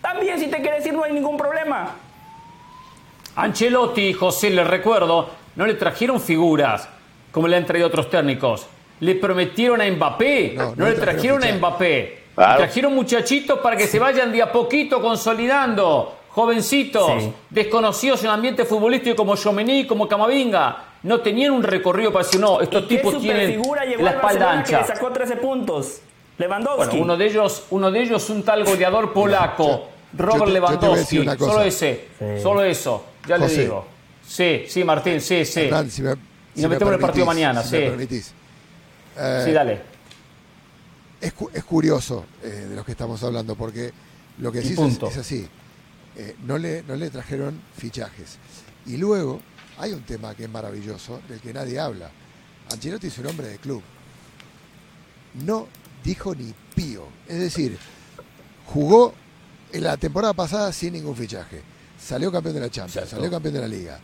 [0.00, 1.94] También si te quieres ir no hay ningún problema.
[3.36, 6.88] Ancelotti, José, le recuerdo, no le trajeron figuras
[7.30, 8.66] como le han traído otros técnicos.
[9.00, 11.52] Le prometieron a Mbappé, no, no le le trajeron a.
[11.52, 12.22] Mbappé.
[12.34, 12.52] Claro.
[12.52, 17.32] Le trajeron muchachitos para que se vayan de a poquito consolidando, jovencitos, Sí.
[17.50, 20.84] desconocidos en el ambiente futbolístico como Jomení, como Camavinga.
[21.06, 24.20] No tenían un recorrido para decir, no, estos ¿Y qué tipos tienen la al espalda
[24.22, 24.94] Barcelona que le ancha.
[24.94, 25.98] sacó 13 puntos?
[26.38, 26.86] Lewandowski.
[26.88, 29.88] Bueno, uno de ellos, uno de ellos un tal goleador polaco, yo-
[30.18, 30.98] yo Robert yo te voy a Lewandowski.
[30.98, 31.52] decir una cosa.
[31.52, 32.24] Solo ese, Sí.
[32.42, 33.56] solo eso, ya José.
[33.56, 33.86] le digo.
[34.26, 35.60] Sí, sí, Martín, sí, sí.
[35.60, 37.76] Hernán, si me, Y si nos me metemos en el partido mañana, si sí.
[37.76, 38.32] me permitís.
[39.16, 39.80] Eh, Sí, dale.
[41.20, 43.92] es, es curioso eh, de lo que estamos hablando, porque
[44.38, 45.48] lo que decís es, es así.
[46.16, 48.38] Eh, no, le, no le trajeron fichajes.
[48.86, 49.40] Y luego
[49.78, 52.10] hay un tema que es maravilloso, del que nadie habla.
[52.72, 53.82] Ancelotti es un hombre de club.
[55.44, 55.68] No
[56.02, 57.06] dijo ni pío.
[57.28, 57.78] Es decir,
[58.66, 59.12] jugó
[59.72, 61.62] en la temporada pasada sin ningún fichaje.
[62.02, 63.16] Salió campeón de la Champions, Exacto.
[63.16, 63.98] salió campeón de la Liga.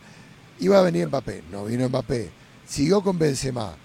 [0.59, 2.29] Iba a venir Mbappé, no vino Mbappé.
[2.67, 3.75] Siguió con Benzema.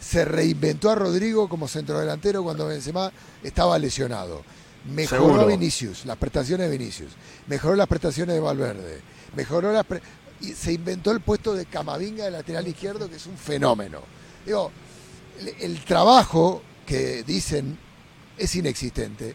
[0.00, 3.10] Se reinventó a Rodrigo como centrodelantero cuando Benzema
[3.42, 4.44] estaba lesionado.
[4.84, 5.40] Mejoró Seguro.
[5.42, 7.12] a Vinicius, las prestaciones de Vinicius.
[7.48, 9.00] Mejoró las prestaciones de Valverde.
[9.34, 10.00] Mejoró las pre-
[10.40, 14.00] y se inventó el puesto de Camavinga de lateral izquierdo, que es un fenómeno.
[14.44, 14.70] Digo,
[15.40, 17.78] el, el trabajo que dicen
[18.38, 19.34] es inexistente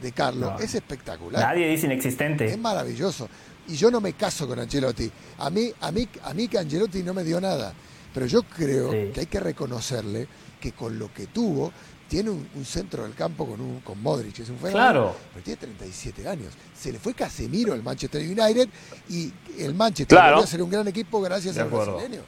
[0.00, 0.58] de Carlos No.
[0.58, 1.42] es espectacular.
[1.42, 2.56] Nadie dice Es inexistente.
[2.56, 3.28] maravilloso.
[3.68, 5.10] Y yo no me caso con Ancelotti.
[5.38, 7.72] A mí, a mí, a mí que Ancelotti no me dio nada.
[8.14, 9.10] Pero yo creo Sí.
[9.12, 10.26] que hay que reconocerle
[10.60, 11.72] que con lo que tuvo,
[12.08, 14.72] tiene un, un centro del campo con, un, con Modric, es un fenómeno.
[14.78, 15.16] Claro.
[15.32, 16.52] Pero tiene 37 años.
[16.78, 18.68] Se le fue Casemiro al Manchester United
[19.08, 20.36] y el Manchester Claro.
[20.36, 21.94] volvió a ser un gran equipo gracias De al acuerdo.
[21.96, 22.22] brasileño.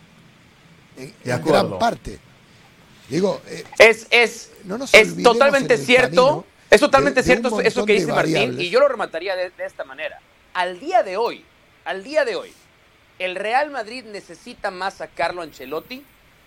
[0.96, 2.18] En, De en gran parte.
[3.09, 7.60] Digo, eh, Es, es, no nos es totalmente cierto, es totalmente de- de un cierto
[7.62, 10.20] eso que dice Martín, y yo lo remataría de, de esta manera.
[10.55, 11.44] Al día de hoy,
[11.84, 12.52] al día de hoy,
[13.18, 16.05] el Real Madrid necesita más a Carlo Ancelotti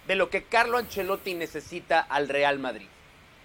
[0.08, 2.88] de lo que Carlo Ancelotti necesita al Real Madrid.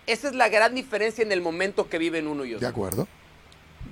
[0.07, 2.69] Esa es la gran diferencia en el momento que viven uno y de otro.
[2.69, 3.09] acuerdo.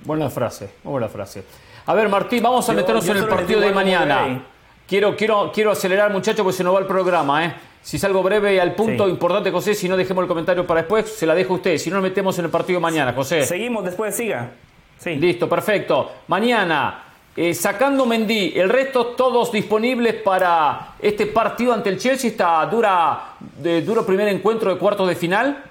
[0.03, 1.43] Buena frase, muy buena frase.
[1.85, 4.43] A ver, Martín, vamos a Yo- meternos yo en el partido de mañana.
[4.87, 7.55] Quiero, quiero, quiero acelerar, muchachos, porque se nos va el programa, ¿eh?
[7.81, 9.11] Si salgo breve y al punto, Sí.
[9.11, 11.77] importante, José, si no dejemos el comentario para después, se la dejo a usted.
[11.77, 13.43] Si no, nos metemos en el partido de mañana, José.
[13.43, 14.51] Seguimos después, siga.
[14.97, 15.15] Sí.
[15.15, 16.11] Listo, perfecto.
[16.27, 17.03] Mañana,
[17.35, 23.33] eh, sacando Mendy, el resto todos disponibles para este partido ante el Chelsea, esta dura,
[23.57, 25.63] de, duro primer encuentro de cuartos de final.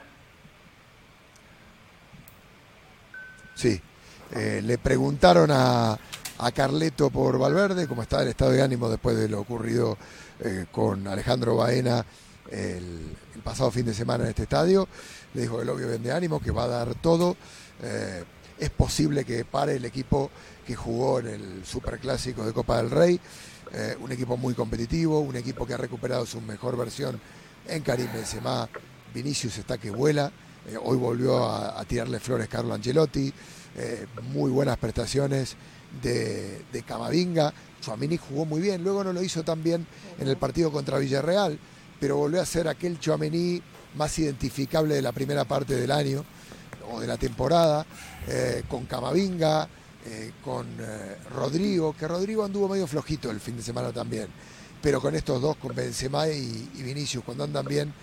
[3.55, 3.81] Sí.
[4.33, 5.99] Eh, le preguntaron a,
[6.39, 9.97] a Carleto por Valverde, cómo estaba el estado de ánimo después de lo ocurrido
[10.41, 12.05] eh, con Alejandro Baena
[12.51, 14.89] el, pasado fin de semana en este estadio.
[15.35, 17.37] Le dijo que el obvio vende ánimo, que va a dar todo.
[17.83, 18.25] Eh,
[18.59, 20.31] es posible que pare el equipo
[20.67, 23.21] que jugó en el Superclásico de Copa del Rey.
[24.01, 27.21] Un equipo muy competitivo, un equipo que ha recuperado su mejor versión
[27.67, 28.69] en Karim Benzema.
[29.13, 30.31] Vinicius está que vuela.
[30.67, 33.33] Eh, hoy volvió a, tirarle flores Carlo Ancelotti.
[33.77, 35.57] Eh, muy buenas prestaciones
[36.03, 37.53] de, de Camavinga.
[37.81, 39.87] Chuamini jugó muy bien, luego no lo hizo tan bien
[40.19, 41.59] en el partido contra Villarreal,
[42.01, 43.61] pero volvió a ser aquel Chuamini
[43.97, 46.25] más identificable de la primera parte del año
[46.91, 47.85] o de la temporada,
[48.29, 49.69] eh, con Camavinga,
[50.45, 50.67] con
[51.35, 54.29] Rodrigo, que Rodrigo anduvo medio flojito el fin de semana también.
[54.83, 57.95] pero con estos dos, con Benzema y, y Vinicius, cuando andan bien,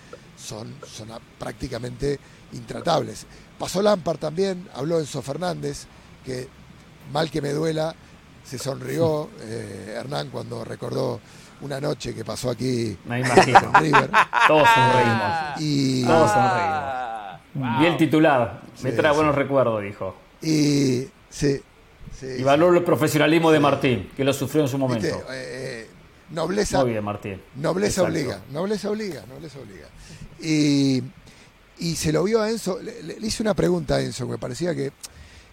[0.42, 1.08] son, son
[1.38, 2.18] prácticamente
[2.52, 3.26] intratables.
[3.58, 5.86] Pasó Lampard también, habló Enzo Fernández,
[6.24, 6.48] que
[7.12, 7.94] mal que me duela,
[8.44, 11.20] se sonrió eh, Hernán cuando recordó
[11.60, 13.72] una noche que pasó aquí me imagino.
[13.78, 14.10] River.
[14.48, 15.60] Todos sonreímos.
[15.60, 17.78] Y, Todos sonreímos.
[17.80, 19.16] Vi el titular, me Sí, trae sí.
[19.16, 20.16] buenos recuerdos, dijo.
[20.40, 21.60] y sí,
[22.18, 25.06] sí, Y valoro el profesionalismo de Martín, que lo sufrió en su momento.
[25.06, 25.86] Viste, eh,
[26.30, 27.40] nobleza, Muy bien, Martín.
[27.56, 28.10] Nobleza Exacto.
[28.10, 29.86] obliga, nobleza obliga, nobleza obliga.
[30.42, 31.02] Y,
[31.96, 34.86] se lo vio a Enzo, le, hice una pregunta a Enzo, me parecía que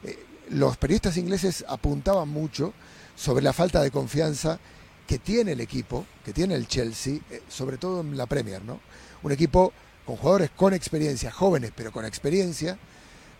[0.04, 2.74] eh, los periodistas ingleses apuntaban mucho
[3.16, 4.60] sobre la falta de confianza
[5.08, 8.80] que tiene el equipo, que tiene el Chelsea, eh, sobre todo en la Premier, ¿no?
[9.24, 9.74] Un equipo
[10.06, 12.78] con jugadores con experiencia, jóvenes, pero con experiencia,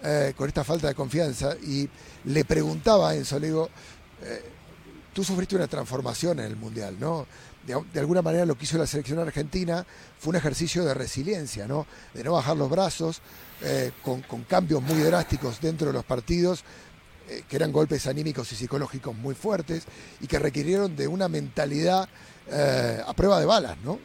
[0.04, 1.56] eh, con esta falta de confianza.
[1.64, 1.90] Y
[2.26, 3.70] le preguntaba a Enzo, le digo,
[5.14, 7.26] tú sufriste una transformación en el Mundial, ¿no?
[7.66, 9.86] De, de alguna manera lo que hizo la selección argentina
[10.18, 11.86] fue un ejercicio de resiliencia, ¿no?
[12.14, 13.22] De no bajar los brazos,
[13.62, 16.64] eh, con, con cambios muy drásticos dentro de los partidos,
[17.28, 19.84] eh, que eran golpes anímicos y psicológicos muy fuertes
[20.22, 22.08] y que requirieron de una mentalidad
[22.50, 24.00] eh, a prueba de balas, ¿no?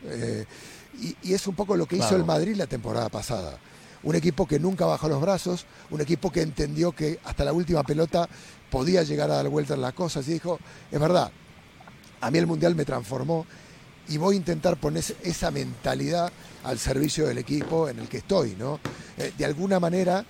[1.01, 3.59] Y, y es un poco lo que hizo el Madrid la temporada pasada.
[4.03, 7.83] Un equipo que nunca bajó los brazos, un equipo que entendió que hasta la última
[7.85, 8.29] pelota
[8.71, 10.59] podía llegar a dar vueltas las cosas y dijo,
[10.93, 11.33] es verdad,
[12.25, 13.45] a mí el Mundial me transformó
[14.09, 16.33] y voy a intentar poner esa mentalidad
[16.63, 18.81] al servicio del equipo en el que estoy, ¿no?
[19.19, 20.25] Eh, de alguna manera,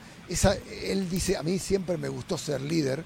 [0.83, 3.05] él dice, a mí siempre me gustó ser líder,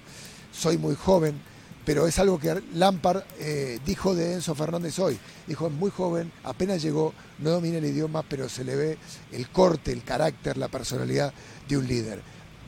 [0.53, 1.39] soy muy joven,
[1.85, 5.19] pero es algo que Lampard eh, dijo de Enzo Fernández hoy.
[5.47, 8.99] Dijo, es muy joven, apenas llegó, no domina el idioma, pero se le ve
[9.33, 11.35] el corte, el carácter, la personalidad
[11.69, 12.23] de un líder.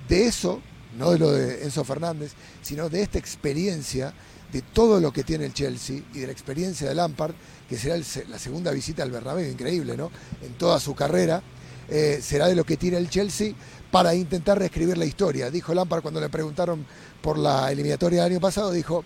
[0.07, 0.61] De eso,
[0.99, 4.13] no de lo de Enzo Fernández, sino de esta experiencia,
[4.53, 7.35] de todo lo que tiene el Chelsea y de la experiencia de Lampard,
[7.69, 10.11] que será el la segunda visita al Bernabéu, increíble, ¿no?
[10.43, 11.43] En toda su carrera,
[11.89, 13.53] eh, será de lo que tiene el Chelsea
[13.91, 15.51] para intentar reescribir la historia.
[15.51, 16.85] Dijo Lampard cuando le preguntaron
[17.21, 19.05] por la eliminatoria del año pasado, dijo,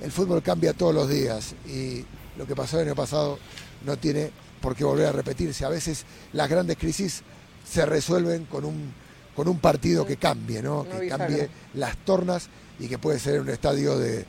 [0.00, 2.04] el fútbol cambia todos los días y
[2.36, 3.38] lo que pasó el año pasado
[3.84, 5.64] no tiene por qué volver a repetirse.
[5.64, 7.22] A veces las grandes crisis
[7.68, 8.92] se resuelven con un,
[9.34, 10.84] con un partido que cambie, ¿no?
[10.84, 12.48] Que cambie las tornas
[12.78, 14.24] y que puede ser un estadio de,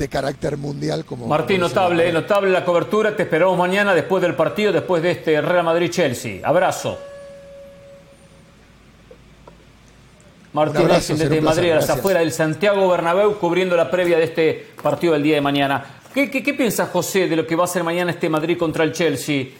[0.00, 1.26] de carácter mundial como...
[1.26, 3.14] Martín, notable, eh, notable la cobertura.
[3.14, 6.40] Te esperamos mañana después del partido, después de este Real Madrid-Chelsea.
[6.42, 6.98] Abrazo.
[10.54, 11.98] Martín abrazo, desde Madrid, a las gracias.
[11.98, 15.84] afueras del Santiago Bernabéu, cubriendo la previa de este partido del día de mañana.
[16.12, 18.82] ¿Qué, qué, qué piensa José de lo que va a ser mañana este Madrid contra
[18.82, 19.42] el Chelsea?
[19.42, 19.52] Eh,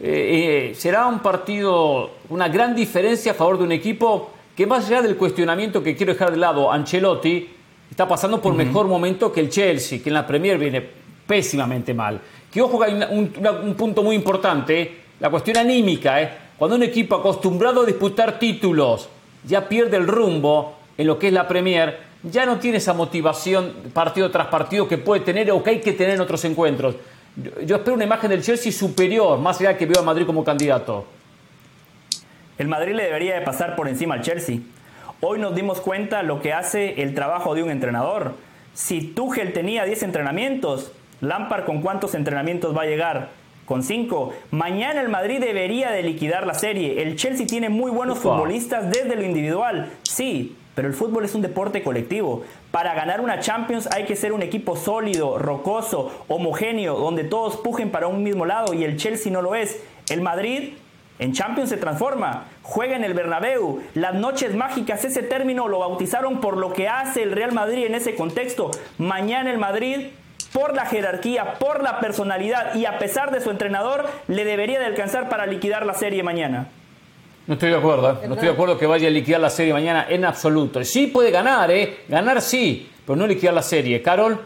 [0.00, 5.02] eh, ¿Será un partido, una gran diferencia a favor de un equipo que más allá
[5.02, 7.59] del cuestionamiento que quiero dejar de lado, Ancelotti
[7.90, 10.82] está pasando por mejor momento que el Chelsea, que en la Premier viene
[11.26, 12.20] pésimamente mal.
[12.50, 16.22] Que ojo que hay un, punto muy importante, eh, la cuestión anímica.
[16.22, 16.30] eh.
[16.56, 19.08] Cuando un equipo acostumbrado a disputar títulos
[19.44, 23.72] ya pierde el rumbo en lo que es la Premier, ya no tiene esa motivación
[23.94, 26.96] partido tras partido que puede tener o que hay que tener en otros encuentros.
[27.36, 30.26] Yo, yo espero una imagen del Chelsea superior, más allá de que veo a Madrid
[30.26, 31.06] como candidato.
[32.58, 34.58] El Madrid le debería de pasar por encima al Chelsea.
[35.22, 38.36] Hoy nos dimos cuenta lo que hace el trabajo de un entrenador.
[38.72, 43.28] Si Tuchel tenía 10 entrenamientos, Lampard con cuántos entrenamientos va a llegar?
[43.66, 44.32] Con 5.
[44.50, 47.02] Mañana el Madrid debería de liquidar la serie.
[47.02, 48.30] El Chelsea tiene muy buenos Ufa.
[48.30, 49.90] futbolistas desde lo individual.
[50.04, 52.42] Sí, pero el fútbol es un deporte colectivo.
[52.70, 57.90] Para ganar una Champions hay que ser un equipo sólido, rocoso, homogéneo, donde todos pujen
[57.90, 59.82] para un mismo lado y el Chelsea no lo es.
[60.08, 60.72] El Madrid
[61.20, 63.82] en Champions se transforma, juega en el Bernabéu.
[63.92, 67.94] Las noches mágicas, ese término lo bautizaron por lo que hace el Real Madrid en
[67.94, 68.70] ese contexto.
[68.96, 70.08] Mañana el Madrid,
[70.54, 74.86] por la jerarquía, por la personalidad y a pesar de su entrenador, le debería de
[74.86, 76.68] alcanzar para liquidar la serie mañana.
[77.46, 78.26] No estoy de acuerdo, ¿eh?
[78.26, 80.82] no estoy de acuerdo que vaya a liquidar la serie mañana en absoluto.
[80.84, 81.98] Sí puede ganar, ¿eh?
[82.08, 84.00] Ganar sí, pero no liquidar la serie.
[84.00, 84.40] Carol,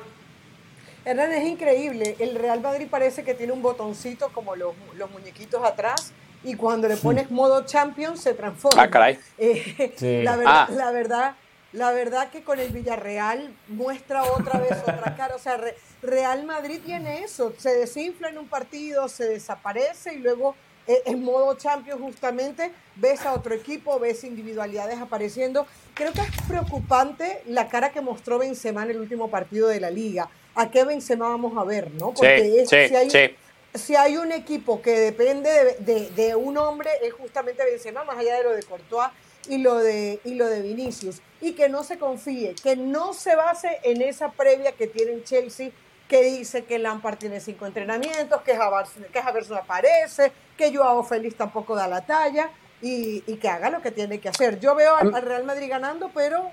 [1.05, 2.17] Hernán, es increíble.
[2.19, 6.13] El Real Madrid parece que tiene un botoncito como los, los muñequitos atrás
[6.45, 8.83] y cuando le pones modo Champions se transforma.
[8.83, 9.19] Ah, caray.
[9.39, 10.23] Eh, Sí.
[10.25, 10.69] la, verdad, Ah.
[10.71, 11.35] la verdad,
[11.73, 15.35] la verdad que con el Villarreal muestra otra vez otra cara.
[15.35, 17.53] O sea, Re- Real Madrid tiene eso.
[17.59, 20.55] Se desinfla en un partido, se desaparece y luego
[20.87, 25.67] eh, en modo Champions justamente ves a otro equipo, ves individualidades apareciendo.
[25.95, 29.91] Creo que es preocupante la cara que mostró Benzema en el último partido de la
[29.91, 30.29] liga.
[30.55, 32.13] ¿A qué Benzema vamos a ver, no?
[32.15, 33.35] Sí, es- sí, si hay, sí.
[33.75, 38.17] Si hay un equipo que depende de, de- de un hombre, es justamente Benzema, más
[38.19, 39.09] allá de lo de Courtois
[39.49, 41.21] y lo de, y lo de Vinicius.
[41.41, 45.25] Y que no se confíe, que no se base en esa previa que tiene el
[45.25, 45.71] Chelsea
[46.09, 49.19] que dice que Lampard tiene cinco entrenamientos, que Havertz, que
[49.55, 52.51] aparece, que Joao Félix tampoco da la talla
[52.83, 54.61] y, y que haga lo que tiene que hacer.
[54.61, 56.51] Yo veo al, al Real Madrid ganando, pero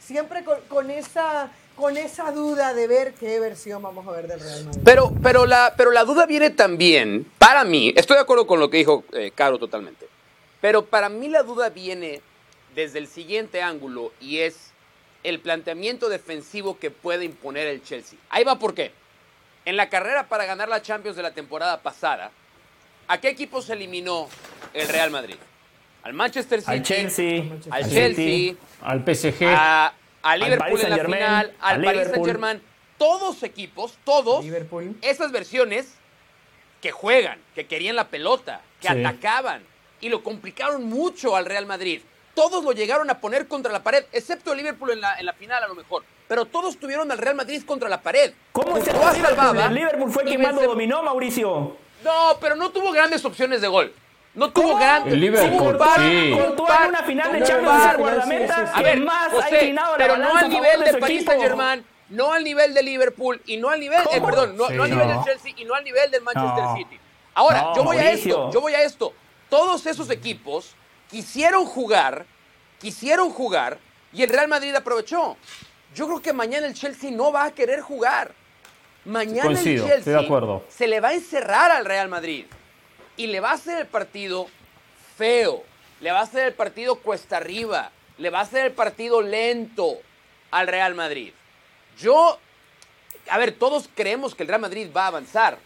[0.00, 4.40] siempre con, con esa con esa duda de ver qué versión vamos a ver del
[4.40, 4.80] Real Madrid.
[4.84, 8.70] Pero, pero, la, pero la duda viene también, para mí, estoy de acuerdo con lo
[8.70, 10.08] que dijo eh, Caro totalmente,
[10.60, 12.22] pero para mí la duda viene
[12.74, 14.72] desde el siguiente ángulo y es
[15.22, 18.18] el planteamiento defensivo que puede imponer el Chelsea.
[18.30, 18.92] Ahí va por qué.
[19.64, 22.30] En la carrera para ganar la Champions de la temporada pasada,
[23.08, 24.28] ¿a qué equipo se eliminó
[24.72, 25.36] el Real Madrid?
[26.04, 27.40] Al Manchester City, Al Chelsea,
[27.70, 29.92] al al Chelsea, al PSG, a
[30.26, 32.14] Al Liverpool en la final, al Paris Liverpool.
[32.14, 32.62] Saint Germain,
[32.98, 34.44] todos equipos, todos,
[35.02, 35.94] esas versiones
[36.80, 39.04] que juegan, que querían la pelota, que Sí.
[39.04, 39.62] atacaban
[40.00, 42.02] y lo complicaron mucho al Real Madrid.
[42.34, 45.32] Todos lo llegaron a poner contra la pared, excepto el Liverpool en la, en la
[45.32, 46.04] final a lo mejor.
[46.28, 48.32] Pero todos tuvieron al Real Madrid contra la pared.
[48.52, 49.02] ¿Cómo Liverpool?
[49.22, 51.76] salvaba El Liverpool fue quien más lo dominó, Mauricio.
[52.04, 53.92] No, pero no tuvo grandes opciones de gol.
[54.36, 55.14] No tuvo grandes.
[55.14, 56.32] El Liverpool, sí.
[56.32, 60.84] En una final de Champions guardameta A ver, más ha José, pero no al nivel
[60.84, 61.24] de Paris.
[61.24, 64.74] Saint Germain, no al nivel de Liverpool y no al nivel, eh, perdón, no, Sí.
[64.74, 65.14] no al nivel No.
[65.14, 66.76] del Chelsea y no al nivel del Manchester No.
[66.76, 67.00] City.
[67.34, 69.12] Ahora, No, yo voy a esto, yo voy a esto.
[69.48, 70.74] Todos esos equipos
[71.10, 72.26] quisieron jugar,
[72.78, 73.78] quisieron jugar
[74.12, 75.36] y el Real Madrid aprovechó.
[75.94, 78.32] Yo creo que mañana el Chelsea no va a querer jugar.
[79.06, 80.64] Mañana Coincido, el Chelsea estoy de acuerdo.
[80.68, 82.44] se le va a encerrar al Real Madrid
[83.16, 84.48] y le va a hacer el partido
[85.16, 85.64] feo,
[86.00, 89.96] le va a hacer el partido cuesta arriba, le va a hacer el partido lento
[90.50, 91.32] al Real Madrid.
[91.98, 92.38] Yo,
[93.28, 95.58] a ver, todos creemos que el Real Madrid va a avanzar,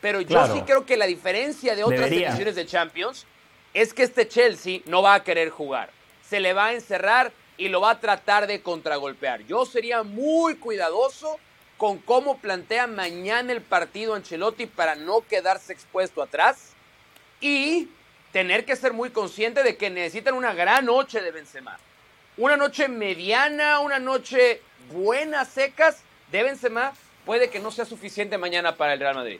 [0.00, 0.54] pero yo Claro.
[0.54, 2.28] sí creo que la diferencia de otras Debería.
[2.28, 3.26] ediciones de Champions
[3.72, 5.90] es que este Chelsea no va a querer jugar.
[6.28, 9.42] Se le va a encerrar y lo va a tratar de contragolpear.
[9.46, 11.38] Yo sería muy cuidadoso
[11.76, 16.73] con cómo plantea mañana el partido Ancelotti para no quedarse expuesto atrás
[17.44, 17.88] y
[18.32, 21.78] tener que ser muy consciente de que necesitan una gran noche de Benzema.
[22.38, 26.02] Una noche mediana, una noche buena, secas
[26.32, 26.94] de Benzema,
[27.26, 29.38] puede que no sea suficiente mañana para el Real Madrid.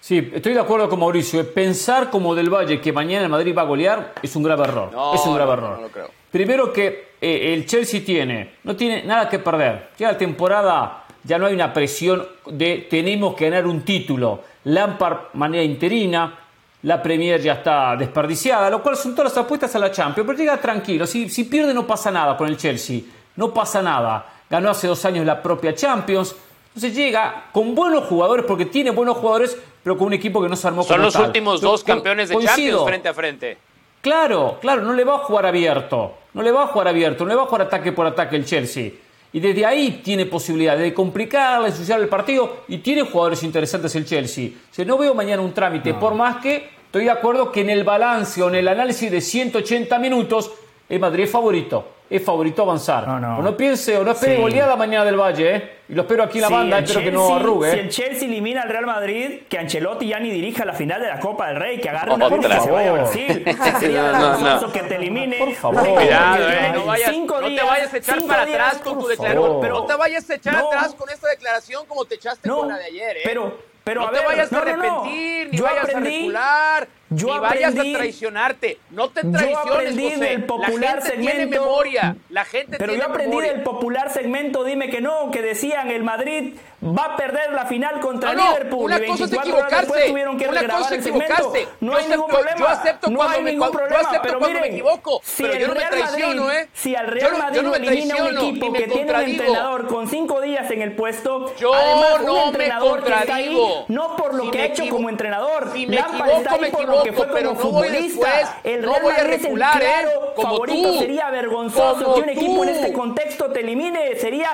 [0.00, 1.52] Sí, estoy de acuerdo con Mauricio.
[1.52, 4.90] Pensar como del Valle que mañana el Madrid va a golear es un grave error.
[4.90, 5.76] No, es un grave no, error.
[5.76, 6.10] no lo creo.
[6.30, 9.90] Primero que eh, el Chelsea tiene, no tiene nada que perder.
[9.98, 14.42] Ya la temporada ya no hay una presión de tenemos que ganar un título.
[14.64, 16.41] Lampard manera interina,
[16.82, 20.26] la Premier ya está desperdiciada, lo cual son todas las apuestas a la Champions.
[20.26, 23.00] Pero llega tranquilo, si, si pierde no pasa nada con el Chelsea,
[23.36, 24.26] no pasa nada.
[24.50, 26.34] Ganó hace dos años la propia Champions.
[26.68, 30.56] Entonces llega con buenos jugadores, porque tiene buenos jugadores, pero con un equipo que no
[30.56, 31.26] se armó Son como los tal.
[31.26, 32.56] últimos Pero dos campeones de coincido.
[32.56, 33.58] Champions frente a frente.
[34.00, 36.14] Claro, claro, no le va a jugar abierto.
[36.34, 38.44] No le va a jugar abierto, no le va a jugar ataque por ataque el
[38.44, 38.90] Chelsea.
[39.32, 44.04] Y desde ahí tiene posibilidad de complicarle, ensuciar el partido y tiene jugadores interesantes el
[44.04, 44.50] Chelsea.
[44.70, 47.70] O sea, no veo mañana un trámite, por más que estoy de acuerdo que en
[47.70, 50.50] el balance o en el análisis de 180 minutos
[50.88, 51.86] el Madrid es favorito.
[52.14, 53.08] Es favorito avanzar.
[53.08, 53.38] No, no.
[53.38, 54.40] O no piense o no espere Sí.
[54.42, 55.76] goleada mañana del Valle, ¿eh?
[55.88, 57.70] Y lo espero aquí en la Si banda, espero que no Chelsea- arrugue.
[57.70, 57.80] Si ¿eh?
[57.80, 61.18] el Chelsea elimina al Real Madrid, que Ancelotti ya ni dirija la final de la
[61.20, 63.44] Copa del Rey, que agarre una copa y se vaya a Brasil.
[63.80, 64.72] Sería No, no, vergonzoso no.
[64.72, 65.36] que te elimine.
[65.38, 65.88] Por favor.
[65.88, 68.98] Cuidado, eh, no, vayas, cinco no te días- vayas a echar para días, atrás con
[69.00, 69.42] tu declaración.
[69.44, 69.68] favor.
[69.68, 70.66] No te vayas a echar No.
[70.68, 73.20] atrás con esta declaración como te echaste No, con la de ayer, ¿eh?
[73.24, 74.82] pero, pero no a te ver, vayas no, a no, no.
[74.82, 78.78] arrepentir, ni Yo vayas aprendí- a recular, yo ni vayas aprendí- a traicionarte.
[78.90, 80.16] No te yo traiciones, aprendí José.
[80.24, 82.16] del popular la gente tiene segmento- memoria.
[82.30, 83.52] La gente Pero tiene yo aprendí memoria.
[83.52, 88.00] del popular segmento Dime que no, que decían el Madrid va a perder la final
[88.00, 88.84] contra No, no, Liverpool.
[88.84, 90.10] una y cosa es 24 horas después equivocarse.
[90.10, 91.34] tuvieron que Una cosa el es segmento.
[91.34, 91.68] equivocarse.
[91.80, 92.58] No Yo hay ningún acepto- problema.
[92.58, 94.00] yo acepto no cuando hay me- ningún yo problema.
[94.00, 96.58] acepto pero cuando me miren, equivoco, si pero el yo no me Real traiciono, Madrid-
[96.58, 96.68] ¿eh?
[96.72, 98.92] Si al Yo Real no- yo Madrid no me elimina un equipo me que tiene
[99.00, 99.42] un contradigo.
[99.44, 103.34] entrenador con cinco días en el puesto, Yo además un no me entrenador que está
[103.34, 103.84] ahí, contradigo.
[103.88, 105.70] no por lo Si que me ha hecho como entrenador.
[105.72, 108.26] Si me equivoco, me por que fue pero como no voy futbolista.
[108.28, 109.54] después, el no Real voy a Madrid es el ¿eh?
[109.54, 110.92] claro Como favorito.
[110.92, 110.98] tú.
[110.98, 114.16] Sería vergonzoso que un equipo en este contexto te elimine.
[114.16, 114.50] Sería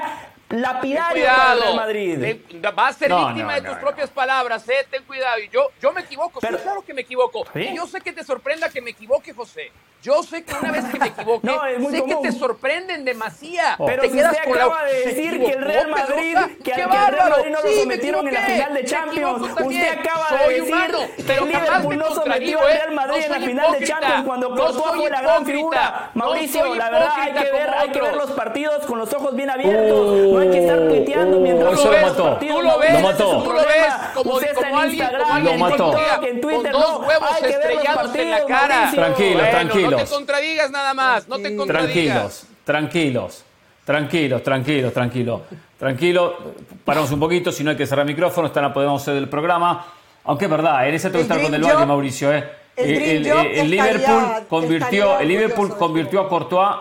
[0.50, 1.60] lapidario para el.
[1.60, 2.18] Real Madrid.
[2.20, 3.80] Ten- vas a ser No, víctima no, de no, tus no.
[3.86, 4.86] propias palabras, ¿eh?
[4.90, 5.38] Ten cuidado.
[5.40, 7.44] Y yo, yo me equivoco, Pero- sí, claro que me equivoco.
[7.52, 7.60] ¿Sí?
[7.60, 9.70] Y yo sé que te sorprenda que me equivoque, José.
[10.00, 12.22] Yo sé que una vez que me equivoque, No, es muy sé común.
[12.22, 13.84] que te sorprenden demasiado.
[13.84, 16.36] Pero te si quedas usted con la- acaba de ¿Se decir que el Real Madrid,
[16.62, 17.30] que, ¡Qué al que el Real!
[17.30, 19.42] Madrid no lo Sí, sometieron en la final de Champions.
[19.60, 22.66] Usted acaba Soy de decir humano, que el Liverpool no sometió al.
[22.68, 23.86] Real Madrid No en la final de.
[23.86, 26.10] Champions cuando Courtois fue la gran figura.
[26.14, 28.28] Mauricio, la verdad hay que ver, como hay que ver otros.
[28.28, 30.37] los partidos con los ojos bien abiertos.
[30.38, 32.38] No hay que estar tuiteando mientras eso lo mató.
[32.38, 33.42] Tú lo ves, Lo mató.
[33.42, 35.98] Tú lo ves como, Usted está como en alguien, como Instagram, Lo mató.
[36.22, 36.72] En Twitter.
[36.72, 38.74] con dos no, huevos hay que ver los estrellados en la cara.
[38.76, 39.02] Mauricio.
[39.02, 39.90] Tranquilo, Bueno, tranquilos.
[39.90, 41.86] No te contradigas nada más, no te contradigas.
[41.88, 43.44] Tranquilos, tranquilos.
[43.84, 45.40] Tranquilos, tranquilos, tranquilos.
[45.78, 46.36] Tranquilo,
[46.84, 49.28] paramos un poquito, si no hay que cerrar el micrófono, esta no podemos hacer el
[49.28, 49.86] programa.
[50.24, 52.32] Aunque es verdad, en ese tengo que estar con el Valle, Mauricio.
[52.32, 52.44] ¿eh?
[52.76, 56.76] El, el, Liverpool convirtió, el Liverpool convirtió a Courtois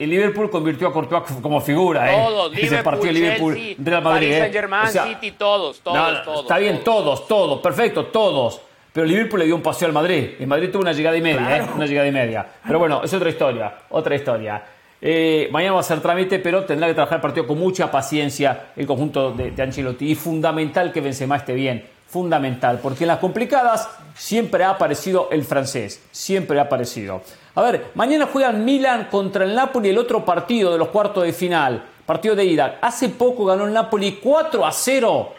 [0.00, 2.16] el Liverpool convirtió a Courtois como figura, ¿eh?
[2.16, 5.96] Todos, Liverpool, partido Liverpool, Chelsea, Real Madrid, Paris Saint Germain, o sea, City, todos, todos,
[5.96, 6.40] no, todos.
[6.40, 8.62] Está bien, todos, todos, perfecto, todos.
[8.94, 10.30] Pero Liverpool le dio un paseo al Madrid.
[10.40, 11.66] El Madrid tuvo una llegada y media, ¿eh?
[11.76, 12.46] Una llegada y media.
[12.66, 14.64] Pero bueno, es otra historia, otra historia.
[15.02, 18.72] Eh, mañana va a ser trámite, pero tendrá que trabajar el partido con mucha paciencia
[18.76, 20.10] el conjunto de, de Ancelotti.
[20.10, 25.44] Y fundamental que Benzema esté bien fundamental, porque en las complicadas siempre ha aparecido el
[25.44, 27.22] francés, siempre ha aparecido.
[27.54, 31.32] A ver, mañana juegan Milan contra el Napoli el otro partido de los cuartos de
[31.32, 32.78] final, partido de ida.
[32.82, 35.32] Hace poco ganó el Napoli 4 a 0.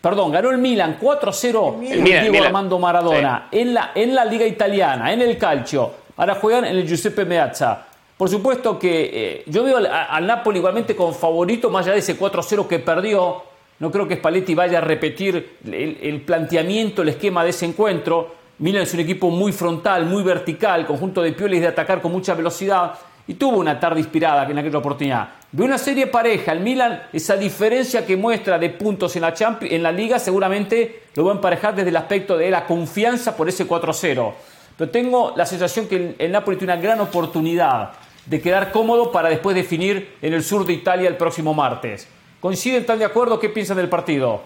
[0.00, 4.24] Perdón, ganó el Milan 4 a 0 el Diego Armando Maradona en, la, en la
[4.24, 5.92] Liga Italiana, en el calcio.
[6.16, 7.86] Ahora juegan en el Giuseppe Meazza.
[8.16, 12.16] Por supuesto que eh, yo veo al, Napoli igualmente con favorito, más allá de ese
[12.16, 13.42] 4 a 0 que perdió
[13.78, 18.34] no creo que Spalletti vaya a repetir el, planteamiento, el esquema de ese encuentro.
[18.58, 22.34] Milan es un equipo muy frontal, muy vertical, conjunto de pioles de atacar con mucha
[22.34, 22.94] velocidad
[23.28, 25.28] y tuvo una tarde inspirada en aquella oportunidad.
[25.52, 29.82] De una serie pareja, el Milan, esa diferencia que muestra de puntos en la, en
[29.82, 33.68] la liga, seguramente lo va a emparejar desde el aspecto de la confianza por ese
[33.68, 34.32] 4-0.
[34.78, 37.92] Pero tengo la sensación que el Napoli tiene una gran oportunidad
[38.26, 42.08] de quedar cómodo para después definir en el sur de Italia el próximo martes.
[42.40, 43.40] ¿Coinciden, están de acuerdo?
[43.40, 44.42] ¿Qué piensan del partido?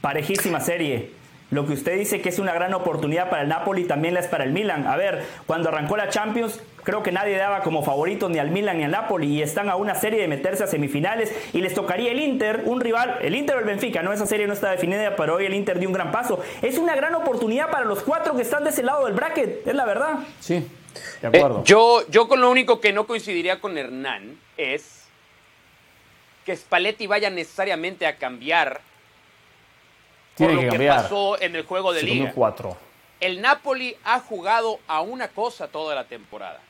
[0.00, 1.18] Parejísima serie.
[1.50, 4.26] Lo que usted dice que es una gran oportunidad para el Napoli también la es
[4.26, 4.86] para el Milan.
[4.86, 8.76] A ver, cuando arrancó la Champions, creo que nadie daba como favorito ni al Milan
[8.76, 12.12] ni al Napoli y están a una serie de meterse a semifinales y les tocaría
[12.12, 15.16] el Inter, un rival, el Inter o el Benfica, no esa serie no está definida,
[15.16, 16.38] pero hoy el Inter dio un gran paso.
[16.60, 19.74] Es una gran oportunidad para los cuatro que están de ese lado del bracket, es
[19.74, 20.18] la verdad.
[20.40, 20.68] Sí,
[21.20, 21.60] de acuerdo.
[21.60, 25.04] Eh, yo, yo con lo único que no coincidiría con Hernán es
[26.44, 28.80] que Spalletti vaya necesariamente a cambiar
[30.34, 32.34] Tiene lo que, pasó en el juego de liga.
[33.20, 36.60] El Napoli ha jugado a una cosa toda la temporada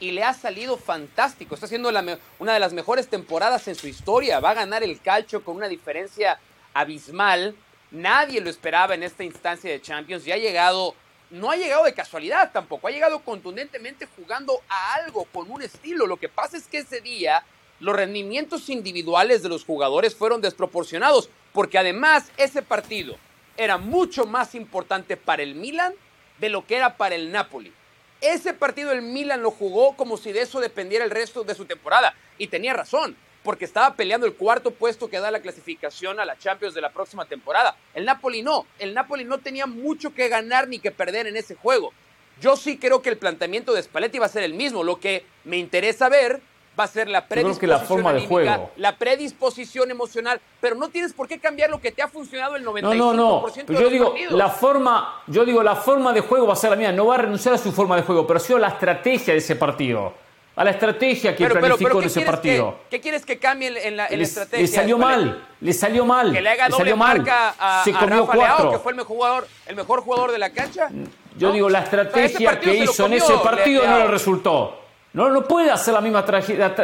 [0.00, 1.54] y le ha salido fantástico.
[1.54, 1.90] Está haciendo
[2.38, 4.40] una de las mejores temporadas en su historia.
[4.40, 6.38] Va a ganar el calcio con una diferencia
[6.72, 7.56] abismal.
[7.90, 10.94] Nadie lo esperaba en esta instancia de Champions y ha llegado,
[11.30, 16.06] no ha llegado de casualidad tampoco, ha llegado contundentemente jugando a algo con un estilo.
[16.06, 17.44] Lo que pasa es que ese día
[17.80, 23.16] los rendimientos individuales de los jugadores fueron desproporcionados, porque además ese partido
[23.56, 25.92] era mucho más importante para el Milan
[26.38, 27.72] de lo que era para el Napoli.
[28.20, 31.66] Ese partido el Milan lo jugó como si de eso dependiera el resto de su
[31.66, 32.14] temporada.
[32.36, 33.16] Y tenía razón,
[33.48, 36.90] porque estaba peleando el cuarto puesto que da la clasificación a la Champions de la
[36.90, 37.74] próxima temporada.
[37.94, 41.54] El Napoli no, el Napoli no tenía mucho que ganar ni que perder en ese
[41.54, 41.94] juego.
[42.42, 44.84] Yo sí creo que el planteamiento de Spalletti va a ser el mismo.
[44.84, 46.42] Lo que me interesa ver
[46.78, 48.70] va a ser la predisposición la forma de juego.
[48.76, 52.66] la predisposición emocional, pero no tienes por qué cambiar lo que te ha funcionado el
[52.66, 53.46] 95% no, no, no.
[53.66, 56.76] Pero yo digo, la forma, yo digo, la forma de juego va a ser la
[56.76, 59.32] mía, no va a renunciar a su forma de juego, pero sí a la estrategia
[59.32, 60.27] de ese partido.
[60.58, 62.80] A la estrategia que planificó en ese partido.
[62.90, 64.58] ¿Qué quieres que cambie en la, estrategia?
[64.58, 66.32] Le salió mal, le salió mal.
[66.32, 69.48] Que le haga doble marca a, Se comió Rafa Leao, que fue el mejor, jugador,
[69.66, 70.88] el mejor jugador de la cancha.
[71.36, 74.82] Yo digo, la estrategia que hizo en ese partido no le resultó.
[75.12, 76.24] No, no puede hacer la misma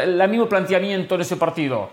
[0.03, 1.91] el mismo planteamiento en ese partido.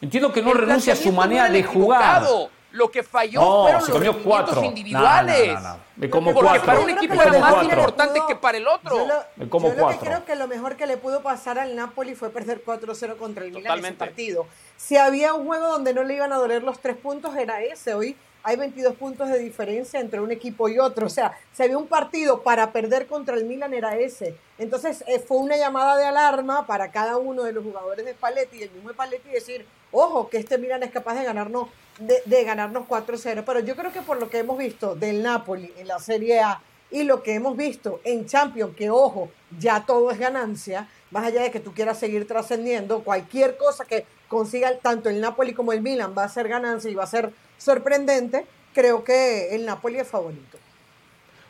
[0.00, 2.24] Entiendo que no renuncia a su manera de jugar.
[2.70, 5.58] Lo que falló fueron los rendimientos individuales.
[5.96, 6.66] Me como Porque cuatro.
[6.66, 8.98] para un equipo era más importante que para el otro.
[8.98, 10.00] Yo, lo, Me como yo lo cuatro.
[10.00, 13.44] que creo que lo mejor que le pudo pasar al Napoli fue perder 4-0 contra
[13.44, 14.46] el Milan en ese partido.
[14.76, 17.94] Si había un juego donde no le iban a doler los tres puntos, era ese.
[17.94, 21.06] Hoy hay 22 puntos de diferencia entre un equipo y otro.
[21.06, 24.36] O sea, si había un partido para perder contra el Milan, era ese.
[24.58, 28.58] Entonces, eh, fue una llamada de alarma para cada uno de los jugadores de Spalletti
[28.58, 31.68] y el mismo Spalletti decir, ojo, que este Milan es capaz de ganarnos,
[31.98, 33.42] de, ganarnos 4-0.
[33.44, 36.60] Pero yo creo que por lo que hemos visto del Napoli en la Serie A
[36.90, 41.42] y lo que hemos visto en Champions, que ojo, ya todo es ganancia, más allá
[41.42, 45.82] de que tú quieras seguir trascendiendo, cualquier cosa que consiga tanto el Napoli como el
[45.82, 50.08] Milan va a ser ganancia y va a ser sorprendente, creo que el Napoli es
[50.08, 50.58] favorito.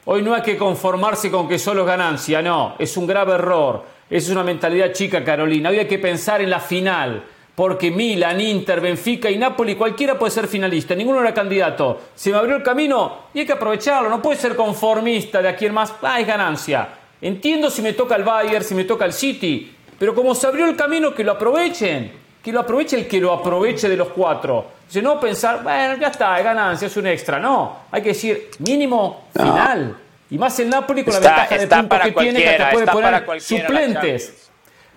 [0.05, 3.99] Hoy no hay que conformarse con que solo es ganancia, no, es un grave error.
[4.11, 5.69] Es una mentalidad chica, Carolina.
[5.69, 7.25] Hoy hay que pensar en la final,
[7.59, 12.03] porque Milan, Inter, Benfica y Napoli, cualquiera puede ser finalista, ninguno era candidato.
[12.15, 15.67] Se me abrió el camino y hay que aprovecharlo, no puede ser conformista de aquí
[15.67, 16.89] en más, ah, es ganancia.
[17.21, 20.67] Entiendo si me toca el Bayern, si me toca el City, pero como se abrió
[20.67, 24.65] el camino, que lo aprovechen, que lo aproveche el que lo aproveche de los cuatro.
[24.87, 27.41] Si no pensar, bueno, ya está, es ganancia, es un extra.
[27.41, 29.97] No, hay que decir mínimo final.
[30.31, 32.87] Y más el Napoli con Está- la ventaja de puntos que tiene que te puede
[32.87, 34.48] poner suplentes.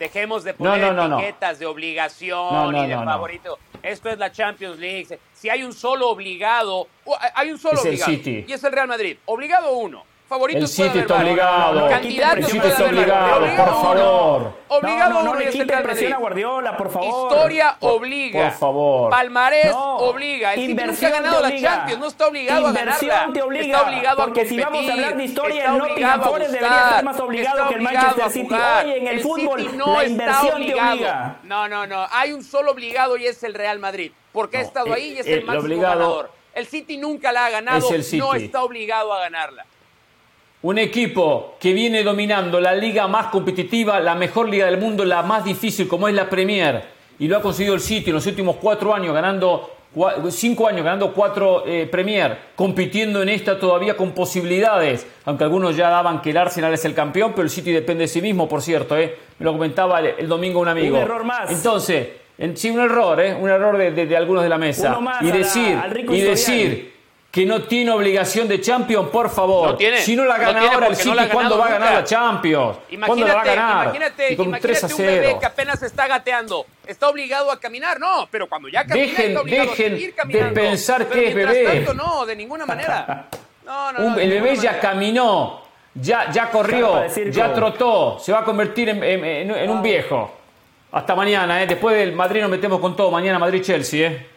[0.01, 1.19] Dejemos de poner no, no, no.
[1.19, 3.59] etiquetas de obligación y de favorito.
[3.83, 5.19] Esto es la Champions League.
[5.31, 8.11] Si hay un solo obligado, uh, hay un solo Es el obligado.
[8.11, 8.45] City.
[8.47, 9.17] Y es el Real Madrid.
[9.25, 10.03] Obligado uno.
[10.31, 11.89] Favoritos El City está obligado.
[11.89, 14.53] El City está obligado, por favor.
[14.69, 17.33] Obligado No, no, le el presión a Guardiola, por favor.
[17.33, 18.43] Historia obliga.
[18.43, 19.09] por favor.
[19.11, 19.97] Palmarés No.
[19.97, 20.53] obliga.
[20.53, 21.59] El City nunca ha ganado la.
[21.59, 23.29] Champions, no está obligado a ganarla.
[23.33, 24.65] te obliga, está obligado porque a si competir.
[24.73, 28.29] vamos a hablar de historia, el Nottingham Forest debería ser más obligado que el Manchester
[28.31, 28.55] City.
[28.55, 31.39] Hoy en el fútbol, City no la está inversión te obliga.
[31.43, 32.07] No, no, no.
[32.09, 34.13] Hay un solo obligado y es el Real Madrid.
[34.31, 36.31] Porque ha estado eh, ahí y es eh, el el máximo ganador.
[36.53, 39.65] El City nunca la ha ganado, el no está obligado a ganarla.
[40.63, 45.23] Un equipo que viene dominando la liga más competitiva, la mejor liga del mundo, la
[45.23, 46.83] más difícil como es la Premier.
[47.17, 49.71] Y lo ha conseguido el City en los últimos cuatro años, ganando
[50.29, 55.05] cinco años, ganando cuatro eh, Premier, compitiendo en esta todavía con posibilidades.
[55.25, 58.07] Aunque algunos ya daban que el Arsenal es el campeón, pero el City depende de
[58.07, 58.95] sí mismo, por cierto.
[58.97, 59.15] eh.
[59.39, 60.95] Me lo comentaba el, el domingo un amigo.
[60.97, 61.49] Un error más.
[61.51, 62.07] Entonces,
[62.37, 63.33] en- sí, un error, ¿eh?
[63.33, 64.89] un error de, de- de algunos de la mesa.
[64.91, 66.35] Uno más y la- decir, al rico y historial.
[66.37, 66.90] decir
[67.31, 69.69] que no tiene obligación de Champions, por favor.
[69.69, 70.01] No tiene.
[70.01, 71.93] Si no la No gana tiene ahora el no City, ha ¿cuándo va a ganar
[71.93, 72.03] la.
[72.03, 72.77] Champions?
[73.05, 73.83] ¿Cuándo la va a Imagínate, ganar?
[73.85, 75.39] imagínate, y con un 3 a imagínate un bebé 0.
[75.39, 76.65] que apenas está gateando.
[76.85, 80.09] Está obligado a caminar, no, pero cuando ya camina Dejen- está obligado dejen a seguir
[80.09, 80.53] de caminando.
[80.53, 81.63] pensar Pero que es bebé.
[81.85, 83.27] tanto, no, de ninguna manera.
[83.65, 84.79] No, no, no, Un- de el bebé ya manera.
[84.81, 85.61] caminó,
[85.93, 89.81] ya, ya corrió, de ya trotó, se va a convertir en, en- en- en un
[89.81, 90.35] viejo.
[90.91, 91.67] Hasta mañana, ¿eh?
[91.67, 93.09] después del Madrid nos metemos con todo.
[93.09, 94.05] Mañana Madrid-Chelsea.
[94.09, 94.27] ¿eh?